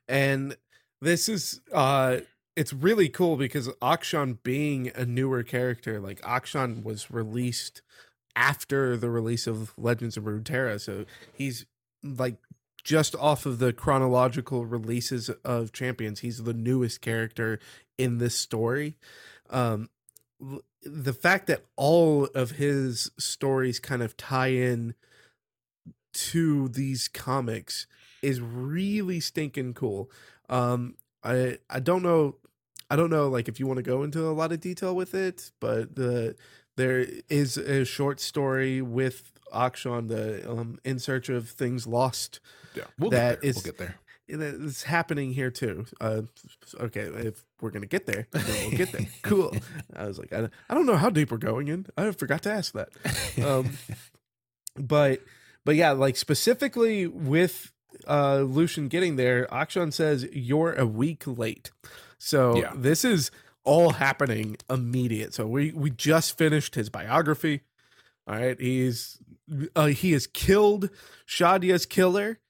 And 0.08 0.56
this 1.02 1.28
is 1.28 1.60
uh 1.70 2.20
it's 2.56 2.72
really 2.72 3.08
cool 3.08 3.36
because 3.36 3.68
Akshan 3.82 4.38
being 4.42 4.90
a 4.94 5.04
newer 5.04 5.42
character, 5.42 6.00
like 6.00 6.20
Akshan 6.22 6.82
was 6.82 7.10
released 7.10 7.82
after 8.34 8.96
the 8.96 9.10
release 9.10 9.46
of 9.46 9.72
Legends 9.76 10.16
of 10.16 10.24
Runeterra, 10.24 10.80
so 10.80 11.04
he's 11.32 11.66
like 12.02 12.36
just 12.82 13.14
off 13.16 13.46
of 13.46 13.58
the 13.58 13.72
chronological 13.72 14.64
releases 14.64 15.28
of 15.44 15.72
Champions, 15.72 16.20
he's 16.20 16.44
the 16.44 16.54
newest 16.54 17.00
character 17.00 17.58
in 17.98 18.18
this 18.18 18.36
story. 18.36 18.96
Um 19.50 19.88
the 20.82 21.12
fact 21.12 21.46
that 21.48 21.64
all 21.76 22.26
of 22.34 22.52
his 22.52 23.10
stories 23.18 23.80
kind 23.80 24.02
of 24.02 24.16
tie 24.16 24.48
in 24.48 24.94
to 26.12 26.68
these 26.68 27.08
comics 27.08 27.86
is 28.22 28.40
really 28.40 29.20
stinking 29.20 29.74
cool. 29.74 30.10
Um, 30.48 30.96
I 31.22 31.58
I 31.68 31.80
don't 31.80 32.02
know, 32.02 32.36
I 32.90 32.96
don't 32.96 33.10
know 33.10 33.28
like 33.28 33.48
if 33.48 33.58
you 33.60 33.66
want 33.66 33.78
to 33.78 33.82
go 33.82 34.02
into 34.02 34.28
a 34.28 34.32
lot 34.32 34.52
of 34.52 34.60
detail 34.60 34.94
with 34.94 35.14
it, 35.14 35.50
but 35.60 35.94
the 35.96 36.36
there 36.76 37.06
is 37.28 37.56
a 37.56 37.84
short 37.84 38.20
story 38.20 38.82
with 38.82 39.32
Akshan, 39.52 40.08
the 40.08 40.50
um, 40.50 40.78
in 40.84 40.98
search 40.98 41.28
of 41.28 41.48
things 41.48 41.86
lost. 41.86 42.40
Yeah, 42.74 42.84
we'll 42.98 43.10
that 43.10 43.40
get 43.40 43.40
there. 43.40 43.50
is- 43.50 43.56
we'll 43.56 43.62
get 43.64 43.78
there. 43.78 43.94
It's 44.28 44.82
happening 44.82 45.32
here 45.32 45.52
too. 45.52 45.86
Uh, 46.00 46.22
okay, 46.80 47.02
if 47.02 47.44
we're 47.60 47.70
gonna 47.70 47.86
get 47.86 48.06
there, 48.06 48.26
then 48.32 48.44
we'll 48.68 48.76
get 48.76 48.90
there. 48.90 49.06
cool. 49.22 49.54
I 49.94 50.06
was 50.06 50.18
like, 50.18 50.32
I, 50.32 50.48
I 50.68 50.74
don't 50.74 50.84
know 50.84 50.96
how 50.96 51.10
deep 51.10 51.30
we're 51.30 51.36
going 51.38 51.68
in. 51.68 51.86
I 51.96 52.10
forgot 52.10 52.42
to 52.42 52.50
ask 52.50 52.72
that. 52.74 52.88
Um, 53.44 53.78
but 54.76 55.20
but 55.64 55.76
yeah, 55.76 55.92
like 55.92 56.16
specifically 56.16 57.06
with 57.06 57.70
uh 58.08 58.38
Lucian 58.40 58.88
getting 58.88 59.14
there, 59.14 59.46
Akshan 59.46 59.92
says 59.92 60.26
you're 60.32 60.72
a 60.74 60.86
week 60.86 61.22
late. 61.26 61.70
So 62.18 62.56
Yeah. 62.56 62.72
this 62.74 63.04
is 63.04 63.30
all 63.64 63.90
happening 63.90 64.56
immediate. 64.70 65.34
So 65.34 65.46
we 65.46 65.72
we 65.72 65.90
just 65.90 66.38
finished 66.38 66.74
his 66.74 66.88
biography. 66.88 67.62
All 68.26 68.36
right, 68.36 68.60
he's 68.60 69.18
uh, 69.74 69.86
he 69.86 70.12
has 70.12 70.26
killed 70.26 70.90
Shadia's 71.26 71.86
killer, 71.86 72.40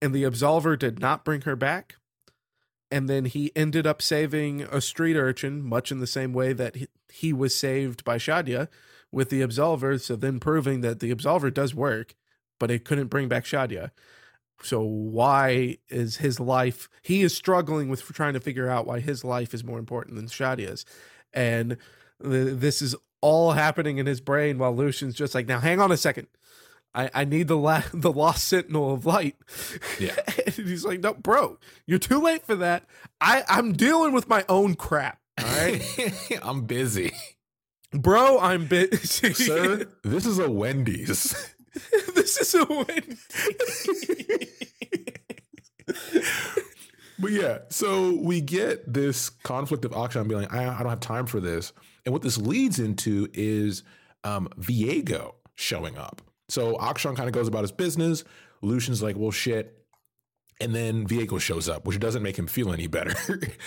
and 0.00 0.14
the 0.14 0.24
Absolver 0.24 0.78
did 0.78 0.98
not 0.98 1.24
bring 1.24 1.42
her 1.42 1.56
back. 1.56 1.96
And 2.90 3.08
then 3.08 3.24
he 3.24 3.50
ended 3.56 3.86
up 3.86 4.02
saving 4.02 4.62
a 4.62 4.82
street 4.82 5.16
urchin, 5.16 5.62
much 5.62 5.90
in 5.90 5.98
the 6.00 6.06
same 6.06 6.34
way 6.34 6.52
that 6.52 6.76
he, 6.76 6.88
he 7.10 7.32
was 7.32 7.54
saved 7.54 8.04
by 8.04 8.18
Shadia 8.18 8.68
with 9.10 9.30
the 9.30 9.40
Absolver. 9.40 9.98
So 9.98 10.14
then 10.14 10.38
proving 10.38 10.82
that 10.82 11.00
the 11.00 11.14
Absolver 11.14 11.52
does 11.52 11.74
work, 11.74 12.14
but 12.60 12.70
it 12.70 12.84
couldn't 12.84 13.06
bring 13.06 13.28
back 13.28 13.44
Shadia. 13.44 13.92
So 14.62 14.80
why 14.80 15.78
is 15.88 16.16
his 16.16 16.38
life? 16.40 16.88
He 17.02 17.22
is 17.22 17.34
struggling 17.34 17.88
with 17.88 18.02
trying 18.02 18.34
to 18.34 18.40
figure 18.40 18.68
out 18.68 18.86
why 18.86 19.00
his 19.00 19.24
life 19.24 19.52
is 19.54 19.64
more 19.64 19.78
important 19.78 20.16
than 20.16 20.26
Shadia's, 20.26 20.84
and 21.32 21.76
th- 22.22 22.58
this 22.58 22.80
is 22.80 22.94
all 23.20 23.52
happening 23.52 23.98
in 23.98 24.06
his 24.06 24.20
brain 24.20 24.58
while 24.58 24.74
Lucian's 24.74 25.14
just 25.14 25.34
like, 25.34 25.46
now 25.46 25.60
hang 25.60 25.80
on 25.80 25.92
a 25.92 25.96
second. 25.96 26.26
I, 26.94 27.10
I 27.14 27.24
need 27.24 27.48
the 27.48 27.56
la- 27.56 27.82
the 27.94 28.12
lost 28.12 28.46
sentinel 28.46 28.92
of 28.94 29.06
light. 29.06 29.36
Yeah. 29.98 30.16
and 30.46 30.54
he's 30.54 30.84
like, 30.84 31.00
no, 31.00 31.14
bro, 31.14 31.58
you're 31.86 31.98
too 31.98 32.20
late 32.20 32.44
for 32.44 32.56
that. 32.56 32.84
I, 33.20 33.44
I'm 33.48 33.72
dealing 33.72 34.12
with 34.12 34.28
my 34.28 34.44
own 34.48 34.74
crap. 34.74 35.18
All 35.38 35.46
right. 35.46 35.82
I'm 36.42 36.66
busy. 36.66 37.12
bro, 37.92 38.38
I'm 38.38 38.66
busy. 38.66 39.32
Sir, 39.32 39.86
this 40.02 40.26
is 40.26 40.38
a 40.38 40.50
Wendy's. 40.50 41.54
this 42.14 42.38
is 42.38 42.54
a 42.54 42.64
win. 42.66 43.18
But 47.22 47.30
yeah, 47.30 47.58
so 47.68 48.18
we 48.20 48.40
get 48.40 48.92
this 48.92 49.30
conflict 49.30 49.84
of 49.84 49.92
Akshan 49.92 50.26
being 50.26 50.40
like, 50.40 50.52
I, 50.52 50.74
I 50.74 50.78
don't 50.78 50.90
have 50.90 50.98
time 50.98 51.26
for 51.26 51.38
this. 51.38 51.72
And 52.04 52.12
what 52.12 52.22
this 52.22 52.36
leads 52.36 52.80
into 52.80 53.28
is 53.32 53.84
um, 54.24 54.48
Viego 54.58 55.34
showing 55.54 55.96
up. 55.96 56.20
So 56.48 56.74
Akshan 56.78 57.14
kind 57.14 57.28
of 57.28 57.32
goes 57.32 57.46
about 57.46 57.62
his 57.62 57.70
business. 57.70 58.24
Lucian's 58.60 59.04
like, 59.04 59.16
well, 59.16 59.30
shit. 59.30 59.86
And 60.60 60.74
then 60.74 61.06
Viego 61.06 61.40
shows 61.40 61.68
up, 61.68 61.86
which 61.86 62.00
doesn't 62.00 62.24
make 62.24 62.36
him 62.36 62.48
feel 62.48 62.72
any 62.72 62.88
better. 62.88 63.14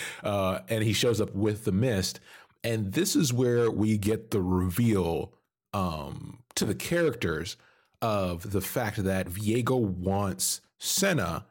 uh, 0.24 0.60
and 0.68 0.84
he 0.84 0.92
shows 0.92 1.22
up 1.22 1.34
with 1.34 1.64
the 1.64 1.72
mist. 1.72 2.20
And 2.62 2.92
this 2.92 3.16
is 3.16 3.32
where 3.32 3.72
we 3.72 3.98
get 3.98 4.32
the 4.32 4.42
reveal 4.42 5.34
um, 5.74 6.40
to 6.56 6.66
the 6.66 6.76
characters 6.76 7.56
of 8.02 8.52
the 8.52 8.62
fact 8.62 9.04
that 9.04 9.28
Viego 9.28 9.80
wants 9.80 10.62
Senna 10.78 11.46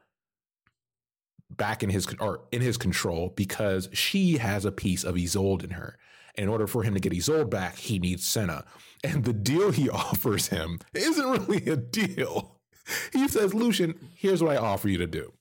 back 1.51 1.83
in 1.83 1.91
his 1.91 2.07
or 2.21 2.43
in 2.53 2.61
his 2.61 2.77
control 2.77 3.33
because 3.37 3.89
she 3.93 4.39
has 4.39 4.65
a 4.65 4.73
piece 4.73 5.05
of 5.05 5.17
Isolde 5.17 5.65
in 5.65 5.71
her. 5.71 5.99
And 6.37 6.45
in 6.45 6.51
order 6.51 6.67
for 6.67 6.83
him 6.83 6.95
to 6.95 7.01
get 7.01 7.13
Isolde 7.13 7.51
back, 7.51 7.77
he 7.77 7.99
needs 7.99 8.27
Senna. 8.27 8.65
And 9.03 9.25
the 9.25 9.33
deal 9.33 9.71
he 9.71 9.89
offers 9.91 10.49
him 10.49 10.81
isn't 10.95 11.49
really 11.49 11.71
a 11.71 11.77
deal. 11.77 12.61
He 13.13 13.29
says, 13.29 13.55
Lucian, 13.55 13.95
here's 14.15 14.43
what 14.43 14.53
I 14.53 14.57
offer 14.57 14.89
you 14.89 14.99
to 14.99 15.07
do. 15.07 15.33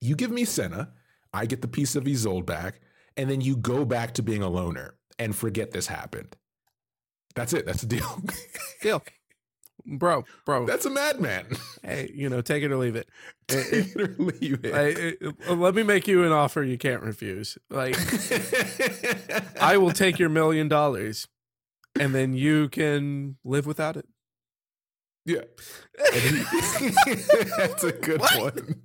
You 0.00 0.14
give 0.14 0.30
me 0.30 0.44
Senna, 0.44 0.92
I 1.32 1.46
get 1.46 1.62
the 1.62 1.68
piece 1.68 1.96
of 1.96 2.06
Isolde 2.06 2.46
back, 2.46 2.80
and 3.16 3.28
then 3.30 3.40
you 3.40 3.56
go 3.56 3.84
back 3.84 4.14
to 4.14 4.22
being 4.22 4.42
a 4.42 4.48
loner 4.48 4.94
and 5.18 5.34
forget 5.34 5.72
this 5.72 5.86
happened. 5.86 6.36
That's 7.34 7.52
it. 7.52 7.66
That's 7.66 7.80
the 7.80 7.88
deal. 7.88 8.22
Deal. 8.82 9.02
Bro, 9.86 10.24
bro. 10.46 10.64
That's 10.66 10.86
a 10.86 10.90
madman. 10.90 11.46
hey, 11.82 12.10
you 12.14 12.28
know, 12.30 12.40
take 12.40 12.62
it 12.62 12.72
or 12.72 12.76
leave 12.78 12.96
it. 12.96 13.08
Take 13.48 13.66
it 13.72 14.00
or 14.00 14.14
leave 14.18 14.64
it. 14.64 14.74
I- 14.74 14.80
it- 15.00 15.34
uh, 15.48 15.54
let 15.54 15.74
me 15.74 15.82
make 15.82 16.08
you 16.08 16.24
an 16.24 16.32
offer 16.32 16.62
you 16.62 16.78
can't 16.78 17.02
refuse. 17.02 17.58
Like, 17.68 17.94
I 19.60 19.76
will 19.76 19.92
take 19.92 20.18
your 20.18 20.28
million 20.30 20.68
dollars, 20.68 21.28
and 21.98 22.14
then 22.14 22.32
you 22.32 22.68
can 22.70 23.36
live 23.44 23.66
without 23.66 23.96
it. 23.96 24.06
Yeah. 25.26 25.40
That's 27.58 27.84
a 27.84 27.92
good 27.92 28.20
What? 28.20 28.56
one. 28.56 28.82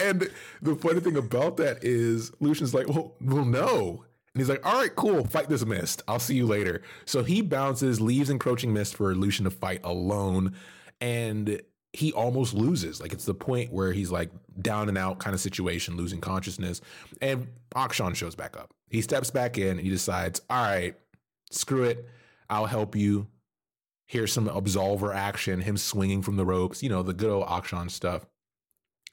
And 0.00 0.28
the 0.60 0.76
funny 0.76 1.00
thing 1.00 1.16
about 1.16 1.56
that 1.58 1.82
is 1.82 2.30
Lucian's 2.40 2.74
like, 2.74 2.88
well, 2.88 3.14
well, 3.22 3.44
no. 3.44 4.04
And 4.36 4.42
he's 4.42 4.50
like, 4.50 4.66
all 4.66 4.78
right, 4.78 4.94
cool, 4.94 5.24
fight 5.24 5.48
this 5.48 5.64
mist. 5.64 6.02
I'll 6.06 6.18
see 6.18 6.34
you 6.34 6.44
later. 6.44 6.82
So 7.06 7.24
he 7.24 7.40
bounces, 7.40 8.02
leaves 8.02 8.28
encroaching 8.28 8.70
mist 8.70 8.94
for 8.94 9.14
Lucian 9.14 9.44
to 9.44 9.50
fight 9.50 9.80
alone. 9.82 10.54
And 11.00 11.62
he 11.94 12.12
almost 12.12 12.52
loses. 12.52 13.00
Like 13.00 13.14
it's 13.14 13.24
the 13.24 13.32
point 13.32 13.72
where 13.72 13.94
he's 13.94 14.10
like 14.10 14.28
down 14.60 14.90
and 14.90 14.98
out 14.98 15.20
kind 15.20 15.32
of 15.32 15.40
situation, 15.40 15.96
losing 15.96 16.20
consciousness. 16.20 16.82
And 17.22 17.48
Akshan 17.74 18.14
shows 18.14 18.34
back 18.34 18.58
up. 18.58 18.74
He 18.90 19.00
steps 19.00 19.30
back 19.30 19.56
in 19.56 19.70
and 19.70 19.80
he 19.80 19.88
decides, 19.88 20.42
all 20.50 20.62
right, 20.62 20.94
screw 21.50 21.84
it. 21.84 22.06
I'll 22.50 22.66
help 22.66 22.94
you. 22.94 23.28
Here's 24.06 24.34
some 24.34 24.48
absolver 24.48 25.14
action, 25.14 25.62
him 25.62 25.78
swinging 25.78 26.20
from 26.20 26.36
the 26.36 26.44
ropes, 26.44 26.82
you 26.82 26.90
know, 26.90 27.02
the 27.02 27.14
good 27.14 27.30
old 27.30 27.46
Akshan 27.46 27.90
stuff. 27.90 28.26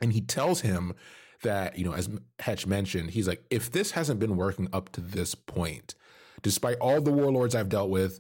And 0.01 0.11
he 0.11 0.19
tells 0.19 0.59
him 0.59 0.95
that, 1.43 1.77
you 1.77 1.85
know, 1.85 1.93
as 1.93 2.09
Hetch 2.39 2.65
mentioned, 2.67 3.11
he's 3.11 3.27
like, 3.27 3.43
if 3.49 3.71
this 3.71 3.91
hasn't 3.91 4.19
been 4.19 4.35
working 4.35 4.67
up 4.73 4.91
to 4.93 5.01
this 5.01 5.35
point, 5.35 5.95
despite 6.41 6.77
all 6.79 7.01
the 7.01 7.11
warlords 7.11 7.55
I've 7.55 7.69
dealt 7.69 7.89
with, 7.89 8.19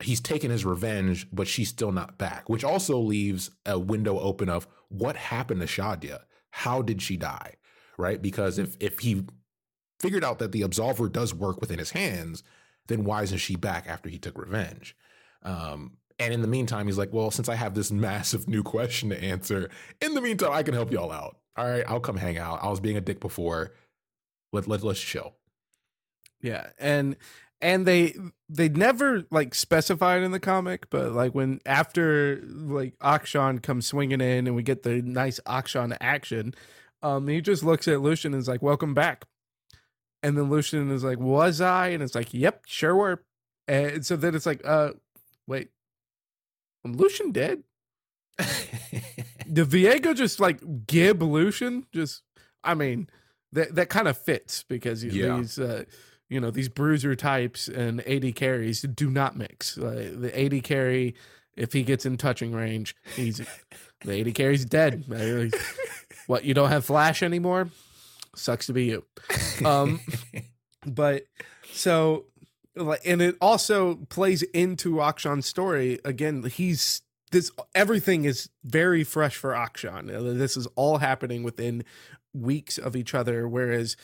he's 0.00 0.20
taken 0.20 0.50
his 0.50 0.64
revenge, 0.64 1.26
but 1.32 1.48
she's 1.48 1.68
still 1.68 1.92
not 1.92 2.18
back, 2.18 2.48
which 2.48 2.64
also 2.64 2.98
leaves 2.98 3.50
a 3.64 3.78
window 3.78 4.18
open 4.18 4.48
of 4.48 4.66
what 4.88 5.16
happened 5.16 5.60
to 5.60 5.66
Shadia? 5.66 6.20
How 6.50 6.82
did 6.82 7.02
she 7.02 7.16
die? 7.16 7.54
Right? 7.98 8.20
Because 8.20 8.58
if 8.58 8.76
if 8.80 8.98
he 8.98 9.24
figured 10.00 10.24
out 10.24 10.38
that 10.38 10.52
the 10.52 10.62
absolver 10.62 11.10
does 11.10 11.32
work 11.32 11.60
within 11.60 11.78
his 11.78 11.90
hands, 11.90 12.42
then 12.88 13.04
why 13.04 13.22
isn't 13.22 13.38
she 13.38 13.56
back 13.56 13.86
after 13.88 14.08
he 14.08 14.18
took 14.18 14.38
revenge? 14.38 14.94
Um, 15.42 15.96
and 16.18 16.32
in 16.32 16.42
the 16.42 16.48
meantime, 16.48 16.86
he's 16.86 16.98
like, 16.98 17.12
well, 17.12 17.30
since 17.30 17.48
I 17.48 17.54
have 17.54 17.74
this 17.74 17.90
massive 17.90 18.48
new 18.48 18.62
question 18.62 19.10
to 19.10 19.22
answer, 19.22 19.70
in 20.00 20.14
the 20.14 20.20
meantime, 20.20 20.52
I 20.52 20.62
can 20.62 20.74
help 20.74 20.92
y'all 20.92 21.12
out. 21.12 21.38
All 21.56 21.66
right, 21.66 21.84
I'll 21.88 22.00
come 22.00 22.16
hang 22.16 22.38
out. 22.38 22.62
I 22.62 22.68
was 22.68 22.80
being 22.80 22.96
a 22.96 23.00
dick 23.00 23.20
before. 23.20 23.72
Let, 24.52 24.68
let, 24.68 24.82
let's 24.82 25.00
chill. 25.00 25.34
Yeah, 26.40 26.68
and 26.78 27.16
and 27.60 27.86
they 27.86 28.14
they 28.48 28.68
never 28.68 29.24
like 29.30 29.54
specified 29.54 30.22
in 30.22 30.32
the 30.32 30.40
comic, 30.40 30.90
but 30.90 31.12
like 31.12 31.34
when 31.34 31.60
after 31.64 32.42
like 32.44 32.98
Akshan 32.98 33.62
comes 33.62 33.86
swinging 33.86 34.20
in 34.20 34.46
and 34.46 34.54
we 34.54 34.62
get 34.62 34.82
the 34.82 35.00
nice 35.02 35.40
Akshan 35.46 35.96
action, 36.00 36.54
um, 37.02 37.26
he 37.28 37.40
just 37.40 37.64
looks 37.64 37.88
at 37.88 38.02
Lucian 38.02 38.34
and 38.34 38.40
is 38.40 38.48
like, 38.48 38.62
"Welcome 38.62 38.92
back," 38.92 39.24
and 40.22 40.36
then 40.36 40.50
Lucian 40.50 40.90
is 40.90 41.04
like, 41.04 41.18
"Was 41.18 41.60
I?" 41.60 41.88
And 41.88 42.02
it's 42.02 42.14
like, 42.14 42.34
"Yep, 42.34 42.64
sure 42.66 42.94
were." 42.94 43.22
And 43.66 44.04
so 44.04 44.16
then 44.16 44.34
it's 44.34 44.46
like, 44.46 44.60
"Uh, 44.64 44.92
wait, 45.46 45.70
am 46.84 46.92
Lucian 46.94 47.32
dead?" 47.32 47.62
Did 49.52 49.68
Viego 49.68 50.14
just 50.14 50.40
like 50.40 50.86
gib 50.86 51.22
Lucian? 51.22 51.86
Just, 51.92 52.22
I 52.64 52.74
mean, 52.74 53.08
that 53.52 53.74
that 53.76 53.88
kind 53.88 54.08
of 54.08 54.18
fits 54.18 54.64
because 54.68 55.04
Yeah. 55.04 55.36
these, 55.38 55.58
uh, 55.58 55.84
you 56.28 56.40
know, 56.40 56.50
these 56.50 56.68
bruiser 56.68 57.14
types 57.14 57.68
and 57.68 58.06
AD 58.08 58.34
carries 58.34 58.82
do 58.82 59.08
not 59.10 59.36
mix. 59.36 59.78
Uh, 59.78 60.10
the 60.16 60.38
AD 60.38 60.64
carry, 60.64 61.14
if 61.56 61.72
he 61.72 61.82
gets 61.82 62.04
in 62.04 62.16
touching 62.16 62.52
range, 62.52 62.96
he's 63.14 63.40
the 64.04 64.20
AD 64.20 64.34
carry's 64.34 64.64
dead. 64.64 65.04
What 66.26 66.44
you 66.44 66.54
don't 66.54 66.70
have 66.70 66.84
flash 66.84 67.22
anymore? 67.22 67.70
Sucks 68.34 68.66
to 68.66 68.72
be 68.72 68.86
you. 68.86 69.04
Um, 69.64 70.00
but 70.86 71.22
so 71.72 72.24
like 72.74 73.00
and 73.06 73.22
it 73.22 73.36
also 73.40 73.94
plays 74.08 74.42
into 74.42 75.00
Akshan's 75.00 75.46
story 75.46 76.00
again 76.04 76.42
he's 76.42 77.02
this 77.36 77.50
everything 77.74 78.24
is 78.24 78.48
very 78.64 79.04
fresh 79.04 79.36
for 79.36 79.52
Akshan. 79.52 80.14
Uh, 80.14 80.32
this 80.32 80.56
is 80.56 80.66
all 80.74 80.98
happening 80.98 81.42
within 81.42 81.84
weeks 82.32 82.78
of 82.78 82.96
each 82.96 83.14
other 83.14 83.48
whereas 83.48 83.96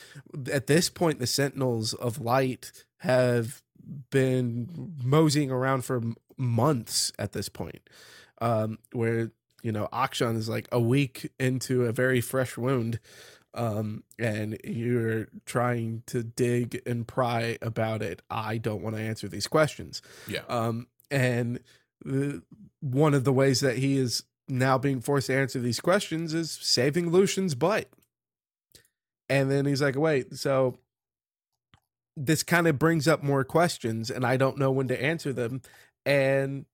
at 0.51 0.67
this 0.67 0.89
point 0.89 1.19
the 1.19 1.27
sentinels 1.27 1.93
of 1.95 2.21
light 2.21 2.85
have 2.99 3.63
been 4.11 4.95
moseying 5.03 5.51
around 5.51 5.85
for 5.85 6.01
months 6.37 7.13
at 7.19 7.33
this 7.33 7.49
point. 7.49 7.89
Um 8.41 8.79
where 8.93 9.33
you 9.63 9.73
know 9.73 9.89
Akshan 9.93 10.37
is 10.37 10.49
like 10.49 10.69
a 10.71 10.81
week 10.81 11.31
into 11.39 11.85
a 11.87 11.93
very 11.93 12.21
fresh 12.21 12.57
wound 12.57 13.01
um 13.55 14.03
and 14.19 14.59
you're 14.65 15.29
trying 15.47 16.03
to 16.07 16.23
dig 16.23 16.81
and 16.87 17.07
pry 17.07 17.59
about 17.63 18.03
it. 18.03 18.21
I 18.31 18.59
don't 18.59 18.83
want 18.83 18.97
to 18.97 19.03
answer 19.03 19.29
these 19.29 19.47
questions. 19.47 20.03
Yeah. 20.27 20.45
um 20.49 20.87
and 21.11 21.61
uh, 22.09 22.39
one 22.83 23.15
of 23.15 23.25
the 23.25 23.33
ways 23.33 23.61
that 23.61 23.79
he 23.79 23.97
is 23.97 24.25
now 24.49 24.77
being 24.77 25.01
forced 25.01 25.29
to 25.29 25.35
answer 25.35 25.59
these 25.61 25.81
questions 25.81 26.35
is 26.35 26.51
saving 26.61 27.11
lucian's 27.11 27.55
butt 27.55 27.89
and 29.31 29.51
then 29.51 29.65
he's 29.65 29.81
like 29.81 29.97
wait 29.97 30.35
so 30.35 30.77
this 32.17 32.43
kind 32.43 32.67
of 32.67 32.79
brings 32.79 33.07
up 33.09 33.23
more 33.23 33.45
questions 33.45 34.11
and 34.11 34.27
i 34.27 34.37
don't 34.37 34.59
know 34.59 34.71
when 34.71 34.89
to 34.89 35.03
answer 35.03 35.33
them 35.33 35.63
and 36.05 36.67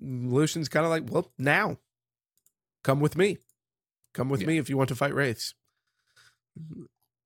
lucian's 0.00 0.68
kind 0.68 0.84
of 0.86 0.90
like 0.90 1.04
well 1.10 1.30
now 1.38 1.76
come 2.82 2.98
with 2.98 3.16
me 3.16 3.36
come 4.14 4.28
with 4.30 4.40
Yeah. 4.40 4.46
me 4.48 4.58
if 4.58 4.68
you 4.70 4.76
want 4.76 4.88
to 4.88 4.96
fight 4.96 5.14
wraiths 5.14 5.54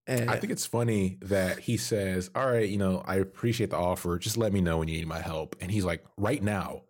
and 0.08 0.30
I 0.30 0.36
think 0.36 0.52
it's 0.52 0.66
funny 0.66 1.18
that 1.22 1.58
he 1.58 1.76
says, 1.76 2.30
All 2.32 2.46
right, 2.46 2.68
you 2.68 2.78
know, 2.78 3.02
I 3.04 3.16
appreciate 3.16 3.70
the 3.70 3.76
offer. 3.76 4.16
Just 4.20 4.36
let 4.36 4.52
me 4.52 4.60
know 4.60 4.78
when 4.78 4.86
you 4.86 4.98
need 4.98 5.08
my 5.08 5.18
help. 5.20 5.56
And 5.60 5.68
he's 5.68 5.84
like, 5.84 6.04
Right 6.16 6.40
now. 6.40 6.82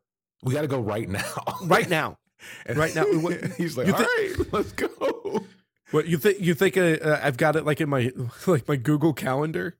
We 0.47 0.53
got 0.55 0.63
to 0.63 0.69
go 0.69 0.81
right 0.95 1.09
now. 1.09 1.23
right 1.65 1.89
now 1.91 2.17
And 2.67 2.79
right 2.79 2.95
now, 2.99 3.05
what- 3.05 3.43
he's 3.59 3.77
like, 3.77 3.87
you 3.89 3.95
All 3.95 4.01
right, 4.01 4.35
let's 4.53 4.73
go. 4.73 5.45
What 5.93 6.07
you 6.09 6.19
think? 6.19 6.41
You 6.41 6.55
think 6.55 6.77
uh, 6.77 6.81
uh, 7.01 7.21
I've 7.23 7.37
got 7.37 7.55
it 7.55 7.65
like 7.65 7.81
in 7.81 7.89
my 7.89 8.11
like 8.49 8.67
my 8.67 8.75
Google 8.77 9.13
Calendar? 9.13 9.77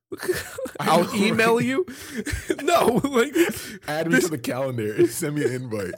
I'll 0.79 1.13
email 1.17 1.61
you. 1.61 1.85
no, 2.63 3.01
like 3.03 3.35
Add 3.89 4.07
me 4.07 4.15
this- 4.15 4.25
to 4.27 4.31
the 4.31 4.39
calendar. 4.39 5.07
Send 5.09 5.35
me 5.35 5.45
an 5.45 5.53
invite. 5.53 5.95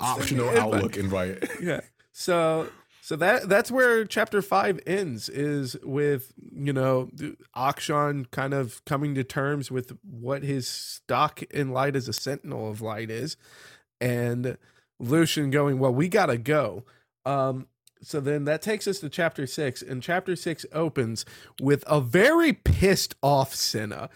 Optional 0.00 0.48
invite. 0.50 0.62
Outlook 0.62 0.96
invite. 0.96 1.48
yeah. 1.60 1.80
So 2.12 2.68
so 3.00 3.16
that 3.16 3.48
that's 3.48 3.72
where 3.72 4.04
chapter 4.04 4.40
five 4.40 4.78
ends 4.86 5.28
is 5.28 5.76
with 5.82 6.32
you 6.54 6.72
know 6.72 7.10
Akshan 7.56 8.30
kind 8.30 8.54
of 8.54 8.84
coming 8.84 9.16
to 9.16 9.24
terms 9.24 9.68
with 9.70 9.96
what 10.08 10.44
his 10.44 10.68
stock 10.68 11.42
in 11.44 11.70
light 11.70 11.96
as 11.96 12.06
a 12.08 12.12
sentinel 12.12 12.70
of 12.70 12.80
light 12.80 13.10
is, 13.10 13.36
and 14.00 14.56
Lucian 14.98 15.50
going, 15.50 15.78
well, 15.78 15.92
we 15.92 16.08
gotta 16.08 16.38
go. 16.38 16.84
Um, 17.24 17.66
so 18.02 18.20
then 18.20 18.44
that 18.46 18.62
takes 18.62 18.86
us 18.86 19.00
to 19.00 19.10
chapter 19.10 19.46
six, 19.46 19.82
and 19.82 20.02
chapter 20.02 20.34
six 20.34 20.64
opens 20.72 21.24
with 21.60 21.84
a 21.86 22.00
very 22.00 22.52
pissed 22.52 23.14
off 23.22 23.54
Senna. 23.54 24.08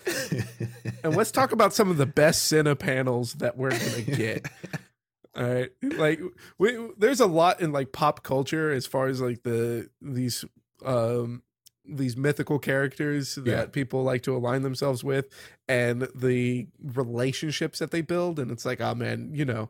and 1.03 1.15
let's 1.15 1.31
talk 1.31 1.53
about 1.53 1.75
some 1.75 1.91
of 1.91 1.99
the 1.99 2.07
best 2.07 2.45
Senna 2.45 2.77
panels 2.77 3.35
that 3.35 3.57
we're 3.57 3.71
gonna 3.71 4.01
get. 4.17 4.49
All 5.37 5.43
right, 5.43 5.71
like 5.83 6.21
we, 6.59 6.79
there's 6.97 7.21
a 7.21 7.27
lot 7.27 7.61
in 7.61 7.73
like 7.73 7.93
pop 7.93 8.23
culture 8.23 8.71
as 8.71 8.87
far 8.87 9.09
as 9.09 9.21
like 9.21 9.43
the 9.43 9.91
these 10.01 10.45
um 10.85 11.43
these 11.87 12.17
mythical 12.17 12.59
characters 12.59 13.35
that 13.37 13.47
Yeah. 13.47 13.65
people 13.67 14.03
like 14.03 14.23
to 14.23 14.35
align 14.37 14.63
themselves 14.63 15.05
with 15.05 15.29
and 15.69 16.09
the 16.15 16.67
relationships 16.83 17.79
that 17.79 17.91
they 17.91 18.01
build 18.01 18.39
and 18.39 18.51
it's 18.51 18.65
like 18.65 18.81
oh 18.81 18.95
man 18.95 19.31
you 19.35 19.45
know 19.45 19.69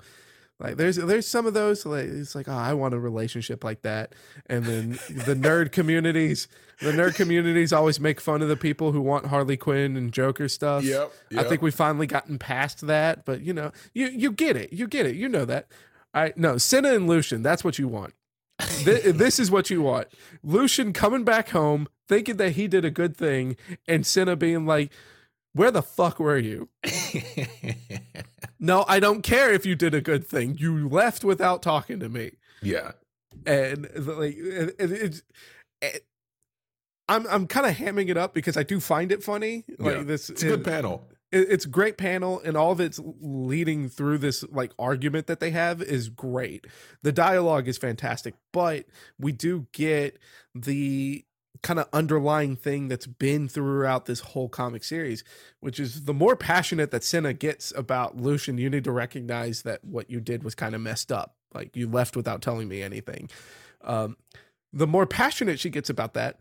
like 0.61 0.77
there's 0.77 0.95
there's 0.97 1.27
some 1.27 1.47
of 1.47 1.55
those 1.55 1.85
like 1.85 2.05
it's 2.05 2.35
like 2.37 2.49
oh 2.49 2.53
I 2.53 2.73
want 2.75 2.95
a 2.95 3.01
relationship 3.01 3.65
like 3.65 3.83
that 3.83 4.15
and 4.47 4.65
then 4.65 4.91
the 5.27 5.35
nerd 5.35 5.73
communities 5.73 6.47
the 6.81 6.93
nerd 6.93 7.17
communities 7.17 7.73
always 7.73 7.99
make 7.99 8.21
fun 8.21 8.43
of 8.43 8.49
the 8.49 8.57
people 8.57 8.93
who 8.93 9.01
want 9.01 9.27
Harley 9.27 9.57
Quinn 9.57 9.97
and 9.97 10.13
Joker 10.13 10.49
stuff 10.49 10.85
Yep. 10.85 11.13
I 11.37 11.43
think 11.43 11.63
we've 11.63 11.75
finally 11.75 12.07
gotten 12.07 12.39
past 12.39 12.87
that, 12.87 13.25
but 13.25 13.41
you 13.43 13.53
know, 13.53 13.73
you 13.93 14.07
you 14.09 14.31
get 14.33 14.57
it, 14.57 14.73
you 14.73 14.87
get 14.87 15.07
it, 15.07 15.17
you 15.17 15.29
know 15.29 15.45
that. 15.45 15.67
All 16.15 16.23
right, 16.23 16.37
no, 16.37 16.59
Senna 16.59 16.95
and 16.95 17.09
Lucian, 17.09 17.43
that's 17.43 17.65
what 17.65 17.79
you 17.79 17.89
want. 17.89 18.15
Thi- 18.61 19.11
this 19.11 19.41
is 19.41 19.51
what 19.51 19.69
you 19.71 19.83
want. 19.83 20.07
Lucian 20.45 20.93
coming 20.93 21.25
back 21.25 21.49
home, 21.51 21.89
thinking 22.09 22.37
that 22.39 22.53
he 22.53 22.69
did 22.69 22.85
a 22.85 22.91
good 22.91 23.17
thing, 23.17 23.57
and 23.89 24.07
Senna 24.07 24.37
being 24.37 24.67
like, 24.67 24.93
"Where 25.53 25.71
the 25.71 25.83
fuck 25.83 26.19
were 26.19 26.39
you?" 26.39 26.69
No, 28.61 28.85
I 28.89 28.99
don't 28.99 29.23
care 29.23 29.53
if 29.53 29.67
you 29.67 29.75
did 29.75 29.93
a 29.95 30.01
good 30.01 30.27
thing. 30.27 30.57
You 30.59 30.89
left 30.89 31.23
without 31.23 31.63
talking 31.63 32.01
to 32.01 32.09
me, 32.09 32.33
yeah. 32.63 32.93
and 33.45 33.83
like 33.95 34.37
it, 34.39 34.75
it, 34.79 34.93
it's. 34.93 35.23
It, 35.83 36.07
I'm 37.07 37.27
I'm 37.27 37.47
kind 37.47 37.67
of 37.67 37.75
hamming 37.77 38.09
it 38.09 38.17
up 38.17 38.33
because 38.33 38.57
I 38.57 38.63
do 38.63 38.81
find 38.81 39.13
it 39.13 39.23
funny. 39.23 39.65
Like 39.79 39.97
Yeah. 39.97 40.03
this, 40.05 40.31
It's 40.31 40.43
a 40.43 40.47
good 40.47 40.65
panel. 40.65 41.07
it's 41.31 41.67
a 41.67 41.69
great 41.69 41.99
panel 41.99 42.41
and 42.43 42.57
all 42.57 42.73
of 42.73 42.81
it's 42.81 42.99
leading 43.21 43.91
through 43.91 44.17
this 44.19 44.43
like 44.51 44.73
argument 44.79 45.27
that 45.27 45.41
they 45.41 45.51
have 45.51 45.83
is 45.83 46.09
great 46.09 46.65
the 47.03 47.11
dialogue 47.13 47.67
is 47.67 47.77
fantastic 47.77 48.35
but 48.53 48.87
we 49.19 49.33
do 49.33 49.67
get 49.73 50.17
the 50.55 51.25
kind 51.65 51.81
of 51.81 51.89
underlying 51.93 52.55
thing 52.55 52.87
that's 52.89 53.07
been 53.07 53.49
throughout 53.49 54.07
this 54.07 54.21
whole 54.21 54.49
comic 54.49 54.85
series 54.85 55.25
which 55.61 55.81
is 55.81 56.05
the 56.05 56.15
more 56.15 56.37
passionate 56.37 56.93
that 56.93 57.03
Senna 57.03 57.33
gets 57.33 57.73
about 57.77 58.17
Lucian 58.17 58.59
you 58.59 58.71
need 58.71 58.85
to 58.85 58.93
recognize 58.93 59.63
that 59.63 59.83
what 59.85 60.09
you 60.09 60.21
did 60.21 60.45
was 60.45 60.55
kind 60.55 60.75
of 60.77 60.81
messed 60.81 61.11
up 61.11 61.35
like 61.53 61.75
you 61.75 61.89
left 61.89 62.15
without 62.17 62.41
telling 62.43 62.69
me 62.69 62.83
anything 62.83 63.29
um 63.83 64.17
the 64.73 64.87
more 64.87 65.07
passionate 65.07 65.59
she 65.59 65.71
gets 65.71 65.91
about 65.91 66.15
that 66.15 66.39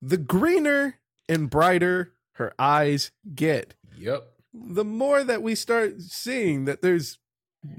the 0.00 0.16
greener 0.16 0.98
and 1.28 1.48
brighter 1.50 2.12
her 2.32 2.52
eyes 2.58 3.12
get 3.34 3.74
Yep. 3.96 4.24
the 4.52 4.84
more 4.84 5.22
that 5.22 5.42
we 5.42 5.54
start 5.54 6.00
seeing 6.00 6.64
that 6.64 6.82
there's 6.82 7.18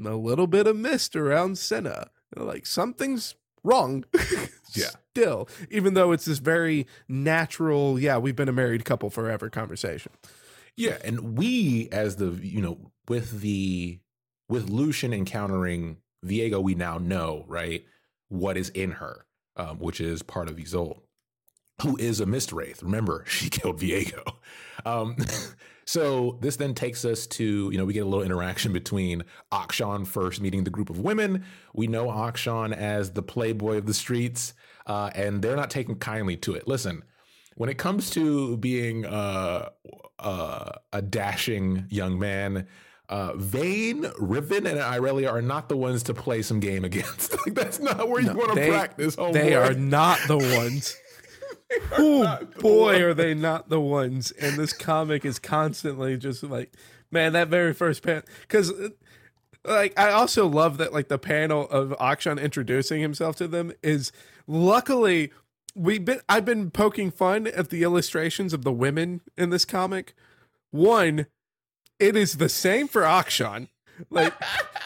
a 0.05 0.15
little 0.15 0.47
bit 0.47 0.65
of 0.67 0.77
mist 0.77 1.13
around 1.15 1.57
Senna, 1.57 2.07
like 2.37 2.65
something's 2.65 3.35
wrong. 3.63 4.05
Yeah. 4.75 4.89
Still, 5.11 5.47
even 5.69 5.93
though 5.93 6.11
it's 6.11 6.25
this 6.25 6.39
very 6.39 6.87
natural, 7.07 7.99
yeah, 7.99 8.17
we've 8.17 8.35
been 8.35 8.49
a 8.49 8.53
married 8.53 8.85
couple 8.85 9.09
forever 9.09 9.49
conversation. 9.49 10.11
Yeah, 10.75 10.97
and 11.03 11.37
we 11.37 11.87
as 11.91 12.15
the 12.15 12.31
you 12.31 12.61
know 12.61 12.91
with 13.07 13.41
the 13.41 13.99
with 14.49 14.69
Lucian 14.69 15.13
encountering 15.13 15.97
Viego, 16.25 16.61
we 16.61 16.75
now 16.75 16.97
know 16.97 17.45
right 17.47 17.85
what 18.29 18.57
is 18.57 18.69
in 18.69 18.91
her, 18.93 19.25
um, 19.55 19.77
which 19.79 20.01
is 20.01 20.23
part 20.23 20.49
of 20.49 20.57
Isolde, 20.57 21.01
who 21.81 21.95
is 21.97 22.19
a 22.19 22.25
mist 22.25 22.51
wraith. 22.51 22.81
Remember, 22.81 23.23
she 23.27 23.49
killed 23.49 23.79
Viego. 23.79 24.35
Um, 24.85 25.17
so 25.85 26.37
this 26.41 26.55
then 26.55 26.73
takes 26.73 27.03
us 27.05 27.27
to 27.27 27.69
you 27.71 27.77
know 27.77 27.85
we 27.85 27.93
get 27.93 28.01
a 28.03 28.05
little 28.05 28.23
interaction 28.25 28.73
between 28.73 29.23
Akshan 29.51 30.07
first 30.07 30.41
meeting 30.41 30.63
the 30.63 30.69
group 30.69 30.89
of 30.89 30.99
women. 30.99 31.43
We 31.73 31.87
know 31.87 32.07
Akshan 32.07 32.73
as 32.75 33.11
the 33.11 33.21
playboy 33.23 33.77
of 33.77 33.85
the 33.85 33.93
streets, 33.93 34.53
uh, 34.87 35.09
and 35.15 35.41
they're 35.41 35.55
not 35.55 35.69
taking 35.69 35.95
kindly 35.95 36.37
to 36.37 36.53
it. 36.55 36.67
Listen, 36.67 37.03
when 37.55 37.69
it 37.69 37.77
comes 37.77 38.09
to 38.11 38.57
being 38.57 39.05
uh, 39.05 39.69
uh, 40.19 40.71
a 40.91 41.01
dashing 41.01 41.85
young 41.89 42.17
man, 42.17 42.67
uh, 43.09 43.33
Vayne, 43.35 44.09
Riven, 44.17 44.65
and 44.65 44.79
Irelia 44.79 45.29
are 45.31 45.41
not 45.41 45.69
the 45.69 45.77
ones 45.77 46.03
to 46.03 46.13
play 46.13 46.41
some 46.41 46.59
game 46.59 46.83
against. 46.89 47.33
like, 47.45 47.53
that's 47.55 47.79
not 47.79 48.09
where 48.09 48.21
you 48.21 48.27
No, 48.27 48.33
want 48.35 48.55
to 48.55 48.67
practice. 48.69 49.15
Oh, 49.17 49.31
They 49.33 49.53
are 49.55 49.73
not 49.73 50.19
the 50.27 50.37
ones. 50.37 50.97
Oh 51.97 52.39
the 52.39 52.45
boy, 52.59 53.01
are 53.03 53.13
they 53.13 53.33
not 53.33 53.69
the 53.69 53.79
ones? 53.79 54.31
And 54.31 54.57
this 54.57 54.73
comic 54.73 55.25
is 55.25 55.39
constantly 55.39 56.17
just 56.17 56.43
like 56.43 56.73
Man, 57.13 57.33
that 57.33 57.47
very 57.47 57.75
first 57.75 58.01
panel, 58.01 58.23
because 58.41 58.73
like 59.63 59.93
I 59.99 60.11
also 60.11 60.47
love 60.47 60.77
that 60.77 60.93
like 60.93 61.09
the 61.09 61.19
panel 61.19 61.69
of 61.69 61.91
Akshan 61.99 62.41
introducing 62.41 63.01
himself 63.01 63.35
to 63.35 63.47
them 63.47 63.71
is 63.83 64.11
luckily 64.47 65.31
we've 65.75 66.03
been 66.03 66.21
I've 66.27 66.43
been 66.43 66.71
poking 66.71 67.11
fun 67.11 67.45
at 67.45 67.69
the 67.69 67.83
illustrations 67.83 68.51
of 68.51 68.63
the 68.63 68.71
women 68.71 69.21
in 69.37 69.51
this 69.51 69.63
comic. 69.63 70.15
One, 70.71 71.27
it 71.99 72.15
is 72.15 72.37
the 72.37 72.49
same 72.49 72.87
for 72.87 73.03
Akshan. 73.03 73.67
Like 74.09 74.33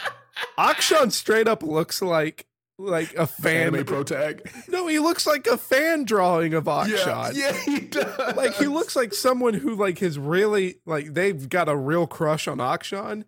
Akshan 0.58 1.12
straight 1.12 1.48
up 1.48 1.62
looks 1.62 2.02
like 2.02 2.46
like 2.78 3.14
a 3.14 3.26
fan 3.26 3.68
Anime 3.68 3.84
pro 3.84 4.04
tag. 4.04 4.50
No, 4.68 4.86
he 4.86 4.98
looks 4.98 5.26
like 5.26 5.46
a 5.46 5.58
fan 5.58 6.04
drawing 6.04 6.54
of 6.54 6.66
Yeah, 6.66 7.30
yeah, 7.34 7.52
he 7.52 7.80
does. 7.80 8.36
Like 8.36 8.54
he 8.54 8.66
looks 8.66 8.94
like 8.94 9.12
someone 9.12 9.54
who 9.54 9.74
like 9.74 9.98
has 9.98 10.18
really 10.18 10.78
like 10.86 11.14
they've 11.14 11.48
got 11.48 11.68
a 11.68 11.76
real 11.76 12.06
crush 12.06 12.46
on 12.46 12.58
Akshan. 12.58 13.24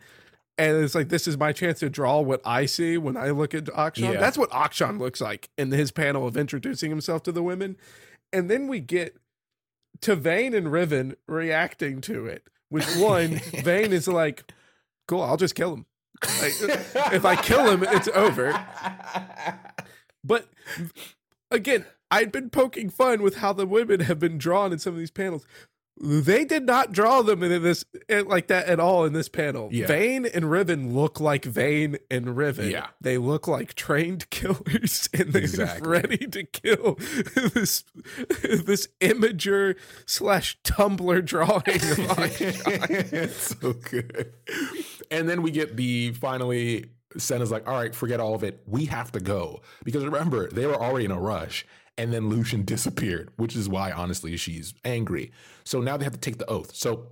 And 0.56 0.84
it's 0.84 0.94
like 0.94 1.08
this 1.08 1.26
is 1.26 1.36
my 1.36 1.52
chance 1.52 1.80
to 1.80 1.90
draw 1.90 2.20
what 2.20 2.40
I 2.44 2.66
see 2.66 2.96
when 2.96 3.16
I 3.16 3.30
look 3.30 3.54
at 3.54 3.64
Akshan. 3.64 4.12
Yeah. 4.12 4.20
That's 4.20 4.38
what 4.38 4.50
Akshan 4.50 4.98
looks 4.98 5.20
like 5.20 5.48
in 5.58 5.70
his 5.72 5.90
panel 5.90 6.26
of 6.26 6.36
introducing 6.36 6.90
himself 6.90 7.22
to 7.24 7.32
the 7.32 7.42
women. 7.42 7.76
And 8.32 8.50
then 8.50 8.68
we 8.68 8.78
get 8.78 9.16
to 10.02 10.14
Vayne 10.14 10.54
and 10.54 10.70
Riven 10.70 11.16
reacting 11.26 12.00
to 12.02 12.26
it. 12.26 12.46
Which 12.68 12.86
one, 12.96 13.40
Vayne 13.64 13.92
is 13.92 14.06
like, 14.06 14.52
Cool, 15.08 15.22
I'll 15.22 15.36
just 15.36 15.56
kill 15.56 15.74
him. 15.74 15.86
Like, 16.22 16.52
if 17.12 17.24
I 17.24 17.36
kill 17.36 17.70
him, 17.70 17.82
it's 17.82 18.08
over. 18.08 18.52
But 20.22 20.48
again, 21.50 21.86
I'd 22.10 22.32
been 22.32 22.50
poking 22.50 22.90
fun 22.90 23.22
with 23.22 23.36
how 23.36 23.52
the 23.52 23.66
women 23.66 24.00
have 24.00 24.18
been 24.18 24.36
drawn 24.38 24.72
in 24.72 24.78
some 24.78 24.92
of 24.94 24.98
these 24.98 25.10
panels. 25.10 25.46
They 26.02 26.46
did 26.46 26.64
not 26.64 26.92
draw 26.92 27.20
them 27.20 27.42
in 27.42 27.62
this 27.62 27.84
like 28.24 28.46
that 28.46 28.66
at 28.68 28.80
all 28.80 29.04
in 29.04 29.12
this 29.12 29.28
panel. 29.28 29.68
Yeah. 29.70 29.86
Vayne 29.86 30.24
and 30.24 30.50
Riven 30.50 30.94
look 30.94 31.20
like 31.20 31.44
Vayne 31.44 31.98
and 32.10 32.38
Riven. 32.38 32.70
Yeah. 32.70 32.86
They 33.02 33.18
look 33.18 33.46
like 33.46 33.74
trained 33.74 34.30
killers 34.30 35.10
and 35.14 35.34
they're 35.34 35.42
Exactly. 35.42 35.86
ready 35.90 36.16
to 36.28 36.44
kill 36.44 36.94
this 37.34 37.84
this 38.40 38.88
Imgur 39.02 39.76
slash 40.06 40.56
Tumblr 40.64 41.22
drawing 41.26 41.58
of 41.58 41.60
it's 43.12 43.56
so 43.60 43.74
good. 43.74 44.32
And 45.10 45.28
then 45.28 45.42
we 45.42 45.50
get 45.50 45.76
the 45.76 46.12
finally 46.12 46.90
Senna's 47.18 47.50
like, 47.50 47.68
all 47.68 47.74
right, 47.74 47.94
forget 47.94 48.20
all 48.20 48.34
of 48.34 48.44
it. 48.44 48.62
We 48.66 48.84
have 48.86 49.12
to 49.12 49.20
go. 49.20 49.62
Because 49.84 50.04
remember, 50.04 50.48
they 50.48 50.66
were 50.66 50.76
already 50.76 51.04
in 51.04 51.10
a 51.10 51.20
rush. 51.20 51.66
And 51.98 52.12
then 52.12 52.28
Lucian 52.28 52.64
disappeared, 52.64 53.30
which 53.36 53.56
is 53.56 53.68
why, 53.68 53.90
honestly, 53.92 54.36
she's 54.36 54.74
angry. 54.84 55.32
So 55.64 55.80
now 55.80 55.96
they 55.96 56.04
have 56.04 56.12
to 56.12 56.20
take 56.20 56.38
the 56.38 56.48
oath. 56.48 56.74
So, 56.74 57.08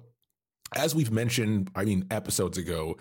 as 0.77 0.95
we've 0.95 1.11
mentioned, 1.11 1.71
I 1.75 1.85
mean, 1.85 2.07
episodes 2.11 2.59
ago, 2.59 2.99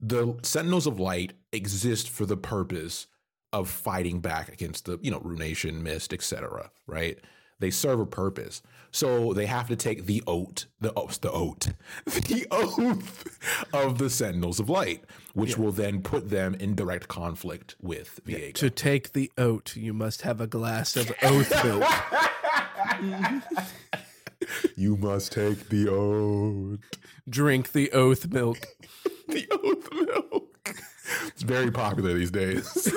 the 0.00 0.36
Sentinels 0.42 0.86
of 0.86 1.00
Light 1.00 1.32
exist 1.52 2.10
for 2.10 2.26
the 2.26 2.36
purpose 2.36 3.06
of 3.52 3.70
fighting 3.70 4.20
back 4.20 4.48
against 4.48 4.86
the, 4.86 4.98
you 5.00 5.10
know, 5.10 5.20
Ruination, 5.20 5.82
Mist, 5.82 6.12
etc. 6.12 6.70
Right? 6.86 7.18
They 7.60 7.70
serve 7.70 8.00
a 8.00 8.06
purpose. 8.06 8.60
So 8.96 9.34
they 9.34 9.44
have 9.44 9.68
to 9.68 9.76
take 9.76 10.06
the 10.06 10.22
oath, 10.26 10.64
the 10.80 10.90
oath, 10.94 11.20
the 11.20 11.30
oath, 11.30 11.74
the 12.06 12.46
oath 12.50 13.68
of 13.74 13.98
the 13.98 14.08
Sentinels 14.08 14.58
of 14.58 14.70
Light, 14.70 15.04
which 15.34 15.58
will 15.58 15.70
then 15.70 16.00
put 16.00 16.30
them 16.30 16.54
in 16.54 16.74
direct 16.74 17.06
conflict 17.06 17.76
with 17.82 18.20
Viego. 18.24 18.54
To 18.54 18.70
take 18.70 19.12
the 19.12 19.30
oath, 19.36 19.76
you 19.76 19.92
must 19.92 20.22
have 20.22 20.40
a 20.40 20.46
glass 20.46 20.96
of 20.96 21.12
oath 21.22 21.62
milk. 21.62 21.84
you 24.76 24.96
must 24.96 25.30
take 25.30 25.68
the 25.68 25.90
oath. 25.90 26.78
Drink 27.28 27.72
the 27.72 27.92
oath 27.92 28.26
milk. 28.32 28.66
the 29.28 29.46
oath 29.50 29.92
milk. 29.92 30.74
It's 31.26 31.42
very 31.42 31.70
popular 31.70 32.14
these 32.14 32.30
days. 32.30 32.90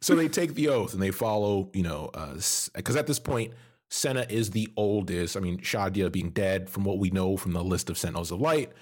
so 0.00 0.16
they 0.16 0.26
take 0.26 0.54
the 0.54 0.70
oath 0.70 0.92
and 0.92 1.00
they 1.00 1.12
follow, 1.12 1.70
you 1.72 1.84
know, 1.84 2.10
uh, 2.14 2.34
because 2.74 2.96
at 2.96 3.06
this 3.06 3.20
point, 3.20 3.52
Senna 3.92 4.24
is 4.30 4.50
the 4.50 4.72
oldest. 4.76 5.36
I 5.36 5.40
mean, 5.40 5.58
Shadia 5.58 6.10
being 6.10 6.30
dead, 6.30 6.70
from 6.70 6.82
what 6.84 6.98
we 6.98 7.10
know 7.10 7.36
from 7.36 7.52
the 7.52 7.62
list 7.62 7.90
of 7.90 7.98
Sentinels 7.98 8.32
of 8.32 8.40
Light, 8.40 8.72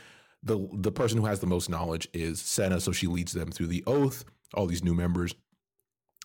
the 0.42 0.68
the 0.72 0.92
person 0.92 1.18
who 1.18 1.26
has 1.26 1.40
the 1.40 1.46
most 1.46 1.68
knowledge 1.68 2.08
is 2.12 2.40
Senna. 2.40 2.80
So 2.80 2.92
she 2.92 3.08
leads 3.08 3.32
them 3.32 3.50
through 3.50 3.66
the 3.66 3.82
oath. 3.86 4.24
All 4.54 4.66
these 4.66 4.84
new 4.84 4.94
members. 4.94 5.34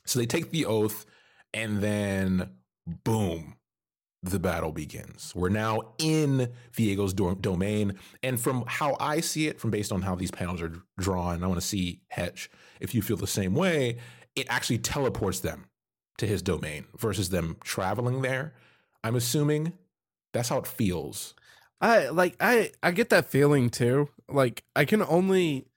So 0.06 0.20
they 0.20 0.28
take 0.28 0.52
the 0.52 0.66
oath, 0.66 1.06
and 1.52 1.82
then 1.82 2.52
boom, 3.04 3.56
the 4.22 4.40
battle 4.40 4.72
begins. 4.72 5.34
We're 5.36 5.50
now 5.50 5.94
in 5.98 6.52
Viego's 6.74 7.14
do- 7.14 7.38
domain. 7.42 7.96
And 8.22 8.40
from 8.40 8.66
how 8.68 8.98
I 9.00 9.20
see 9.20 9.48
it, 9.48 9.60
from 9.60 9.72
based 9.72 9.92
on 9.92 10.04
how 10.04 10.14
these 10.14 10.32
panels 10.32 10.62
are 10.62 10.74
drawn, 11.00 11.44
I 11.44 11.48
want 11.48 11.60
to 11.60 11.66
see 11.66 12.02
Hetch, 12.10 12.52
if 12.80 12.94
you 12.94 13.02
feel 13.02 13.18
the 13.18 13.26
same 13.26 13.56
way, 13.56 13.98
it 14.36 14.46
actually 14.48 14.78
teleports 14.78 15.40
them 15.40 15.66
to 16.20 16.28
his 16.28 16.44
domain 16.44 16.86
versus 16.98 17.30
them 17.30 17.58
traveling 17.64 18.22
there. 18.22 18.54
I'm 19.06 19.16
assuming 19.16 19.74
that's 20.34 20.50
how 20.50 20.58
it 20.58 20.66
feels. 20.68 21.36
I 21.80 22.10
like 22.10 22.36
I 22.40 22.72
I 22.82 22.92
get 22.92 23.10
that 23.12 23.26
feeling 23.28 23.70
too. 23.70 24.10
Like 24.28 24.64
I 24.76 24.86
can 24.86 25.04
only 25.04 25.68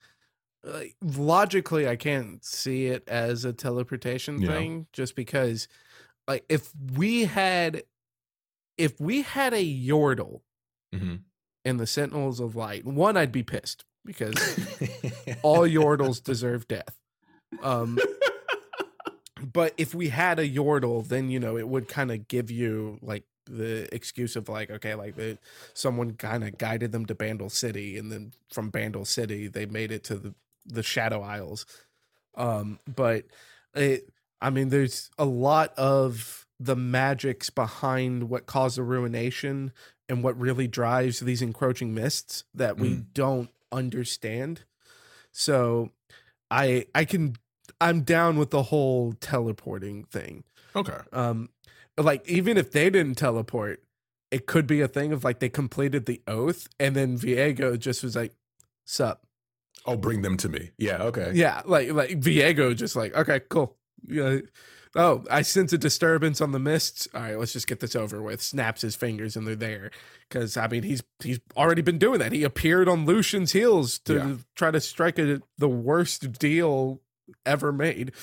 like 0.65 0.97
logically 1.03 1.87
I 1.87 1.97
can't 1.97 2.43
see 2.45 2.87
it 2.87 3.07
as 3.07 3.45
a 3.45 3.53
teleportation 3.53 4.41
Yeah. 4.41 4.49
thing 4.49 4.87
just 4.93 5.15
because 5.15 5.69
like 6.27 6.45
if 6.49 6.73
we 6.97 7.25
had 7.27 7.83
if 8.79 8.99
we 9.01 9.23
had 9.23 9.53
a 9.53 9.65
Yordle 9.65 10.41
Mm-hmm. 10.95 11.17
in 11.67 11.77
the 11.77 11.87
Sentinels 11.87 12.41
of 12.41 12.57
Light, 12.57 12.87
one 12.87 13.19
I'd 13.19 13.31
be 13.33 13.43
pissed 13.43 13.85
because 14.07 14.35
all 15.43 15.69
Yordles 15.69 16.23
deserve 16.23 16.67
death. 16.67 16.97
Um 17.63 17.99
but 19.41 19.75
if 19.77 19.95
we 19.95 20.09
had 20.09 20.39
a 20.39 20.49
Yordle, 20.49 21.07
then 21.07 21.31
you 21.31 21.41
know 21.41 21.57
it 21.57 21.69
would 21.69 21.89
kind 21.89 22.11
of 22.11 22.29
give 22.29 22.51
you 22.51 22.99
like 23.03 23.25
the 23.47 23.93
excuse 23.95 24.37
of 24.37 24.49
like, 24.49 24.71
okay, 24.71 24.95
like 24.95 25.17
the, 25.17 25.39
someone 25.75 26.15
kind 26.15 26.45
of 26.45 26.59
guided 26.59 26.93
them 26.93 27.07
to 27.07 27.15
Bandle 27.15 27.51
City, 27.51 27.99
and 27.99 28.13
then 28.13 28.33
from 28.53 28.71
Bandle 28.71 29.05
City 29.05 29.49
they 29.49 29.67
made 29.67 29.91
it 29.91 30.05
to 30.05 30.17
the 30.17 30.35
the 30.67 30.83
Shadow 30.83 31.23
Isles. 31.23 31.67
Um, 32.35 32.79
but 32.87 33.25
it, 33.75 34.11
I 34.41 34.51
mean, 34.51 34.69
there's 34.69 35.11
a 35.19 35.25
lot 35.25 35.73
of 35.77 36.47
the 36.61 36.77
magics 36.77 37.51
behind 37.51 38.29
what 38.29 38.47
caused 38.47 38.77
the 38.77 38.83
ruination 38.83 39.73
and 40.09 40.23
what 40.23 40.39
really 40.39 40.67
drives 40.67 41.21
these 41.21 41.43
encroaching 41.43 41.95
mists 41.95 42.45
that 42.55 42.77
we 42.79 43.03
don't 43.13 43.51
understand. 43.71 44.63
So 45.33 45.91
I 46.51 46.87
I 46.95 47.05
can 47.05 47.37
I'm 47.81 48.03
down 48.03 48.39
with 48.39 48.51
the 48.51 48.65
whole 48.65 49.13
teleporting 49.21 50.05
thing. 50.05 50.45
okay. 50.75 50.99
Um 51.13 51.51
like 51.97 52.29
even 52.29 52.57
if 52.57 52.71
they 52.73 52.91
didn't 52.91 53.17
teleport, 53.17 53.83
it 54.31 54.47
could 54.47 54.67
be 54.67 54.81
a 54.81 54.89
thing 54.89 55.13
of 55.13 55.25
like 55.25 55.39
they 55.41 55.49
completed 55.49 56.07
the 56.07 56.21
oath 56.29 56.69
and 56.79 56.95
then 56.95 57.19
Viego 57.19 57.79
just 57.79 58.03
was 58.05 58.15
like, 58.15 58.35
sup. 58.85 59.23
Oh, 59.87 59.97
bring 59.97 60.23
them 60.23 60.37
to 60.39 60.49
me. 60.49 60.71
Yeah. 60.79 61.03
Okay. 61.05 61.33
Yeah, 61.35 61.63
like 61.65 61.91
like 61.93 62.11
Viego 62.21 62.75
just 62.77 62.95
like, 62.95 63.15
okay, 63.17 63.41
cool. 63.49 63.77
Yeah. 64.07 64.39
Oh, 64.95 65.25
I 65.31 65.43
sense 65.43 65.73
a 65.73 65.79
disturbance 65.79 66.41
on 66.41 66.53
the 66.53 66.59
mists. 66.59 67.09
All 67.15 67.21
right, 67.21 67.39
let's 67.39 67.53
just 67.53 67.67
get 67.67 67.81
this 67.81 67.95
over 67.95 68.23
with. 68.23 68.41
Snaps 68.43 68.83
his 68.83 68.97
fingers 68.97 69.37
and 69.37 69.47
they're 69.47 69.55
there. 69.57 69.91
Cause 70.31 70.57
I 70.57 70.67
mean 70.69 70.83
he's 70.83 71.03
he's 71.23 71.41
already 71.57 71.83
been 71.83 71.99
doing 71.99 72.19
that. 72.21 72.33
He 72.33 72.43
appeared 72.45 72.89
on 72.89 73.07
Lucian's 73.07 73.53
heels 73.53 73.99
to 74.01 74.15
Yeah. 74.15 74.35
try 74.57 74.71
to 74.71 74.81
strike 74.81 75.19
a, 75.19 75.41
the 75.59 75.69
worst 75.69 76.33
deal 76.39 77.01
ever 77.47 77.73
made. 77.73 78.13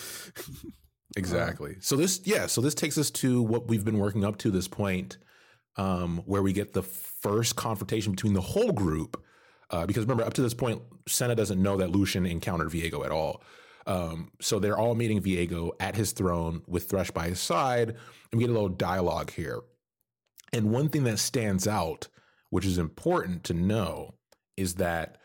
Exactly. 1.17 1.77
So 1.79 1.95
this, 1.95 2.21
yeah. 2.25 2.47
So 2.47 2.61
this 2.61 2.75
takes 2.75 2.97
us 2.97 3.09
to 3.11 3.41
what 3.41 3.67
we've 3.67 3.85
been 3.85 3.99
working 3.99 4.25
up 4.25 4.37
to 4.39 4.51
this 4.51 4.67
point, 4.67 5.17
um, 5.77 6.23
where 6.25 6.41
we 6.41 6.51
get 6.51 6.73
the 6.73 6.83
first 6.83 7.55
confrontation 7.55 8.11
between 8.11 8.33
the 8.33 8.41
whole 8.41 8.71
group. 8.71 9.23
Uh, 9.69 9.85
because 9.85 10.03
remember, 10.03 10.23
up 10.23 10.33
to 10.33 10.41
this 10.41 10.53
point, 10.53 10.81
Senna 11.07 11.35
doesn't 11.35 11.61
know 11.61 11.77
that 11.77 11.89
Lucian 11.89 12.25
encountered 12.25 12.69
Viego 12.69 13.05
at 13.05 13.11
all. 13.11 13.41
Um, 13.87 14.31
so 14.41 14.59
they're 14.59 14.77
all 14.77 14.95
meeting 14.95 15.21
Viego 15.21 15.71
at 15.79 15.95
his 15.95 16.11
throne 16.11 16.63
with 16.67 16.89
Thresh 16.89 17.11
by 17.11 17.29
his 17.29 17.39
side, 17.39 17.89
and 17.89 17.97
we 18.33 18.39
get 18.39 18.49
a 18.49 18.53
little 18.53 18.69
dialogue 18.69 19.31
here. 19.31 19.61
And 20.51 20.71
one 20.71 20.89
thing 20.89 21.03
that 21.03 21.19
stands 21.19 21.67
out, 21.67 22.07
which 22.49 22.65
is 22.65 22.77
important 22.77 23.43
to 23.45 23.53
know, 23.53 24.15
is 24.57 24.75
that 24.75 25.17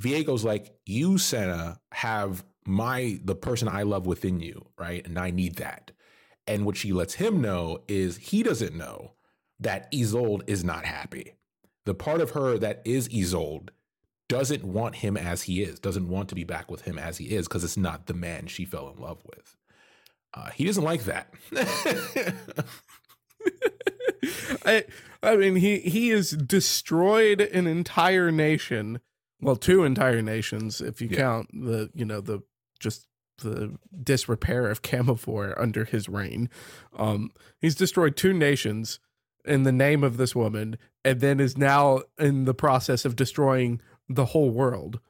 Viego's 0.00 0.44
like, 0.44 0.74
you, 0.86 1.18
Senna, 1.18 1.80
have 1.92 2.44
my 2.64 3.18
the 3.24 3.34
person 3.34 3.68
I 3.68 3.82
love 3.82 4.06
within 4.06 4.40
you, 4.40 4.66
right? 4.78 5.04
And 5.06 5.18
I 5.18 5.30
need 5.30 5.56
that. 5.56 5.92
And 6.46 6.64
what 6.66 6.76
she 6.76 6.92
lets 6.92 7.14
him 7.14 7.40
know 7.40 7.82
is 7.88 8.16
he 8.16 8.42
doesn't 8.42 8.74
know 8.76 9.12
that 9.60 9.90
Isolde 9.92 10.42
is 10.48 10.64
not 10.64 10.84
happy. 10.84 11.34
The 11.84 11.94
part 11.94 12.20
of 12.20 12.30
her 12.30 12.58
that 12.58 12.82
is 12.84 13.08
Isolde 13.08 13.70
doesn't 14.28 14.64
want 14.64 14.96
him 14.96 15.16
as 15.16 15.42
he 15.42 15.62
is, 15.62 15.78
doesn't 15.78 16.08
want 16.08 16.28
to 16.30 16.34
be 16.34 16.44
back 16.44 16.70
with 16.70 16.82
him 16.82 16.98
as 16.98 17.18
he 17.18 17.26
is, 17.26 17.46
because 17.46 17.62
it's 17.64 17.76
not 17.76 18.06
the 18.06 18.14
man 18.14 18.46
she 18.46 18.64
fell 18.64 18.88
in 18.90 19.00
love 19.00 19.22
with. 19.26 19.56
Uh, 20.34 20.50
he 20.50 20.64
doesn't 20.64 20.84
like 20.84 21.04
that. 21.04 21.32
I 24.64 24.84
I 25.22 25.36
mean 25.36 25.56
he 25.56 25.80
he 25.80 26.08
has 26.08 26.30
destroyed 26.30 27.40
an 27.40 27.66
entire 27.66 28.30
nation. 28.30 29.00
Well, 29.40 29.56
two 29.56 29.84
entire 29.84 30.22
nations 30.22 30.80
if 30.80 31.00
you 31.02 31.08
Yeah. 31.10 31.16
count 31.18 31.48
the 31.52 31.90
you 31.94 32.04
know 32.04 32.20
the 32.20 32.40
just 32.82 33.06
the 33.38 33.78
disrepair 34.02 34.68
of 34.68 34.82
Camavor 34.82 35.54
under 35.58 35.84
his 35.84 36.08
reign. 36.08 36.50
Um 36.96 37.30
he's 37.60 37.74
destroyed 37.74 38.16
two 38.16 38.32
nations 38.34 38.98
in 39.44 39.62
the 39.62 39.72
name 39.72 40.04
of 40.04 40.16
this 40.18 40.34
woman 40.36 40.76
and 41.04 41.20
then 41.20 41.40
is 41.40 41.56
now 41.56 42.02
in 42.18 42.44
the 42.44 42.54
process 42.54 43.04
of 43.04 43.16
destroying 43.16 43.80
the 44.08 44.26
whole 44.26 44.50
world 44.50 45.00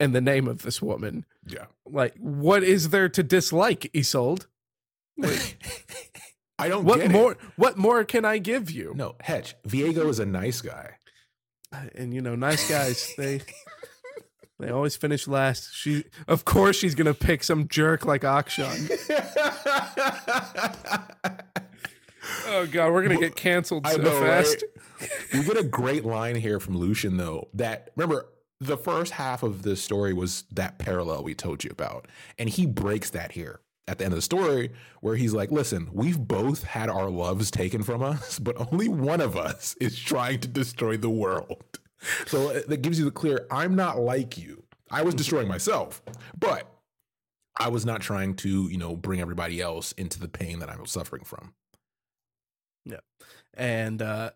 in 0.00 0.12
the 0.12 0.20
name 0.20 0.46
of 0.46 0.62
this 0.62 0.80
woman. 0.80 1.26
Yeah. 1.46 1.66
Like 1.84 2.14
what 2.18 2.62
is 2.62 2.90
there 2.90 3.08
to 3.08 3.22
dislike, 3.22 3.90
Isolde? 3.92 4.46
I 6.60 6.68
don't 6.68 6.84
What 6.84 7.10
more 7.10 7.32
It. 7.32 7.38
what 7.56 7.76
more 7.76 8.04
can 8.04 8.24
I 8.24 8.38
give 8.38 8.70
you? 8.70 8.92
No, 8.96 9.16
Hetch. 9.20 9.54
Viego 9.66 10.08
is 10.08 10.18
a 10.18 10.26
nice 10.26 10.60
guy. 10.60 10.94
and 11.94 12.14
you 12.14 12.20
know, 12.20 12.34
nice 12.34 12.68
guys, 12.68 13.12
they 13.18 13.40
they 14.58 14.70
always 14.70 14.96
finish 14.96 15.28
last. 15.28 15.70
She, 15.72 16.04
of 16.26 16.44
course, 16.44 16.76
she's 16.76 16.94
gonna 16.94 17.14
pick 17.14 17.44
some 17.44 17.68
jerk 17.68 18.04
like 18.04 18.22
Akshan. 18.22 18.90
Oh 22.46 22.66
god, 22.66 22.92
we're 22.92 23.02
gonna 23.02 23.18
get 23.18 23.36
canceled 23.36 23.86
so 23.86 23.96
know, 23.96 24.20
fast. 24.20 24.64
right? 25.00 25.10
we 25.34 25.44
get 25.44 25.56
a 25.56 25.64
great 25.64 26.04
line 26.04 26.34
here 26.34 26.60
from 26.60 26.76
Lucian, 26.76 27.16
though. 27.16 27.48
That 27.54 27.90
remember 27.96 28.26
the 28.60 28.76
first 28.76 29.12
half 29.12 29.42
of 29.42 29.62
the 29.62 29.76
story 29.76 30.12
was 30.12 30.44
that 30.52 30.78
parallel 30.78 31.22
we 31.22 31.34
told 31.34 31.62
you 31.64 31.70
about, 31.70 32.06
and 32.38 32.48
he 32.48 32.66
breaks 32.66 33.10
that 33.10 33.32
here 33.32 33.60
at 33.86 33.98
the 33.98 34.04
end 34.04 34.12
of 34.12 34.18
the 34.18 34.22
story, 34.22 34.70
where 35.00 35.16
he's 35.16 35.32
like, 35.34 35.50
"Listen, 35.50 35.88
we've 35.92 36.18
both 36.18 36.64
had 36.64 36.88
our 36.88 37.08
loves 37.10 37.50
taken 37.50 37.82
from 37.82 38.02
us, 38.02 38.38
but 38.38 38.56
only 38.72 38.88
one 38.88 39.20
of 39.20 39.36
us 39.36 39.74
is 39.80 39.98
trying 39.98 40.40
to 40.40 40.48
destroy 40.48 40.96
the 40.96 41.10
world." 41.10 41.78
So 42.26 42.50
uh, 42.50 42.60
that 42.68 42.82
gives 42.82 42.98
you 42.98 43.04
the 43.04 43.10
clear. 43.10 43.46
I'm 43.50 43.74
not 43.74 43.98
like 43.98 44.38
you. 44.38 44.62
I 44.90 45.02
was 45.02 45.14
destroying 45.14 45.48
myself, 45.48 46.02
but 46.38 46.66
I 47.58 47.68
was 47.68 47.84
not 47.84 48.00
trying 48.00 48.34
to, 48.36 48.68
you 48.68 48.78
know, 48.78 48.96
bring 48.96 49.20
everybody 49.20 49.60
else 49.60 49.92
into 49.92 50.20
the 50.20 50.28
pain 50.28 50.60
that 50.60 50.70
I'm 50.70 50.86
suffering 50.86 51.24
from. 51.24 51.54
Yeah. 52.84 53.00
And 53.54 54.00
uh 54.00 54.30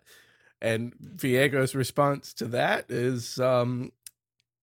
and 0.61 0.95
Viego's 0.99 1.75
response 1.75 2.35
to 2.35 2.47
that 2.47 2.91
is 2.91 3.39
um 3.39 3.93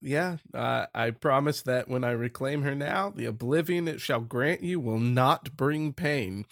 yeah, 0.01 0.37
uh, 0.53 0.85
I 0.95 1.11
promise 1.11 1.61
that 1.63 1.89
when 1.89 2.05
I 2.05 2.11
reclaim 2.11 2.61
her 2.61 2.73
now, 2.73 3.11
the 3.13 3.25
oblivion 3.25 3.87
it 3.89 3.99
shall 3.99 4.21
grant 4.21 4.63
you 4.63 4.79
will 4.79 4.99
not 4.99 5.57
bring 5.57 5.91
pain. 5.91 6.45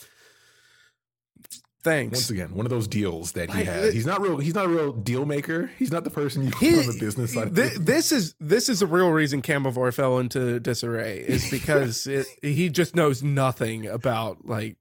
Thanks. 1.83 2.17
Once 2.17 2.29
again, 2.31 2.53
one 2.53 2.65
of 2.65 2.69
those 2.69 2.87
deals 2.87 3.33
that 3.33 3.49
he 3.51 3.57
Like, 3.59 3.65
has. 3.67 3.93
He's 3.93 4.05
not 4.05 4.19
real. 4.21 4.37
He's 4.37 4.55
not 4.55 4.65
a 4.65 4.69
real 4.69 4.91
deal 4.91 5.25
maker. 5.25 5.71
He's 5.77 5.91
not 5.91 6.03
the 6.03 6.09
person 6.09 6.43
you 6.43 6.51
He- 6.59 6.77
on 6.79 6.87
the 6.87 6.97
business 6.99 7.33
side. 7.33 7.47
of 7.57 7.85
this 7.85 8.11
is 8.11 8.35
this 8.39 8.67
is 8.67 8.79
the 8.79 8.87
real 8.87 9.09
reason 9.11 9.41
Camavor 9.41 9.93
fell 9.93 10.17
into 10.19 10.59
disarray 10.59 11.19
is 11.19 11.49
because 11.51 12.07
it, 12.07 12.25
he 12.41 12.69
just 12.69 12.95
knows 12.95 13.23
nothing 13.23 13.87
about 13.87 14.45
like 14.45 14.77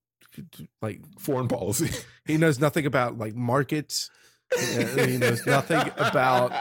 like 0.82 1.00
foreign 1.18 1.48
policy. 1.48 1.90
he 2.24 2.36
knows 2.36 2.58
nothing 2.58 2.86
about 2.86 3.16
like 3.18 3.34
markets. 3.34 4.10
He 4.54 5.18
knows 5.18 5.44
nothing 5.46 5.90
about 5.96 6.52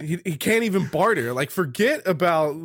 he, 0.00 0.18
he 0.24 0.36
can't 0.36 0.64
even 0.64 0.86
barter. 0.86 1.32
Like 1.32 1.50
forget 1.50 2.06
about 2.06 2.56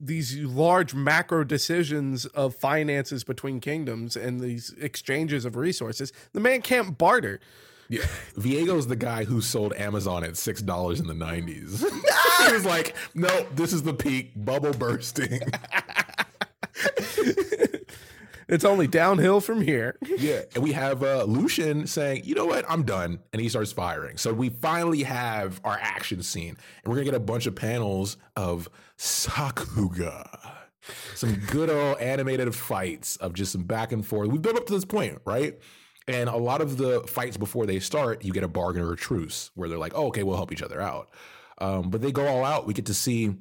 these 0.00 0.38
large 0.38 0.94
macro 0.94 1.44
decisions 1.44 2.26
of 2.26 2.54
finances 2.54 3.24
between 3.24 3.60
kingdoms 3.60 4.16
and 4.16 4.40
these 4.40 4.74
exchanges 4.80 5.44
of 5.44 5.56
resources. 5.56 6.12
The 6.32 6.40
man 6.40 6.62
can't 6.62 6.96
barter. 6.96 7.40
Yeah, 7.88 8.06
Viego's 8.36 8.86
the 8.86 8.96
guy 8.96 9.24
who 9.24 9.40
sold 9.40 9.74
Amazon 9.74 10.22
at 10.22 10.36
six 10.36 10.62
dollars 10.62 11.00
in 11.00 11.08
the 11.08 11.14
nineties. 11.14 11.80
he 12.46 12.52
was 12.52 12.64
like, 12.64 12.94
"No, 13.14 13.46
this 13.56 13.72
is 13.72 13.82
the 13.82 13.94
peak, 13.94 14.30
bubble 14.36 14.72
bursting." 14.72 15.40
it's 18.50 18.64
only 18.64 18.86
downhill 18.86 19.40
from 19.40 19.62
here 19.62 19.96
yeah, 20.18 20.42
and 20.54 20.62
we 20.62 20.72
have 20.72 21.02
uh, 21.02 21.24
Lucian 21.24 21.86
saying, 21.86 22.22
"You 22.24 22.34
know 22.34 22.46
what? 22.46 22.64
I'm 22.68 22.82
done," 22.82 23.20
and 23.32 23.40
he 23.40 23.48
starts 23.48 23.72
firing. 23.72 24.16
So 24.16 24.32
we 24.32 24.48
finally 24.48 25.02
have 25.04 25.60
our 25.64 25.78
action 25.80 26.22
scene, 26.22 26.56
and 26.82 26.90
we're 26.90 26.96
gonna 26.96 27.04
get 27.06 27.14
a 27.14 27.20
bunch 27.20 27.46
of 27.46 27.54
panels 27.54 28.16
of 28.36 28.68
Sakuga. 28.98 30.56
Some 31.14 31.34
good 31.50 31.70
old 31.70 31.98
animated 31.98 32.54
fights 32.54 33.16
of 33.16 33.34
just 33.34 33.52
some 33.52 33.64
back 33.64 33.92
and 33.92 34.04
forth. 34.04 34.28
We've 34.28 34.42
built 34.42 34.56
up 34.56 34.66
to 34.66 34.72
this 34.72 34.84
point, 34.84 35.18
right? 35.24 35.58
And 36.08 36.28
a 36.28 36.36
lot 36.36 36.60
of 36.60 36.76
the 36.76 37.02
fights 37.02 37.36
before 37.36 37.66
they 37.66 37.78
start, 37.78 38.24
you 38.24 38.32
get 38.32 38.42
a 38.42 38.48
bargain 38.48 38.82
or 38.82 38.92
a 38.92 38.96
truce 38.96 39.50
where 39.54 39.68
they're 39.68 39.78
like, 39.78 39.92
oh, 39.94 40.06
okay, 40.08 40.22
we'll 40.22 40.36
help 40.36 40.50
each 40.50 40.62
other 40.62 40.80
out. 40.80 41.10
Um, 41.58 41.90
but 41.90 42.00
they 42.00 42.10
go 42.10 42.26
all 42.26 42.44
out. 42.44 42.66
We 42.66 42.74
get 42.74 42.86
to 42.86 42.94
see, 42.94 43.34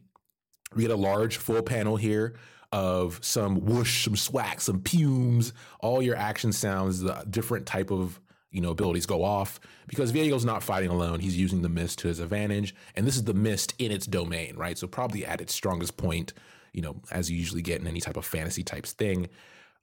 we 0.75 0.83
get 0.83 0.91
a 0.91 0.95
large 0.95 1.37
full 1.37 1.63
panel 1.63 1.95
here 1.95 2.35
of 2.71 3.19
some 3.21 3.65
whoosh, 3.65 4.05
some 4.05 4.15
swack, 4.15 4.61
some 4.61 4.81
fumes, 4.81 5.53
all 5.79 6.01
your 6.01 6.15
action 6.15 6.51
sounds, 6.51 7.01
the 7.01 7.25
different 7.29 7.65
type 7.65 7.91
of 7.91 8.19
you 8.51 8.61
know 8.61 8.71
abilities 8.71 9.05
go 9.05 9.23
off 9.23 9.59
because 9.87 10.11
Viego's 10.11 10.45
not 10.45 10.63
fighting 10.63 10.89
alone. 10.89 11.19
He's 11.19 11.37
using 11.37 11.61
the 11.61 11.69
mist 11.69 11.99
to 11.99 12.07
his 12.07 12.19
advantage, 12.19 12.75
and 12.95 13.05
this 13.05 13.15
is 13.15 13.23
the 13.23 13.33
mist 13.33 13.73
in 13.79 13.91
its 13.91 14.05
domain, 14.05 14.55
right? 14.55 14.77
So 14.77 14.87
probably 14.87 15.25
at 15.25 15.41
its 15.41 15.53
strongest 15.53 15.97
point, 15.97 16.33
you 16.73 16.81
know, 16.81 17.01
as 17.11 17.29
you 17.29 17.37
usually 17.37 17.61
get 17.61 17.81
in 17.81 17.87
any 17.87 18.01
type 18.01 18.17
of 18.17 18.25
fantasy 18.25 18.63
types 18.63 18.93
thing. 18.93 19.29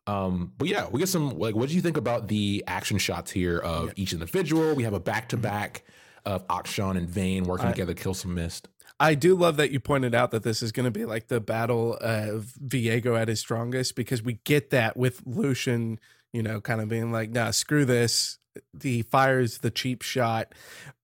Um, 0.09 0.53
but 0.57 0.69
yeah, 0.69 0.87
we 0.89 1.01
get 1.01 1.09
some 1.09 1.39
like 1.39 1.55
what 1.55 1.69
do 1.69 1.75
you 1.75 1.81
think 1.81 1.97
about 1.97 2.29
the 2.29 2.63
action 2.67 2.99
shots 2.99 3.31
here 3.31 3.59
of 3.59 3.93
each 3.97 4.13
individual? 4.13 4.75
We 4.75 4.85
have 4.85 4.95
a 4.95 5.01
back 5.01 5.29
to 5.31 5.37
back 5.37 5.85
of 6.25 6.47
Akshan 6.49 6.97
and 6.97 7.09
Vayne 7.09 7.45
working 7.45 7.67
together 7.71 7.95
to 7.95 8.03
kill 8.03 8.15
some 8.15 8.35
mist. 8.35 8.69
I 8.99 9.15
do 9.15 9.35
love 9.35 9.57
that 9.59 9.71
you 9.71 9.81
pointed 9.81 10.15
out 10.15 10.31
that 10.31 10.43
this 10.43 10.63
is 10.63 10.73
going 10.73 10.85
to 10.85 10.91
be 10.91 11.05
like 11.05 11.29
the 11.29 11.41
battle 11.41 11.99
of 12.01 12.55
Viego 12.65 13.21
at 13.21 13.29
his 13.29 13.41
strongest 13.41 13.95
because 13.95 14.23
we 14.23 14.35
get 14.45 14.71
that 14.71 14.97
with 14.97 15.23
Lucian, 15.27 16.01
you 16.33 16.43
know, 16.43 16.61
kind 16.61 16.81
of 16.81 16.89
being 16.89 17.13
like, 17.13 17.31
nah, 17.31 17.51
screw 17.51 17.85
this. 17.85 18.39
He 18.83 19.03
fires 19.03 19.59
the 19.59 19.71
cheap 19.71 20.01
shot, 20.01 20.55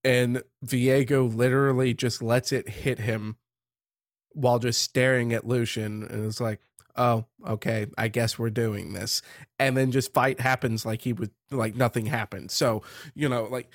and 0.03 0.43
Viego 0.65 1.35
literally 1.35 1.93
just 1.93 2.23
lets 2.23 2.51
it 2.51 2.67
hit 2.67 2.99
him 2.99 3.37
while 4.31 4.59
just 4.59 4.81
staring 4.81 5.35
at 5.35 5.47
Lucian. 5.47 6.03
And 6.05 6.25
it's 6.25 6.41
like, 6.41 6.61
oh, 6.97 7.27
okay, 7.47 7.89
I 7.99 8.09
guess 8.09 8.39
we're 8.39 8.49
doing 8.49 8.95
this. 8.95 9.21
And 9.59 9.77
then 9.77 9.91
just 9.91 10.15
fight 10.15 10.41
happens 10.41 10.87
like 10.87 11.03
he 11.03 11.13
would, 11.13 11.31
like 11.51 11.77
nothing 11.77 12.07
happened. 12.07 12.51
So, 12.51 12.83
you 13.15 13.29
know, 13.29 13.45
like, 13.45 13.69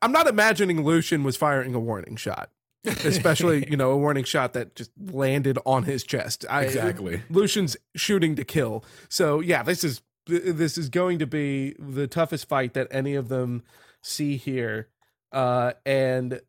I'm 0.00 0.12
not 0.12 0.26
imagining 0.26 0.82
Lucian 0.82 1.22
was 1.22 1.36
firing 1.36 1.74
a 1.74 1.80
warning 1.80 2.16
shot 2.16 2.48
especially 2.84 3.66
you 3.70 3.76
know 3.76 3.90
a 3.90 3.96
warning 3.96 4.24
shot 4.24 4.52
that 4.54 4.74
just 4.74 4.90
landed 4.98 5.58
on 5.66 5.84
his 5.84 6.04
chest. 6.04 6.44
I, 6.48 6.64
Exactly. 6.64 7.22
Lucian's 7.30 7.76
shooting 7.96 8.34
to 8.36 8.44
kill. 8.44 8.84
So 9.08 9.40
yeah, 9.40 9.62
this 9.62 9.84
is 9.84 10.02
this 10.26 10.76
is 10.76 10.88
going 10.88 11.18
to 11.20 11.26
be 11.26 11.74
the 11.78 12.06
toughest 12.06 12.48
fight 12.48 12.74
that 12.74 12.86
any 12.90 13.14
of 13.14 13.28
them 13.28 13.62
see 14.02 14.36
here. 14.36 14.88
Uh, 15.32 15.72
and 15.86 16.40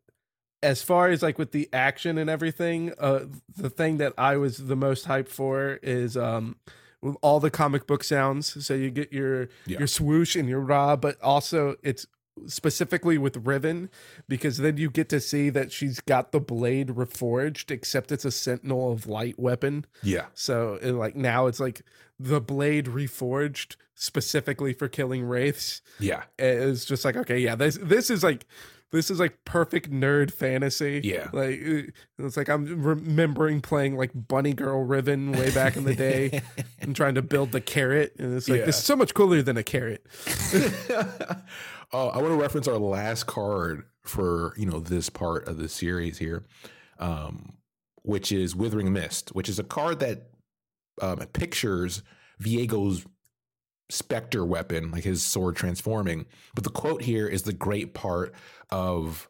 as 0.62 0.82
far 0.82 1.08
as 1.08 1.22
like 1.22 1.38
with 1.38 1.52
the 1.52 1.68
action 1.72 2.18
and 2.18 2.28
everything, 2.28 2.92
uh, 2.98 3.20
the 3.56 3.70
thing 3.70 3.96
that 3.96 4.12
I 4.18 4.36
was 4.36 4.58
the 4.58 4.76
most 4.76 5.06
hyped 5.08 5.28
for 5.28 5.78
is 5.82 6.16
um 6.16 6.56
all 7.22 7.40
the 7.40 7.50
comic 7.50 7.86
book 7.86 8.04
sounds. 8.04 8.66
So 8.66 8.74
you 8.74 8.90
get 8.90 9.12
your 9.12 9.48
Yeah. 9.64 9.78
your 9.78 9.86
swoosh 9.86 10.36
and 10.36 10.48
your 10.48 10.60
raw, 10.60 10.96
but 10.96 11.20
also 11.22 11.76
it's 11.82 12.06
specifically 12.46 13.18
with 13.18 13.36
Riven 13.46 13.90
because 14.28 14.58
then 14.58 14.76
you 14.76 14.90
get 14.90 15.08
to 15.10 15.20
see 15.20 15.50
that 15.50 15.72
she's 15.72 16.00
got 16.00 16.32
the 16.32 16.40
blade 16.40 16.88
reforged, 16.88 17.70
except 17.70 18.12
it's 18.12 18.24
a 18.24 18.30
Sentinel 18.30 18.92
of 18.92 19.06
Light 19.06 19.38
weapon. 19.38 19.84
Yeah. 20.02 20.26
So 20.34 20.78
like 20.82 21.16
now 21.16 21.46
it's 21.46 21.60
like 21.60 21.82
the 22.18 22.40
blade 22.40 22.86
reforged 22.86 23.76
specifically 23.94 24.72
for 24.72 24.88
killing 24.88 25.24
wraiths. 25.24 25.82
Yeah. 25.98 26.24
It's 26.38 26.84
just 26.84 27.04
like 27.04 27.16
okay, 27.16 27.38
yeah, 27.38 27.54
this 27.54 27.78
this 27.80 28.10
is 28.10 28.22
like 28.22 28.46
this 28.92 29.08
is 29.08 29.20
like 29.20 29.44
perfect 29.44 29.88
nerd 29.90 30.32
fantasy. 30.32 31.00
Yeah. 31.04 31.28
like 31.32 31.60
uh, 31.64 31.82
it's 32.18 32.36
like 32.36 32.48
I'm 32.48 32.82
remembering 32.82 33.60
playing 33.60 33.96
like 33.96 34.10
Bunny 34.14 34.52
Girl 34.52 34.82
Riven 34.82 35.32
way 35.32 35.50
back 35.52 35.76
in 35.76 35.84
the 35.84 35.94
day 35.94 36.42
and 36.80 36.96
trying 36.96 37.14
to 37.14 37.22
build 37.22 37.52
the 37.52 37.60
carrot, 37.60 38.16
and 38.18 38.34
it's 38.34 38.48
like 38.48 38.60
Yeah. 38.60 38.66
this 38.66 38.78
is 38.78 38.84
so 38.84 38.96
much 38.96 39.14
cooler 39.14 39.42
than 39.42 39.56
a 39.56 39.62
carrot. 39.62 40.04
oh, 41.92 42.08
I 42.08 42.18
want 42.18 42.28
to 42.28 42.40
reference 42.40 42.68
our 42.68 42.78
last 42.78 43.26
card 43.26 43.84
for 44.02 44.54
you 44.56 44.66
know 44.66 44.80
this 44.80 45.10
part 45.10 45.46
of 45.48 45.58
the 45.58 45.68
series 45.68 46.18
here, 46.18 46.44
um, 46.98 47.54
which 48.02 48.32
is 48.32 48.56
Withering 48.56 48.92
Mist, 48.92 49.30
which 49.34 49.48
is 49.48 49.58
a 49.58 49.64
card 49.64 50.00
that 50.00 50.30
um, 51.00 51.18
pictures 51.32 52.02
Viego's 52.38 53.04
specter 53.90 54.44
weapon, 54.44 54.90
like 54.90 55.04
his 55.04 55.22
sword 55.22 55.56
transforming. 55.56 56.26
But 56.54 56.64
the 56.64 56.70
quote 56.70 57.02
here 57.02 57.26
is 57.26 57.42
the 57.42 57.52
great 57.52 57.94
part 57.94 58.34
of 58.70 59.28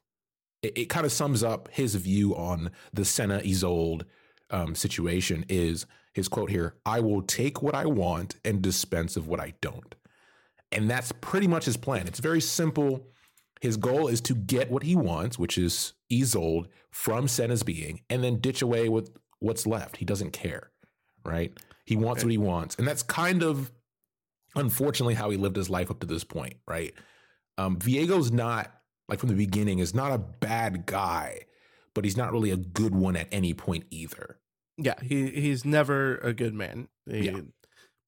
it, 0.63 0.77
it 0.77 0.85
kind 0.87 1.07
of 1.07 1.13
sums 1.13 1.43
up 1.43 1.69
his 1.73 1.95
view 1.95 2.37
on 2.37 2.71
the 2.93 3.05
Senna 3.05 3.41
Isolde 3.45 4.05
um, 4.51 4.75
situation 4.75 5.45
is 5.49 5.87
his 6.13 6.29
quote 6.29 6.51
here 6.51 6.75
I 6.85 7.01
will 7.01 7.23
take 7.23 7.63
what 7.63 7.75
I 7.75 7.87
want 7.87 8.37
and 8.45 8.63
dispense 8.63 9.17
of 9.17 9.27
what 9.29 9.41
I 9.41 9.55
don't. 9.61 9.95
And 10.73 10.89
that's 10.89 11.13
pretty 11.21 11.49
much 11.49 11.65
his 11.65 11.77
plan. 11.77 12.07
It's 12.07 12.21
very 12.21 12.41
simple. 12.41 13.09
His 13.61 13.77
goal 13.77 14.09
is 14.09 14.21
to 14.23 14.35
get 14.35 14.71
what 14.71 14.83
he 14.83 14.97
wants, 14.97 15.39
which 15.39 15.59
is 15.59 15.95
Isolde 16.11 16.69
from 16.91 17.29
Senna's 17.29 17.63
being, 17.63 18.01
and 18.09 18.23
then 18.23 18.41
ditch 18.41 18.63
away 18.63 18.89
with 18.89 19.11
what's 19.41 19.67
left. 19.67 19.97
He 19.97 20.05
doesn't 20.05 20.33
care, 20.33 20.71
right? 21.25 21.53
He 21.85 21.97
wants 21.97 22.23
what 22.23 22.31
he 22.31 22.39
wants. 22.39 22.77
And 22.77 22.87
that's 22.87 23.03
kind 23.03 23.43
of 23.43 23.73
unfortunately 24.55 25.15
how 25.15 25.31
he 25.31 25.37
lived 25.37 25.57
his 25.57 25.69
life 25.71 25.91
up 25.91 26.01
to 26.01 26.07
this 26.07 26.25
point, 26.25 26.55
right? 26.67 26.95
Um, 27.59 27.79
Viego's 27.79 28.31
not 28.31 28.73
like 29.09 29.19
from 29.19 29.29
the 29.29 29.35
beginning 29.35 29.81
is 29.81 29.95
not 29.95 30.13
a 30.13 30.19
bad 30.19 30.87
guy, 30.87 31.41
but 31.95 32.05
he's 32.05 32.17
not 32.17 32.33
really 32.33 32.51
a 32.51 32.57
good 32.57 32.95
one 32.95 33.17
at 33.17 33.29
any 33.33 33.55
point 33.55 33.85
either. 33.91 34.39
Yeah, 34.79 34.95
he 35.03 35.29
he's 35.31 35.65
never 35.65 36.17
a 36.19 36.33
good 36.33 36.55
man. 36.55 36.89
He, 37.07 37.27
Yeah. 37.27 37.41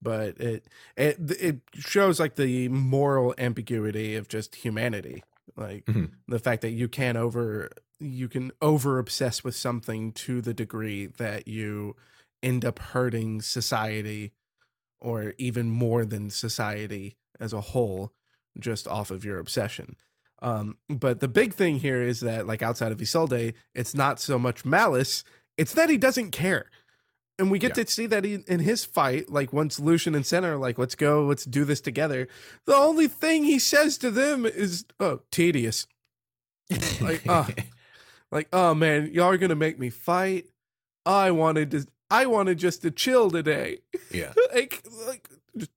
But 0.02 0.38
it 0.40 0.66
it 0.96 1.16
it 1.40 1.60
shows 1.74 2.18
like 2.20 2.36
the 2.36 2.68
moral 2.68 3.34
ambiguity 3.38 4.16
of 4.16 4.28
just 4.28 4.56
humanity. 4.56 5.22
Like 5.56 5.84
Mhm. 5.86 6.12
the 6.28 6.38
fact 6.40 6.62
that 6.62 6.70
you 6.72 6.88
can 6.88 7.16
over 7.16 7.70
you 8.00 8.28
can 8.28 8.50
over 8.60 8.98
obsess 8.98 9.44
with 9.44 9.54
something 9.56 10.12
to 10.12 10.40
the 10.40 10.54
degree 10.54 11.06
that 11.06 11.46
you 11.46 11.94
end 12.42 12.64
up 12.64 12.80
hurting 12.80 13.40
society 13.42 14.32
or 15.00 15.34
even 15.38 15.70
more 15.70 16.04
than 16.04 16.30
society 16.30 17.16
as 17.40 17.52
a 17.52 17.60
whole 17.60 18.12
just 18.58 18.88
off 18.88 19.10
of 19.12 19.24
your 19.24 19.38
obsession. 19.38 19.96
Um, 20.42 20.78
but 20.88 21.20
the 21.20 21.28
big 21.28 21.54
thing 21.54 21.78
here 21.78 22.02
is 22.02 22.20
that, 22.20 22.46
like 22.48 22.62
outside 22.62 22.92
of 22.92 22.98
Isolde, 23.00 23.54
it's 23.74 23.94
not 23.94 24.20
so 24.20 24.38
much 24.38 24.64
malice; 24.64 25.22
it's 25.56 25.74
that 25.74 25.90
he 25.90 25.96
doesn't 25.98 26.32
care. 26.32 26.70
And 27.42 27.50
we 27.50 27.58
get 27.58 27.76
Yeah. 27.76 27.82
to 27.84 27.90
see 27.90 28.06
that 28.06 28.24
he, 28.24 28.34
in 28.46 28.60
his 28.60 28.84
fight, 28.84 29.28
like 29.28 29.52
once 29.52 29.80
Lucian 29.80 30.14
and 30.14 30.24
Senna 30.24 30.54
are 30.54 30.58
like, 30.58 30.78
"Let's 30.78 30.94
go, 30.94 31.24
let's 31.26 31.44
do 31.44 31.64
this 31.64 31.80
together." 31.80 32.28
The 32.66 32.74
only 32.76 33.08
thing 33.08 33.42
he 33.42 33.58
says 33.58 33.98
to 33.98 34.10
them 34.12 34.46
is, 34.46 34.84
"Oh, 35.00 35.22
tedious." 35.32 35.86
Like, 37.00 37.26
uh, 37.28 37.46
Like, 38.30 38.48
"Oh 38.52 38.74
man, 38.74 39.10
y'all 39.12 39.26
are 39.28 39.36
gonna 39.36 39.56
make 39.56 39.78
me 39.78 39.90
fight." 39.90 40.46
I 41.04 41.32
wanted 41.32 41.70
to. 41.72 41.86
I 42.10 42.26
wanted 42.26 42.58
just 42.58 42.82
to 42.82 42.90
chill 42.90 43.30
today. 43.30 43.80
yeah. 44.10 44.32
like, 44.54 44.82
like 45.08 45.28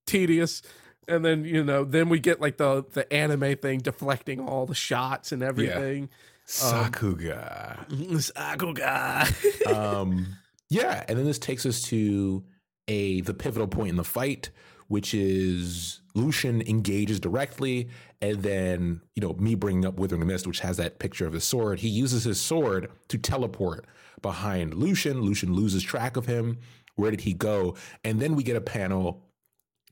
tedious. 0.06 0.62
And 1.08 1.26
then 1.26 1.46
you 1.46 1.64
know, 1.64 1.84
then 1.84 2.10
we 2.10 2.20
get 2.20 2.40
like 2.40 2.58
the 2.58 2.86
the 2.94 3.12
anime 3.12 3.58
thing 3.58 3.80
deflecting 3.80 4.40
all 4.40 4.66
the 4.68 4.76
shots 4.76 5.32
and 5.32 5.42
everything. 5.44 6.10
Sakuga. 6.48 7.88
Sakuga. 7.90 9.74
um, 9.74 10.28
yeah, 10.76 11.04
and 11.08 11.18
then 11.18 11.26
this 11.26 11.40
takes 11.40 11.66
us 11.66 11.82
to 11.84 12.44
a 12.88 13.22
the 13.22 13.34
pivotal 13.34 13.68
point 13.68 13.90
in 13.92 13.96
the 13.96 14.04
fight, 14.04 14.50
which 14.88 15.14
is 15.14 16.02
Lucian 16.14 16.62
engages 16.62 17.20
directly, 17.20 17.90
and 18.22 18.44
then 18.44 19.02
you 19.16 19.22
know 19.22 19.34
me 19.34 19.56
bringing 19.56 19.86
up 19.86 19.98
Withering 19.98 20.20
the 20.20 20.26
Mist, 20.26 20.46
which 20.46 20.60
has 20.60 20.78
that 20.78 21.00
picture 21.00 21.26
of 21.26 21.34
his 21.34 21.46
sword. 21.46 21.80
He 21.80 21.90
uses 21.90 22.26
his 22.26 22.40
sword 22.40 22.92
to 23.08 23.18
teleport 23.18 23.86
behind 24.22 24.74
Lucian. 24.74 25.22
Lucian 25.22 25.54
loses 25.54 25.82
track 25.82 26.18
of 26.18 26.26
him. 26.26 26.60
Where 26.96 27.12
did 27.12 27.22
he 27.22 27.34
go? 27.34 27.76
And 28.04 28.22
then 28.22 28.36
we 28.36 28.44
get 28.44 28.56
a 28.56 28.62
panel, 28.62 29.24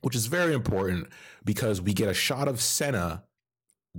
which 0.02 0.14
is 0.14 0.26
very 0.26 0.54
important 0.54 1.08
because 1.44 1.80
we 1.80 1.94
get 1.94 2.08
a 2.08 2.14
shot 2.14 2.48
of 2.48 2.60
Senna 2.60 3.24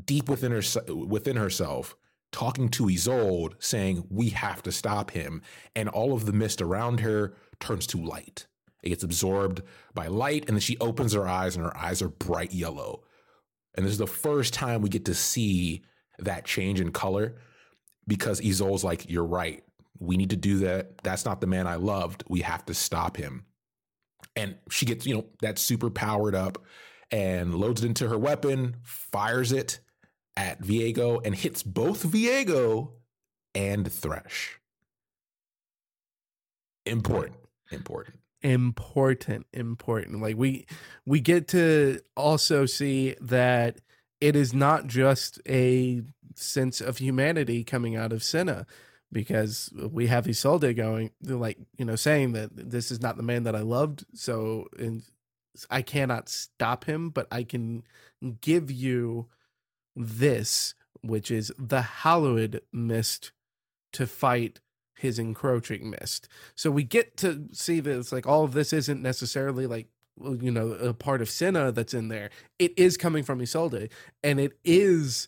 deep 0.04 0.30
within 0.30 0.52
her 0.52 0.62
within 0.94 1.38
herself 1.38 1.96
talking 2.36 2.68
to 2.68 2.90
Isolde 2.90 3.56
saying 3.60 4.06
we 4.10 4.28
have 4.32 4.62
to 4.64 4.72
stop 4.72 5.12
him 5.12 5.42
and 5.74 5.88
all 5.88 6.12
of 6.12 6.26
the 6.26 6.34
mist 6.34 6.62
around 6.62 7.00
her 7.00 7.34
turns 7.62 7.88
to 7.88 7.98
light. 7.98 8.46
It 8.84 8.90
gets 8.90 9.06
absorbed 9.06 9.62
by 9.94 10.08
light 10.08 10.44
and 10.48 10.58
then 10.58 10.60
she 10.60 10.78
opens 10.80 11.14
her 11.14 11.30
eyes 11.30 11.56
and 11.56 11.66
her 11.66 11.78
eyes 11.78 12.02
are 12.02 12.10
bright 12.10 12.54
yellow. 12.54 13.04
And 13.74 13.86
this 13.86 13.94
is 13.94 14.00
the 14.00 14.06
first 14.06 14.54
time 14.54 14.82
we 14.82 14.90
get 14.90 15.06
to 15.06 15.14
see 15.14 15.84
that 16.20 16.44
change 16.44 16.82
in 16.82 16.92
color 16.92 17.38
because 18.06 18.42
Isolde's 18.42 18.84
like 18.84 19.10
you're 19.10 19.24
right. 19.24 19.64
We 20.00 20.18
need 20.18 20.32
to 20.32 20.36
do 20.36 20.58
that. 20.60 20.98
That's 21.04 21.24
not 21.24 21.40
the 21.40 21.48
man 21.48 21.68
I 21.68 21.76
loved. 21.76 22.26
We 22.28 22.42
have 22.42 22.66
to 22.66 22.74
stop 22.74 23.16
him. 23.16 23.46
And 24.36 24.58
she 24.70 24.86
gets 24.86 25.08
you 25.08 25.16
know 25.16 25.26
that 25.40 25.58
super 25.58 25.90
powered 25.90 26.36
up 26.36 26.62
and 27.12 27.56
loads 27.56 27.82
it 27.82 27.88
into 27.88 28.10
her 28.10 28.20
weapon 28.20 28.76
fires 28.84 29.54
it 29.54 29.80
at 30.38 30.62
Viego 30.62 31.22
and 31.26 31.36
hits 31.36 31.64
both 31.64 32.04
Viego 32.04 32.92
and 33.54 33.92
Thresh. 33.92 34.60
Important, 36.86 37.38
important. 37.72 38.20
important 38.44 39.48
important 39.54 40.22
like 40.22 40.38
we 40.38 40.68
we 41.04 41.20
get 41.20 41.48
to 41.48 42.00
also 42.16 42.68
see 42.68 43.16
that 43.20 43.80
it 44.22 44.36
is 44.36 44.54
not 44.54 44.86
just 44.86 45.42
a 45.48 46.04
sense 46.36 46.80
of 46.80 47.00
humanity 47.00 47.64
coming 47.64 47.96
out 47.96 48.14
of 48.14 48.24
Senna 48.24 48.68
because 49.12 49.72
we 49.74 50.08
have 50.08 50.28
Isolde 50.28 50.76
going 50.76 51.10
like 51.24 51.58
you 51.78 51.86
know 51.86 51.96
saying 51.96 52.34
that 52.34 52.52
this 52.54 52.92
is 52.92 53.02
not 53.02 53.18
the 53.18 53.24
man 53.24 53.44
that 53.44 53.56
I 53.56 53.62
loved 53.62 54.06
so 54.14 54.68
and 54.78 55.02
I 55.72 55.82
cannot 55.82 56.30
stop 56.30 56.86
him 56.86 57.10
but 57.10 57.28
I 57.32 57.44
can 57.44 57.84
give 58.42 58.70
you 58.70 59.28
this 59.96 60.74
which 61.02 61.30
is 61.30 61.52
the 61.58 61.82
hallowed 61.82 62.62
mist 62.74 63.32
to 63.94 64.08
fight 64.08 64.60
his 64.98 65.20
encroaching 65.20 65.90
mist 65.90 66.28
so 66.56 66.72
we 66.72 66.84
get 66.84 67.18
to 67.18 67.48
see 67.52 67.80
that 67.80 67.98
it's 67.98 68.12
like 68.12 68.26
all 68.26 68.44
of 68.44 68.54
this 68.54 68.74
isn't 68.74 69.02
necessarily 69.02 69.68
like 69.68 69.88
you 70.18 70.52
know 70.52 70.72
a 70.72 70.94
part 70.94 71.22
of 71.22 71.30
Senna 71.30 71.72
that's 71.72 71.94
in 71.94 72.08
there. 72.08 72.30
It 72.60 72.78
is 72.78 72.98
coming 72.98 73.24
from 73.24 73.40
Isolde, 73.40 73.90
and 74.24 74.40
it 74.40 74.58
is 74.64 75.28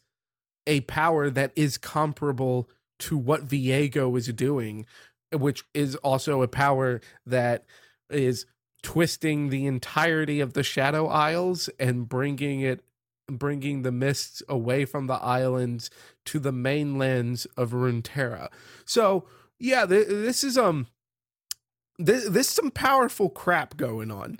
a 0.66 0.82
power 0.82 1.30
that 1.30 1.52
is 1.56 1.78
comparable 1.78 2.70
to 3.00 3.18
what 3.18 3.48
Viego 3.48 4.18
is 4.18 4.28
doing, 4.28 4.86
which 5.32 5.64
is 5.74 5.96
also 5.98 6.42
a 6.42 6.48
power 6.48 7.02
that 7.26 7.66
is 8.10 8.46
twisting 8.82 9.50
the 9.50 9.66
entirety 9.66 10.40
of 10.40 10.54
the 10.54 10.64
Shadow 10.64 11.08
Isles 11.08 11.70
and 11.80 12.08
bringing 12.08 12.62
it 12.62 12.84
bringing 13.28 13.82
the 13.82 13.92
mists 13.92 14.42
away 14.48 14.86
from 14.86 15.08
the 15.08 15.16
islands 15.16 15.90
to 16.26 16.40
the 16.40 16.52
mainlands 16.52 17.46
of 17.58 17.72
Runeterra. 17.72 18.50
So 18.86 19.26
yeah, 19.60 19.86
th- 19.86 20.08
this 20.08 20.44
is 20.44 20.58
um, 20.58 20.88
this 21.98 22.28
this 22.30 22.50
some 22.50 22.72
powerful 22.72 23.30
crap 23.30 23.78
going 23.78 24.12
on. 24.12 24.40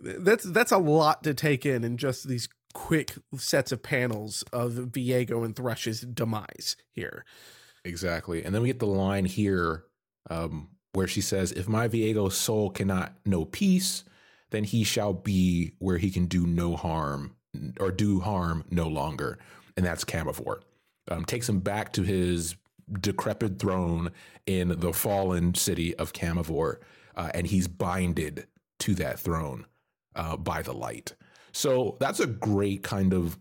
That's 0.00 0.44
that's 0.44 0.72
a 0.72 0.78
lot 0.78 1.22
to 1.24 1.34
take 1.34 1.66
in 1.66 1.84
in 1.84 1.96
just 1.96 2.26
these 2.26 2.48
quick 2.72 3.14
sets 3.36 3.72
of 3.72 3.82
panels 3.82 4.44
of 4.52 4.72
Viego 4.72 5.44
and 5.44 5.54
Thresh's 5.54 6.00
demise 6.00 6.76
here. 6.92 7.24
Exactly. 7.84 8.44
And 8.44 8.54
then 8.54 8.62
we 8.62 8.68
get 8.68 8.78
the 8.78 8.86
line 8.86 9.24
here 9.24 9.84
um, 10.30 10.68
where 10.92 11.06
she 11.06 11.20
says, 11.20 11.52
If 11.52 11.68
my 11.68 11.88
Viego's 11.88 12.36
soul 12.36 12.70
cannot 12.70 13.14
know 13.24 13.44
peace, 13.44 14.04
then 14.50 14.64
he 14.64 14.84
shall 14.84 15.12
be 15.12 15.72
where 15.78 15.98
he 15.98 16.10
can 16.10 16.26
do 16.26 16.46
no 16.46 16.76
harm 16.76 17.34
or 17.80 17.90
do 17.90 18.20
harm 18.20 18.64
no 18.70 18.88
longer. 18.88 19.38
And 19.76 19.84
that's 19.84 20.04
Camavor. 20.04 20.60
Um, 21.10 21.24
takes 21.24 21.48
him 21.48 21.60
back 21.60 21.92
to 21.94 22.02
his 22.02 22.56
decrepit 23.00 23.58
throne 23.58 24.10
in 24.46 24.80
the 24.80 24.92
fallen 24.92 25.54
city 25.54 25.94
of 25.96 26.12
Camavor, 26.12 26.76
uh, 27.16 27.30
and 27.34 27.46
he's 27.46 27.68
binded 27.68 28.46
to 28.80 28.94
that 28.96 29.18
throne 29.18 29.66
uh, 30.14 30.36
by 30.36 30.62
the 30.62 30.72
light. 30.72 31.14
So 31.52 31.96
that's 32.00 32.20
a 32.20 32.26
great 32.26 32.82
kind 32.82 33.12
of 33.12 33.38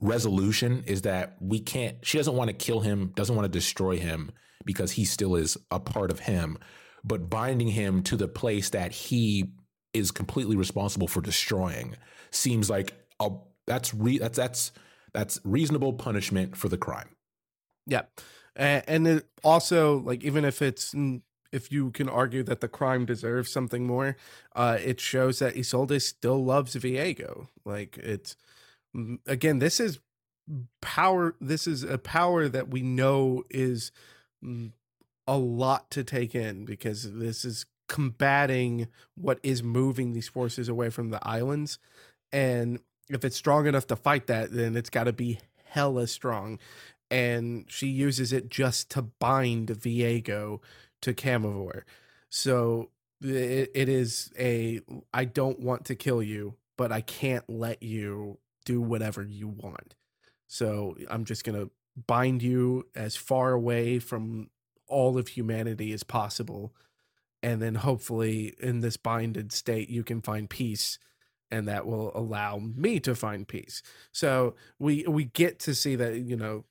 resolution 0.00 0.82
is 0.86 1.02
that 1.02 1.36
we 1.40 1.60
can't 1.60 1.96
she 2.02 2.18
doesn't 2.18 2.34
want 2.34 2.48
to 2.48 2.54
kill 2.54 2.80
him 2.80 3.12
doesn't 3.14 3.36
want 3.36 3.44
to 3.44 3.58
destroy 3.58 3.96
him 3.96 4.32
because 4.64 4.90
he 4.92 5.04
still 5.04 5.36
is 5.36 5.56
a 5.70 5.78
part 5.78 6.10
of 6.10 6.18
him 6.18 6.58
but 7.04 7.30
binding 7.30 7.68
him 7.68 8.02
to 8.02 8.16
the 8.16 8.26
place 8.26 8.70
that 8.70 8.90
he 8.90 9.52
is 9.94 10.10
completely 10.10 10.56
responsible 10.56 11.08
for 11.08 11.20
destroying 11.20 11.96
seems 12.30 12.70
like 12.70 12.94
a 13.20 13.30
that's 13.66 13.94
re, 13.94 14.18
that's 14.18 14.36
that's 14.36 14.72
that's 15.12 15.38
reasonable 15.44 15.92
punishment 15.92 16.56
for 16.56 16.68
the 16.68 16.78
crime 16.78 17.08
Yeah, 17.86 18.02
and, 18.56 19.06
it 19.06 19.28
also 19.42 19.98
like 19.98 20.22
even 20.24 20.44
if 20.44 20.62
it's 20.62 20.94
if 21.52 21.70
you 21.70 21.90
can 21.90 22.08
argue 22.08 22.42
that 22.42 22.60
the 22.60 22.68
crime 22.68 23.04
deserves 23.04 23.50
something 23.50 23.86
more, 23.86 24.16
uh, 24.56 24.78
it 24.82 24.98
shows 24.98 25.38
that 25.40 25.54
Isolde 25.54 26.00
still 26.00 26.42
loves 26.42 26.74
Viego. 26.74 27.48
Like 27.64 27.98
it's 27.98 28.36
again, 29.26 29.58
this 29.58 29.78
is 29.78 30.00
power. 30.80 31.36
This 31.40 31.66
is 31.66 31.82
a 31.84 31.98
power 31.98 32.48
that 32.48 32.68
we 32.68 32.82
know 32.82 33.44
is 33.50 33.92
a 35.26 35.38
lot 35.38 35.90
to 35.90 36.02
take 36.02 36.34
in 36.34 36.64
because 36.64 37.12
this 37.12 37.44
is 37.44 37.66
combating 37.92 38.88
what 39.16 39.38
is 39.42 39.62
moving 39.62 40.14
these 40.14 40.26
forces 40.26 40.66
away 40.66 40.88
from 40.88 41.10
the 41.10 41.20
islands, 41.28 41.78
and 42.32 42.78
if 43.10 43.22
it's 43.22 43.36
strong 43.36 43.66
enough 43.66 43.86
to 43.88 43.96
fight 43.96 44.28
that, 44.28 44.50
then 44.50 44.78
it's 44.78 44.88
got 44.88 45.04
to 45.04 45.12
be 45.12 45.40
hella 45.66 46.06
strong. 46.06 46.58
And 47.10 47.66
she 47.68 47.88
uses 47.88 48.32
it 48.32 48.48
just 48.48 48.88
to 48.92 49.02
bind 49.02 49.68
Viego 49.68 50.60
to 51.02 51.12
Camavor. 51.12 51.82
So 52.30 52.88
it, 53.20 53.70
it 53.74 53.90
is 53.90 54.32
a 54.38 54.80
I 55.12 55.26
don't 55.26 55.60
want 55.60 55.84
to 55.84 55.94
kill 55.94 56.22
you, 56.22 56.54
but 56.78 56.90
I 56.92 57.02
can't 57.02 57.44
let 57.46 57.82
you 57.82 58.38
do 58.64 58.80
whatever 58.80 59.22
you 59.22 59.48
want. 59.48 59.96
So 60.48 60.96
I'm 61.10 61.26
just 61.26 61.44
going 61.44 61.60
to 61.60 61.70
bind 62.06 62.42
you 62.42 62.86
as 62.94 63.16
far 63.16 63.52
away 63.52 63.98
from 63.98 64.48
all 64.88 65.18
of 65.18 65.28
humanity 65.28 65.92
as 65.92 66.04
possible. 66.04 66.72
And 67.42 67.60
then 67.60 67.74
hopefully 67.76 68.54
in 68.60 68.80
this 68.80 68.96
binded 68.96 69.52
state, 69.52 69.90
you 69.90 70.04
can 70.04 70.22
find 70.22 70.48
peace 70.48 70.98
and 71.52 71.68
that 71.68 71.86
will 71.86 72.10
allow 72.14 72.58
me 72.58 72.98
to 72.98 73.14
find 73.14 73.46
peace. 73.46 73.82
So 74.10 74.54
we 74.78 75.04
we 75.06 75.26
get 75.26 75.60
to 75.60 75.74
see 75.74 75.94
that 75.96 76.16
you 76.16 76.34
know 76.34 76.64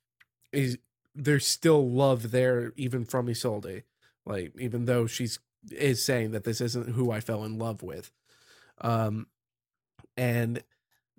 is 0.52 0.76
there's 1.14 1.46
still 1.46 1.88
love 1.88 2.32
there 2.32 2.72
even 2.76 3.04
from 3.04 3.28
Isolde, 3.28 3.84
like 4.26 4.52
even 4.58 4.84
though 4.84 5.06
she's 5.06 5.38
is 5.70 6.04
saying 6.04 6.32
that 6.32 6.42
this 6.42 6.60
isn't 6.60 6.90
who 6.90 7.12
I 7.12 7.20
fell 7.20 7.44
in 7.44 7.58
love 7.58 7.82
with, 7.82 8.10
um, 8.80 9.28
and 10.16 10.62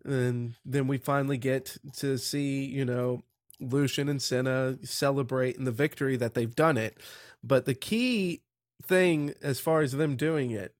and 0.04 0.56
then 0.66 0.88
we 0.88 0.98
finally 0.98 1.38
get 1.38 1.78
to 1.94 2.18
see 2.18 2.66
you 2.66 2.84
know 2.84 3.24
Lucian 3.62 4.10
and 4.10 4.22
Senna 4.22 4.78
celebrate 4.84 5.56
in 5.56 5.64
the 5.64 5.72
victory 5.72 6.18
that 6.18 6.34
they've 6.34 6.54
done 6.54 6.78
it, 6.78 6.98
but 7.42 7.64
the 7.64 7.74
key 7.74 8.42
thing 8.86 9.34
as 9.42 9.60
far 9.60 9.82
as 9.82 9.94
them 9.94 10.16
doing 10.16 10.52
it 10.52 10.76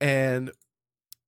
and 0.00 0.50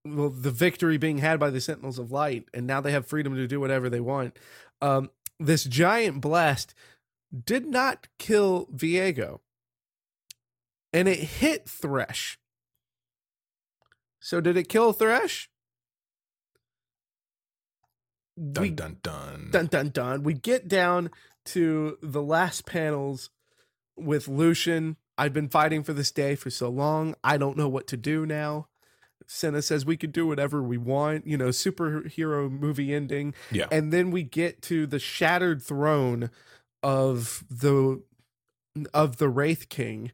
well, 0.04 0.30
the 0.30 0.50
victory 0.50 0.96
being 0.96 1.18
had 1.18 1.38
by 1.38 1.50
the 1.50 1.60
Sentinels 1.60 1.98
of 1.98 2.10
Light, 2.10 2.46
and 2.54 2.66
now 2.66 2.80
they 2.80 2.92
have 2.92 3.06
freedom 3.06 3.34
to 3.34 3.46
do 3.46 3.60
whatever 3.60 3.90
they 3.90 4.00
want. 4.00 4.38
Um, 4.80 5.10
this 5.38 5.64
giant 5.64 6.20
blast 6.20 6.74
did 7.44 7.66
not 7.66 8.08
kill 8.18 8.66
Viego, 8.74 9.40
and 10.92 11.06
it 11.06 11.18
hit 11.18 11.68
Thresh. 11.68 12.38
So, 14.20 14.40
did 14.40 14.56
it 14.56 14.68
kill 14.68 14.92
Thresh? 14.92 15.50
Dun 18.38 18.62
we, 18.62 18.70
dun 18.70 18.96
dun. 19.02 19.48
dun 19.50 19.66
dun 19.66 19.88
dun. 19.90 20.22
We 20.22 20.32
get 20.32 20.66
down 20.66 21.10
to 21.46 21.98
the 22.02 22.22
last 22.22 22.64
panels 22.64 23.28
with 23.96 24.28
Lucian. 24.28 24.96
I've 25.20 25.34
been 25.34 25.50
fighting 25.50 25.82
for 25.82 25.92
this 25.92 26.10
day 26.10 26.34
for 26.34 26.48
so 26.48 26.70
long. 26.70 27.14
I 27.22 27.36
don't 27.36 27.58
know 27.58 27.68
what 27.68 27.86
to 27.88 27.98
do 27.98 28.24
now. 28.24 28.68
Senna 29.26 29.60
says 29.60 29.84
we 29.84 29.98
could 29.98 30.12
do 30.12 30.26
whatever 30.26 30.62
we 30.62 30.78
want, 30.78 31.26
you 31.26 31.36
know, 31.36 31.48
superhero 31.48 32.50
movie 32.50 32.94
ending. 32.94 33.34
Yeah. 33.50 33.66
And 33.70 33.92
then 33.92 34.10
we 34.12 34.22
get 34.22 34.62
to 34.62 34.86
the 34.86 34.98
shattered 34.98 35.62
throne 35.62 36.30
of 36.82 37.44
the 37.50 38.02
of 38.94 39.18
the 39.18 39.28
Wraith 39.28 39.68
King 39.68 40.12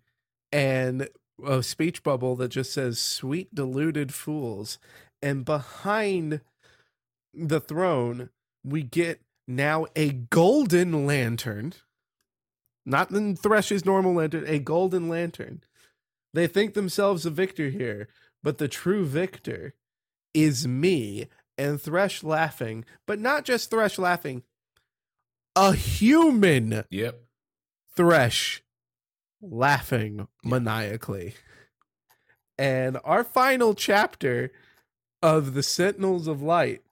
and 0.51 1.09
a 1.47 1.63
speech 1.63 2.03
bubble 2.03 2.35
that 2.35 2.49
just 2.49 2.73
says 2.73 2.99
sweet 2.99 3.55
deluded 3.55 4.13
fools. 4.13 4.81
And 5.23 5.45
behind 5.45 6.41
the 7.33 7.61
throne, 7.61 8.31
we 8.65 8.83
get 8.83 9.21
now 9.47 9.87
a 9.95 10.11
golden 10.11 11.07
lantern. 11.07 11.75
Not 12.87 13.11
in 13.11 13.35
Thresh's 13.37 13.85
normal 13.85 14.15
lantern, 14.15 14.45
a 14.47 14.61
golden 14.61 15.09
lantern. 15.09 15.61
They 16.33 16.47
think 16.47 16.75
themselves 16.75 17.27
a 17.27 17.31
victor 17.31 17.69
here, 17.69 18.09
but 18.43 18.59
the 18.59 18.69
true 18.69 19.05
victor 19.05 19.75
is 20.33 20.69
me 20.69 21.27
and 21.59 21.81
Thresh 21.81 22.23
laughing, 22.23 22.85
but 23.07 23.19
not 23.19 23.45
just 23.45 23.71
Thresh 23.71 23.99
laughing, 23.99 24.45
a 25.57 25.73
human 25.75 26.85
Yep. 26.91 27.19
Thresh 27.97 28.63
laughing 29.41 30.29
maniacally. 30.45 31.35
And 32.59 32.99
our 33.05 33.25
final 33.25 33.75
chapter 33.75 34.53
of 35.23 35.55
the 35.55 35.63
Sentinels 35.63 36.27
of 36.27 36.43
Light 36.43 36.83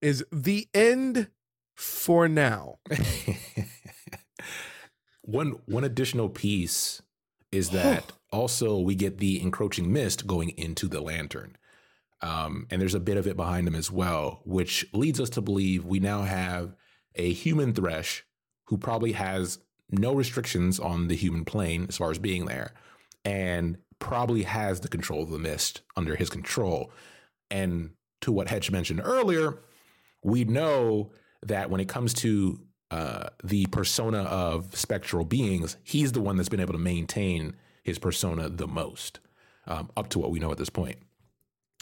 is 0.00 0.24
the 0.30 0.68
end 0.74 1.28
for 1.74 2.28
now. 2.28 2.78
one 5.28 5.56
one 5.66 5.84
additional 5.84 6.30
piece 6.30 7.02
is 7.52 7.70
that 7.70 8.12
also 8.32 8.78
we 8.78 8.94
get 8.94 9.18
the 9.18 9.42
encroaching 9.42 9.92
mist 9.92 10.26
going 10.26 10.50
into 10.50 10.88
the 10.88 11.02
lantern. 11.02 11.56
Um, 12.22 12.66
and 12.70 12.80
there's 12.80 12.94
a 12.94 13.00
bit 13.00 13.18
of 13.18 13.26
it 13.26 13.36
behind 13.36 13.68
him 13.68 13.74
as 13.74 13.92
well, 13.92 14.40
which 14.44 14.86
leads 14.92 15.20
us 15.20 15.30
to 15.30 15.42
believe 15.42 15.84
we 15.84 16.00
now 16.00 16.22
have 16.22 16.74
a 17.14 17.32
human 17.32 17.74
Thresh 17.74 18.24
who 18.64 18.78
probably 18.78 19.12
has 19.12 19.58
no 19.90 20.14
restrictions 20.14 20.80
on 20.80 21.08
the 21.08 21.14
human 21.14 21.44
plane 21.44 21.86
as 21.88 21.98
far 21.98 22.10
as 22.10 22.18
being 22.18 22.46
there, 22.46 22.72
and 23.24 23.76
probably 23.98 24.44
has 24.44 24.80
the 24.80 24.88
control 24.88 25.22
of 25.22 25.30
the 25.30 25.38
mist 25.38 25.82
under 25.96 26.16
his 26.16 26.30
control. 26.30 26.90
And 27.50 27.90
to 28.22 28.32
what 28.32 28.48
Hedge 28.48 28.70
mentioned 28.70 29.02
earlier, 29.04 29.58
we 30.22 30.44
know 30.44 31.12
that 31.42 31.70
when 31.70 31.80
it 31.80 31.88
comes 31.88 32.14
to 32.14 32.60
uh, 32.90 33.28
the 33.44 33.66
persona 33.66 34.22
of 34.22 34.74
spectral 34.76 35.24
beings, 35.24 35.76
he's 35.82 36.12
the 36.12 36.20
one 36.20 36.36
that's 36.36 36.48
been 36.48 36.60
able 36.60 36.72
to 36.72 36.78
maintain 36.78 37.54
his 37.84 37.98
persona 37.98 38.48
the 38.48 38.66
most, 38.66 39.20
um, 39.66 39.90
up 39.96 40.08
to 40.10 40.18
what 40.18 40.30
we 40.30 40.38
know 40.38 40.50
at 40.50 40.58
this 40.58 40.70
point. 40.70 40.96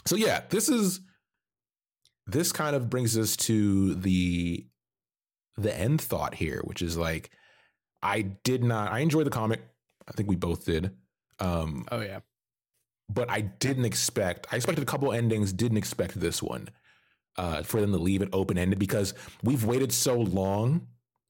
So 0.05 0.15
yeah, 0.15 0.41
this 0.49 0.69
is 0.69 1.01
this 2.25 2.51
kind 2.51 2.75
of 2.75 2.89
brings 2.89 3.17
us 3.17 3.35
to 3.37 3.95
the 3.95 4.65
the 5.57 5.77
end 5.77 6.01
thought 6.01 6.35
here, 6.35 6.61
which 6.65 6.81
is 6.81 6.97
like 6.97 7.31
I 8.01 8.21
did 8.21 8.63
not 8.63 8.91
I 8.91 8.99
enjoyed 8.99 9.25
the 9.25 9.31
comic. 9.31 9.61
I 10.07 10.11
think 10.11 10.29
we 10.29 10.35
both 10.35 10.65
did. 10.65 10.91
Um, 11.39 11.85
Oh 11.91 11.99
yeah. 12.01 12.19
but 13.09 13.29
I 13.29 13.41
didn't 13.41 13.85
expect. 13.85 14.47
I 14.51 14.55
expected 14.57 14.81
a 14.81 14.85
couple 14.85 15.11
endings. 15.13 15.51
Didn't 15.53 15.77
expect 15.77 16.19
this 16.19 16.41
one 16.41 16.69
uh, 17.37 17.63
for 17.63 17.79
them 17.81 17.91
to 17.91 17.97
leave 17.97 18.21
it 18.21 18.29
open 18.33 18.57
ended 18.57 18.79
because 18.79 19.13
we've 19.43 19.65
waited 19.65 19.91
so 19.91 20.17
long 20.19 20.87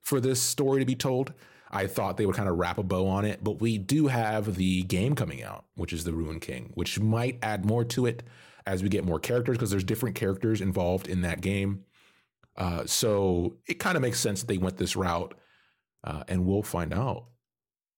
for 0.08 0.22
this 0.22 0.42
story 0.42 0.80
to 0.80 0.86
be 0.86 0.96
told. 0.96 1.34
I 1.70 1.86
thought 1.86 2.16
they 2.16 2.26
would 2.26 2.36
kind 2.38 2.48
of 2.48 2.58
wrap 2.58 2.78
a 2.78 2.84
bow 2.84 3.08
on 3.08 3.26
it, 3.26 3.44
but 3.44 3.60
we 3.60 3.78
do 3.78 4.08
have 4.08 4.56
the 4.56 4.84
game 4.84 5.16
coming 5.16 5.44
out, 5.44 5.66
which 5.76 5.92
is 5.92 6.06
the 6.06 6.14
Ruined 6.14 6.40
King, 6.40 6.72
which 6.76 6.98
might 6.98 7.38
add 7.44 7.66
more 7.66 7.84
to 7.84 8.06
it 8.06 8.24
as 8.66 8.82
we 8.82 8.88
get 8.88 9.04
more 9.04 9.20
characters 9.20 9.58
because 9.58 9.70
there's 9.70 9.84
different 9.84 10.16
characters 10.16 10.62
involved 10.62 11.10
in 11.10 11.24
that 11.24 11.42
game. 11.42 11.84
Uh, 12.56 12.86
so 12.86 13.58
it 13.68 13.80
kind 13.80 13.98
of 13.98 14.02
makes 14.02 14.18
sense 14.18 14.40
that 14.40 14.48
they 14.48 14.58
went 14.58 14.78
this 14.78 14.96
route, 14.96 15.34
uh, 16.06 16.24
and 16.30 16.46
we'll 16.46 16.64
find 16.64 16.94
out, 16.94 17.26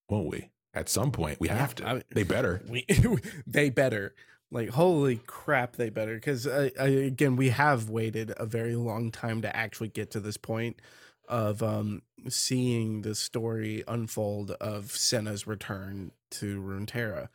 won't 0.10 0.28
we? 0.30 0.50
At 0.74 0.90
some 0.90 1.12
point, 1.12 1.40
we 1.40 1.48
Yeah, 1.48 1.58
have 1.58 1.76
to. 1.76 1.88
I 1.88 1.94
mean- 1.94 2.04
they 2.10 2.24
better. 2.24 2.64
we 2.68 2.88
they 3.48 3.70
better 3.70 4.16
like 4.52 4.70
holy 4.70 5.18
crap 5.28 5.76
they 5.76 5.92
better 5.92 6.16
because 6.16 6.48
I, 6.48 6.72
again 6.80 7.36
we 7.36 7.50
have 7.50 7.88
waited 7.88 8.34
a 8.36 8.48
very 8.48 8.76
long 8.76 9.12
time 9.12 9.44
to 9.44 9.56
actually 9.56 9.90
get 9.90 10.10
to 10.12 10.20
this 10.20 10.38
point 10.38 10.82
of 11.30 11.64
um 11.64 12.02
seeing 12.28 13.04
the 13.04 13.16
story 13.16 13.84
unfold 13.88 14.52
of 14.60 14.92
Senna's 14.92 15.48
return 15.48 16.12
to 16.32 16.62
Runeterra 16.62 17.30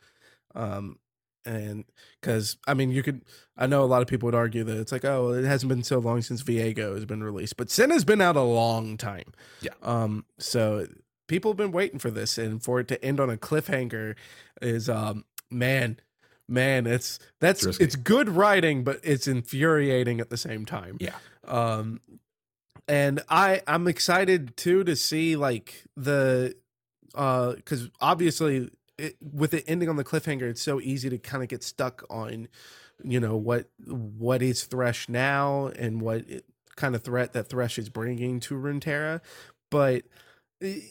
um 0.53 0.99
and 1.45 1.85
because 2.21 2.57
I 2.67 2.73
mean 2.73 2.91
you 2.91 3.01
could 3.03 3.21
I 3.57 3.67
know 3.67 3.83
a 3.83 3.85
lot 3.85 4.01
of 4.01 4.07
people 4.07 4.27
would 4.27 4.35
argue 4.35 4.63
that 4.63 4.77
it's 4.77 4.91
like 4.91 5.05
oh 5.05 5.31
it 5.31 5.45
hasn't 5.45 5.69
been 5.69 5.83
so 5.83 5.99
long 5.99 6.21
since 6.21 6.43
Viego 6.43 6.93
has 6.93 7.05
been 7.05 7.23
released 7.23 7.57
but 7.57 7.69
Senna's 7.69 8.03
been 8.05 8.21
out 8.21 8.35
a 8.35 8.41
long 8.41 8.97
time 8.97 9.33
Yeah. 9.61 9.71
um 9.81 10.25
so 10.37 10.87
people 11.27 11.51
have 11.51 11.57
been 11.57 11.71
waiting 11.71 11.97
for 11.99 12.11
this 12.11 12.37
and 12.37 12.61
for 12.61 12.79
it 12.79 12.87
to 12.89 13.03
end 13.03 13.19
on 13.19 13.29
a 13.29 13.37
cliffhanger 13.37 14.15
is 14.61 14.89
um 14.89 15.23
man 15.49 15.99
man 16.47 16.85
it's 16.87 17.17
that's 17.39 17.65
It's 17.65 17.79
it's 17.79 17.95
good 17.95 18.29
writing 18.29 18.83
but 18.83 18.99
it's 19.03 19.27
infuriating 19.27 20.19
at 20.19 20.29
the 20.29 20.37
same 20.37 20.65
time 20.65 20.97
Yeah. 20.99 21.15
um 21.47 22.01
and 22.87 23.21
i 23.29 23.61
i'm 23.67 23.87
excited 23.87 24.55
too 24.57 24.83
to 24.83 24.95
see 24.95 25.35
like 25.35 25.83
the 25.95 26.55
uh 27.15 27.53
because 27.53 27.89
obviously 28.01 28.69
it, 28.97 29.15
with 29.21 29.53
it 29.53 29.63
ending 29.67 29.89
on 29.89 29.95
the 29.95 30.03
cliffhanger 30.03 30.43
it's 30.43 30.61
so 30.61 30.79
easy 30.81 31.09
to 31.09 31.17
kind 31.17 31.43
of 31.43 31.49
get 31.49 31.63
stuck 31.63 32.03
on 32.09 32.47
you 33.03 33.19
know 33.19 33.35
what 33.35 33.69
what 33.85 34.41
is 34.41 34.63
thresh 34.65 35.09
now 35.09 35.67
and 35.77 36.01
what 36.01 36.29
it, 36.29 36.45
kind 36.75 36.95
of 36.95 37.03
threat 37.03 37.33
that 37.33 37.47
thresh 37.47 37.77
is 37.77 37.89
bringing 37.89 38.39
to 38.41 38.55
runeterra. 38.55 39.21
But 39.71 40.03
eh, 40.61 40.81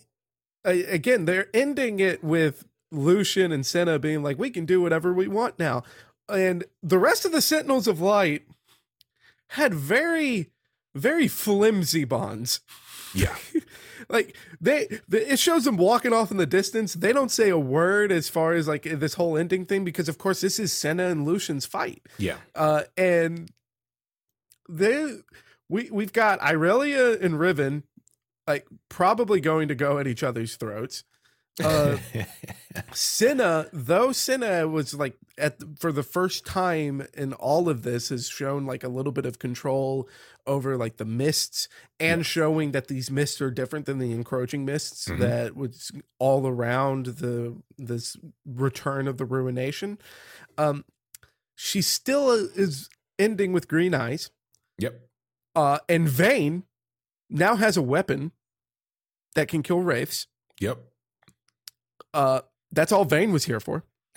again 0.64 1.24
they're 1.26 1.48
ending 1.52 2.00
it 2.00 2.24
with 2.24 2.66
lucian 2.90 3.52
and 3.52 3.66
senna 3.66 3.98
being 3.98 4.22
like 4.22 4.38
we 4.38 4.48
can 4.50 4.64
do 4.64 4.80
whatever 4.80 5.12
we 5.12 5.28
want 5.28 5.58
now. 5.58 5.82
And 6.28 6.64
the 6.82 6.98
rest 6.98 7.24
of 7.24 7.32
the 7.32 7.42
sentinels 7.42 7.86
of 7.86 8.00
light 8.00 8.46
had 9.50 9.74
very 9.74 10.50
very 10.94 11.28
flimsy 11.28 12.04
bonds 12.04 12.60
Yeah. 13.14 13.36
like 14.08 14.36
they, 14.60 14.86
the, 15.08 15.32
it 15.32 15.38
shows 15.38 15.64
them 15.64 15.76
walking 15.76 16.12
off 16.12 16.30
in 16.30 16.36
the 16.36 16.46
distance 16.46 16.94
they 16.94 17.12
don't 17.12 17.30
say 17.30 17.48
a 17.50 17.58
word 17.58 18.12
as 18.12 18.28
far 18.28 18.52
as 18.52 18.68
like 18.68 18.82
this 18.82 19.14
whole 19.14 19.36
ending 19.38 19.64
thing 19.66 19.84
because 19.84 20.08
of 20.08 20.18
course 20.18 20.40
this 20.40 20.58
is 20.58 20.72
senna 20.72 21.04
and 21.06 21.24
lucian's 21.24 21.64
fight 21.66 22.02
Yeah. 22.18 22.36
uh 22.54 22.82
and 22.96 23.50
they 24.68 25.18
we 25.68 25.90
we've 25.90 26.12
got 26.12 26.40
irelia 26.40 27.20
and 27.22 27.38
riven 27.38 27.84
like 28.46 28.66
probably 28.88 29.40
going 29.40 29.68
to 29.68 29.74
go 29.74 29.98
at 29.98 30.06
each 30.06 30.22
other's 30.22 30.56
throats 30.56 31.04
Uh, 31.62 31.98
Senna, 32.92 33.66
though 33.72 34.12
Senna 34.12 34.66
was 34.66 34.94
like 34.94 35.16
at 35.38 35.60
the, 35.60 35.68
for 35.78 35.92
the 35.92 36.02
first 36.02 36.44
time 36.44 37.06
in 37.14 37.32
all 37.34 37.68
of 37.68 37.82
this 37.82 38.08
has 38.08 38.28
shown 38.28 38.66
like 38.66 38.82
a 38.82 38.88
little 38.88 39.12
bit 39.12 39.26
of 39.26 39.38
control 39.38 40.08
over 40.46 40.76
like 40.76 40.96
the 40.96 41.04
mists 41.04 41.68
and 42.00 42.20
Yeah. 42.20 42.24
showing 42.24 42.72
that 42.72 42.88
these 42.88 43.10
mists 43.10 43.40
are 43.40 43.50
different 43.50 43.86
than 43.86 43.98
the 43.98 44.12
encroaching 44.12 44.64
mists 44.64 45.06
Mhm. 45.06 45.18
that 45.20 45.56
was 45.56 45.92
all 46.18 46.46
around 46.46 47.06
the 47.06 47.56
this 47.78 48.16
return 48.44 49.06
of 49.06 49.18
the 49.18 49.24
ruination. 49.24 49.98
Um 50.58 50.84
she 51.56 51.80
still 51.82 52.30
is 52.32 52.88
ending 53.18 53.52
with 53.52 53.68
green 53.68 53.94
eyes. 53.94 54.30
yep. 54.78 55.08
Uh 55.54 55.78
and 55.88 56.08
Vayne 56.08 56.64
now 57.30 57.54
has 57.54 57.76
a 57.76 57.82
weapon 57.82 58.32
that 59.36 59.46
can 59.48 59.62
kill 59.62 59.80
wraiths. 59.80 60.26
Yep. 60.60 60.78
Uh 62.14 62.40
that's 62.72 62.90
all 62.92 63.04
Vayne 63.04 63.30
was 63.32 63.44
here 63.44 63.60
for. 63.60 63.84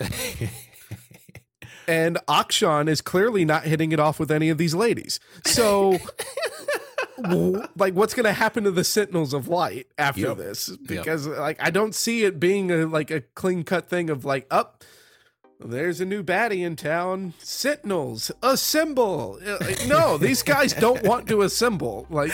and 1.88 2.18
Akshan 2.28 2.88
is 2.88 3.00
clearly 3.00 3.44
not 3.44 3.64
hitting 3.64 3.92
it 3.92 4.00
off 4.00 4.18
with 4.20 4.30
any 4.30 4.48
of 4.50 4.58
these 4.58 4.74
ladies. 4.74 5.20
So, 5.44 5.98
w- 7.22 7.66
like, 7.76 7.94
what's 7.94 8.14
going 8.14 8.24
to 8.24 8.32
happen 8.32 8.64
to 8.64 8.70
the 8.70 8.84
Sentinels 8.84 9.32
of 9.32 9.48
Light 9.48 9.86
after 9.96 10.20
Yep. 10.20 10.36
this? 10.36 10.76
Because, 10.86 11.26
like, 11.26 11.56
I 11.60 11.70
don't 11.70 11.94
see 11.94 12.24
it 12.24 12.38
being 12.38 12.70
a 12.70 12.86
like 12.86 13.10
a 13.10 13.20
clean 13.34 13.62
cut 13.64 13.88
thing 13.88 14.10
of 14.10 14.24
like, 14.24 14.46
up. 14.50 14.84
there's 15.60 16.00
a 16.00 16.04
new 16.04 16.22
baddie 16.22 16.64
in 16.64 16.76
town. 16.76 17.32
Sentinels, 17.38 18.30
assemble! 18.42 19.38
Uh, 19.44 19.58
no, 19.86 20.18
these 20.18 20.42
guys 20.42 20.72
don't 20.74 21.02
want 21.04 21.26
to 21.28 21.42
assemble. 21.42 22.06
Like, 22.10 22.32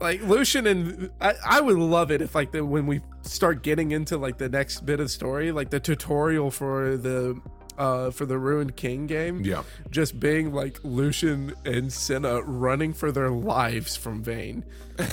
like 0.00 0.22
Lucian 0.22 0.66
and 0.66 1.10
I, 1.20 1.34
I 1.46 1.60
would 1.60 1.76
love 1.76 2.10
it 2.10 2.22
if 2.22 2.34
like 2.34 2.52
the 2.52 2.64
when 2.64 2.86
we 2.86 3.00
start 3.22 3.62
getting 3.62 3.92
into 3.92 4.16
like 4.16 4.38
the 4.38 4.48
next 4.48 4.80
bit 4.86 5.00
of 5.00 5.10
story, 5.10 5.52
like 5.52 5.70
the 5.70 5.80
tutorial 5.80 6.50
for 6.50 6.96
the 6.96 7.40
uh 7.78 8.10
for 8.10 8.26
the 8.26 8.38
Ruined 8.38 8.76
King 8.76 9.06
game, 9.06 9.42
yeah. 9.44 9.62
just 9.90 10.18
being 10.20 10.52
like 10.52 10.78
Lucian 10.84 11.54
and 11.64 11.92
Senna 11.92 12.42
running 12.42 12.92
for 12.92 13.12
their 13.12 13.30
lives 13.30 13.96
from 13.96 14.22
Vayne. 14.22 14.64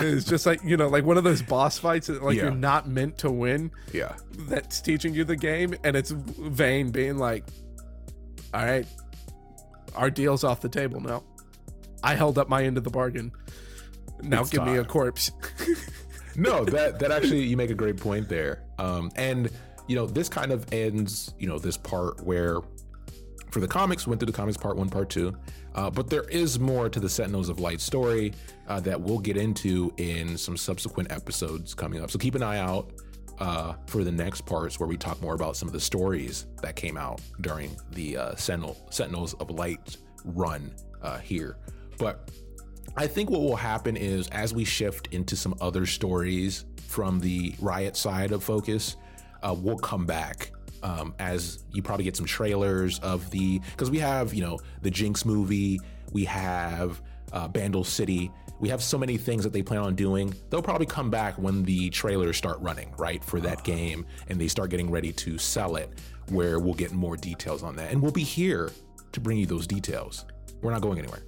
It's 0.00 0.24
just 0.26 0.46
like 0.46 0.60
you 0.64 0.76
know, 0.76 0.88
like 0.88 1.04
one 1.04 1.16
of 1.18 1.24
those 1.24 1.42
boss 1.42 1.78
fights 1.78 2.06
that 2.08 2.22
like 2.22 2.36
Yeah. 2.36 2.44
you're 2.44 2.50
not 2.54 2.88
meant 2.88 3.18
to 3.18 3.30
win. 3.30 3.70
yeah. 3.92 4.14
That's 4.48 4.80
teaching 4.80 5.14
you 5.14 5.24
the 5.24 5.36
game, 5.36 5.74
and 5.84 5.94
it's 5.96 6.10
Vayne 6.10 6.90
being 6.90 7.18
like, 7.18 7.44
"All 8.52 8.64
right, 8.64 8.86
our 9.94 10.10
deal's 10.10 10.42
off 10.44 10.60
the 10.60 10.68
table 10.68 11.00
now. 11.00 11.22
I 12.02 12.14
held 12.16 12.38
up 12.38 12.48
my 12.48 12.64
end 12.64 12.76
of 12.78 12.82
the 12.84 12.90
bargain. 12.90 13.30
Now 14.22 14.40
It's 14.40 14.50
give 14.50 14.64
me 14.64 14.76
a 14.76 14.84
corpse." 14.84 15.30
no, 16.36 16.64
that 16.64 16.98
that 16.98 17.10
actually 17.10 17.44
you 17.44 17.56
make 17.56 17.70
a 17.70 17.74
great 17.74 17.96
point 17.96 18.28
there. 18.28 18.62
Um, 18.78 19.10
and 19.16 19.50
you 19.88 19.96
know, 19.96 20.06
this 20.06 20.28
kind 20.28 20.52
of 20.52 20.72
ends, 20.72 21.34
you 21.38 21.48
know, 21.48 21.58
this 21.58 21.76
part 21.76 22.24
where 22.24 22.60
for 23.50 23.60
the 23.60 23.68
comics 23.68 24.06
went 24.06 24.20
through 24.20 24.26
the 24.26 24.32
comics 24.32 24.56
part 24.56 24.76
one, 24.76 24.88
part 24.88 25.10
two. 25.10 25.36
Uh, 25.74 25.90
but 25.90 26.08
there 26.08 26.24
is 26.24 26.58
more 26.58 26.88
to 26.88 27.00
the 27.00 27.08
Sentinels 27.08 27.48
of 27.48 27.60
Light 27.60 27.80
story 27.80 28.32
uh, 28.68 28.80
that 28.80 29.00
we'll 29.00 29.18
get 29.18 29.36
into 29.36 29.92
in 29.98 30.36
some 30.36 30.56
subsequent 30.56 31.12
episodes 31.12 31.74
coming 31.74 32.02
up. 32.02 32.10
So 32.10 32.18
keep 32.18 32.34
an 32.34 32.42
eye 32.42 32.58
out 32.58 32.90
uh, 33.38 33.74
for 33.86 34.04
the 34.04 34.12
next 34.12 34.46
parts 34.46 34.78
where 34.78 34.88
we 34.88 34.96
talk 34.96 35.20
more 35.22 35.34
about 35.34 35.56
some 35.56 35.68
of 35.68 35.72
the 35.72 35.80
stories 35.80 36.46
that 36.62 36.76
came 36.76 36.96
out 36.96 37.20
during 37.40 37.76
the 37.92 38.16
uh, 38.16 38.36
Sentinel, 38.36 38.76
Sentinels 38.90 39.34
of 39.34 39.50
Light 39.50 39.96
run 40.24 40.72
uh, 41.02 41.18
here. 41.18 41.56
But 41.98 42.30
I 42.96 43.06
think 43.06 43.30
what 43.30 43.40
will 43.40 43.56
happen 43.56 43.96
is 43.96 44.28
as 44.28 44.52
we 44.52 44.64
shift 44.64 45.08
into 45.12 45.36
some 45.36 45.54
other 45.60 45.86
stories 45.86 46.64
from 46.88 47.20
the 47.20 47.54
Riot 47.60 47.96
side 47.96 48.32
of 48.32 48.44
focus, 48.44 48.96
uh, 49.42 49.54
we'll 49.58 49.78
come 49.78 50.04
back 50.06 50.52
um, 50.82 51.14
as 51.18 51.64
you 51.72 51.82
probably 51.82 52.04
get 52.04 52.16
some 52.16 52.26
trailers 52.26 52.98
of 53.00 53.30
the 53.30 53.58
because 53.58 53.90
we 53.90 53.98
have 53.98 54.34
you 54.34 54.42
know 54.42 54.58
the 54.82 54.90
Jinx 54.90 55.24
movie, 55.24 55.80
we 56.12 56.24
have 56.24 57.00
uh, 57.32 57.48
Bandle 57.48 57.84
City. 57.84 58.30
We 58.60 58.68
have 58.68 58.82
so 58.82 58.96
many 58.96 59.16
things 59.16 59.42
that 59.42 59.52
they 59.52 59.62
plan 59.62 59.80
on 59.80 59.96
doing. 59.96 60.32
They'll 60.48 60.62
probably 60.62 60.86
come 60.86 61.10
back 61.10 61.36
when 61.36 61.64
the 61.64 61.90
trailers 61.90 62.36
start 62.36 62.60
running, 62.60 62.94
right, 62.96 63.24
for 63.24 63.40
that 63.40 63.64
game 63.64 64.06
and 64.28 64.40
they 64.40 64.46
start 64.46 64.70
getting 64.70 64.88
ready 64.88 65.10
to 65.14 65.36
sell 65.36 65.74
it, 65.74 65.90
where 66.28 66.60
we'll 66.60 66.74
get 66.74 66.92
more 66.92 67.16
details 67.16 67.64
on 67.64 67.74
that. 67.76 67.90
And 67.90 68.00
we'll 68.00 68.12
be 68.12 68.22
here 68.22 68.70
to 69.10 69.20
bring 69.20 69.36
you 69.38 69.46
those 69.46 69.66
details. 69.66 70.26
We're 70.60 70.70
not 70.70 70.80
going 70.80 71.00
anywhere. 71.00 71.24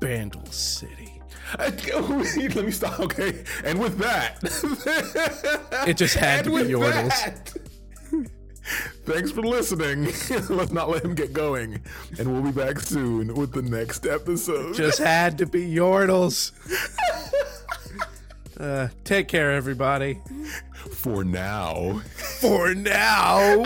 Bandle 0.00 0.46
City. 0.46 1.20
Let 1.58 2.54
me 2.64 2.70
stop. 2.70 3.00
Okay, 3.00 3.44
and 3.64 3.80
with 3.80 3.98
that, 3.98 4.38
It 5.88 5.96
just 5.96 6.14
had 6.16 6.44
to 6.46 6.50
be 6.50 6.72
that, 6.74 7.52
Thanks 9.04 9.32
for 9.32 9.42
listening. 9.42 10.04
Let's 10.48 10.70
not 10.70 10.90
let 10.90 11.04
him 11.04 11.14
get 11.14 11.32
going, 11.32 11.82
and 12.18 12.32
we'll 12.32 12.52
be 12.52 12.52
back 12.52 12.78
soon 12.78 13.34
with 13.34 13.52
the 13.52 13.62
next 13.62 14.06
episode. 14.06 14.76
Just 14.76 14.98
had 14.98 15.38
to 15.38 15.46
be 15.46 15.68
Yordles. 15.68 16.52
Uh, 18.58 18.88
take 19.04 19.26
care, 19.26 19.50
everybody. 19.52 20.20
for 20.92 21.24
now. 21.24 22.00
For 22.40 22.74
now. 22.74 23.64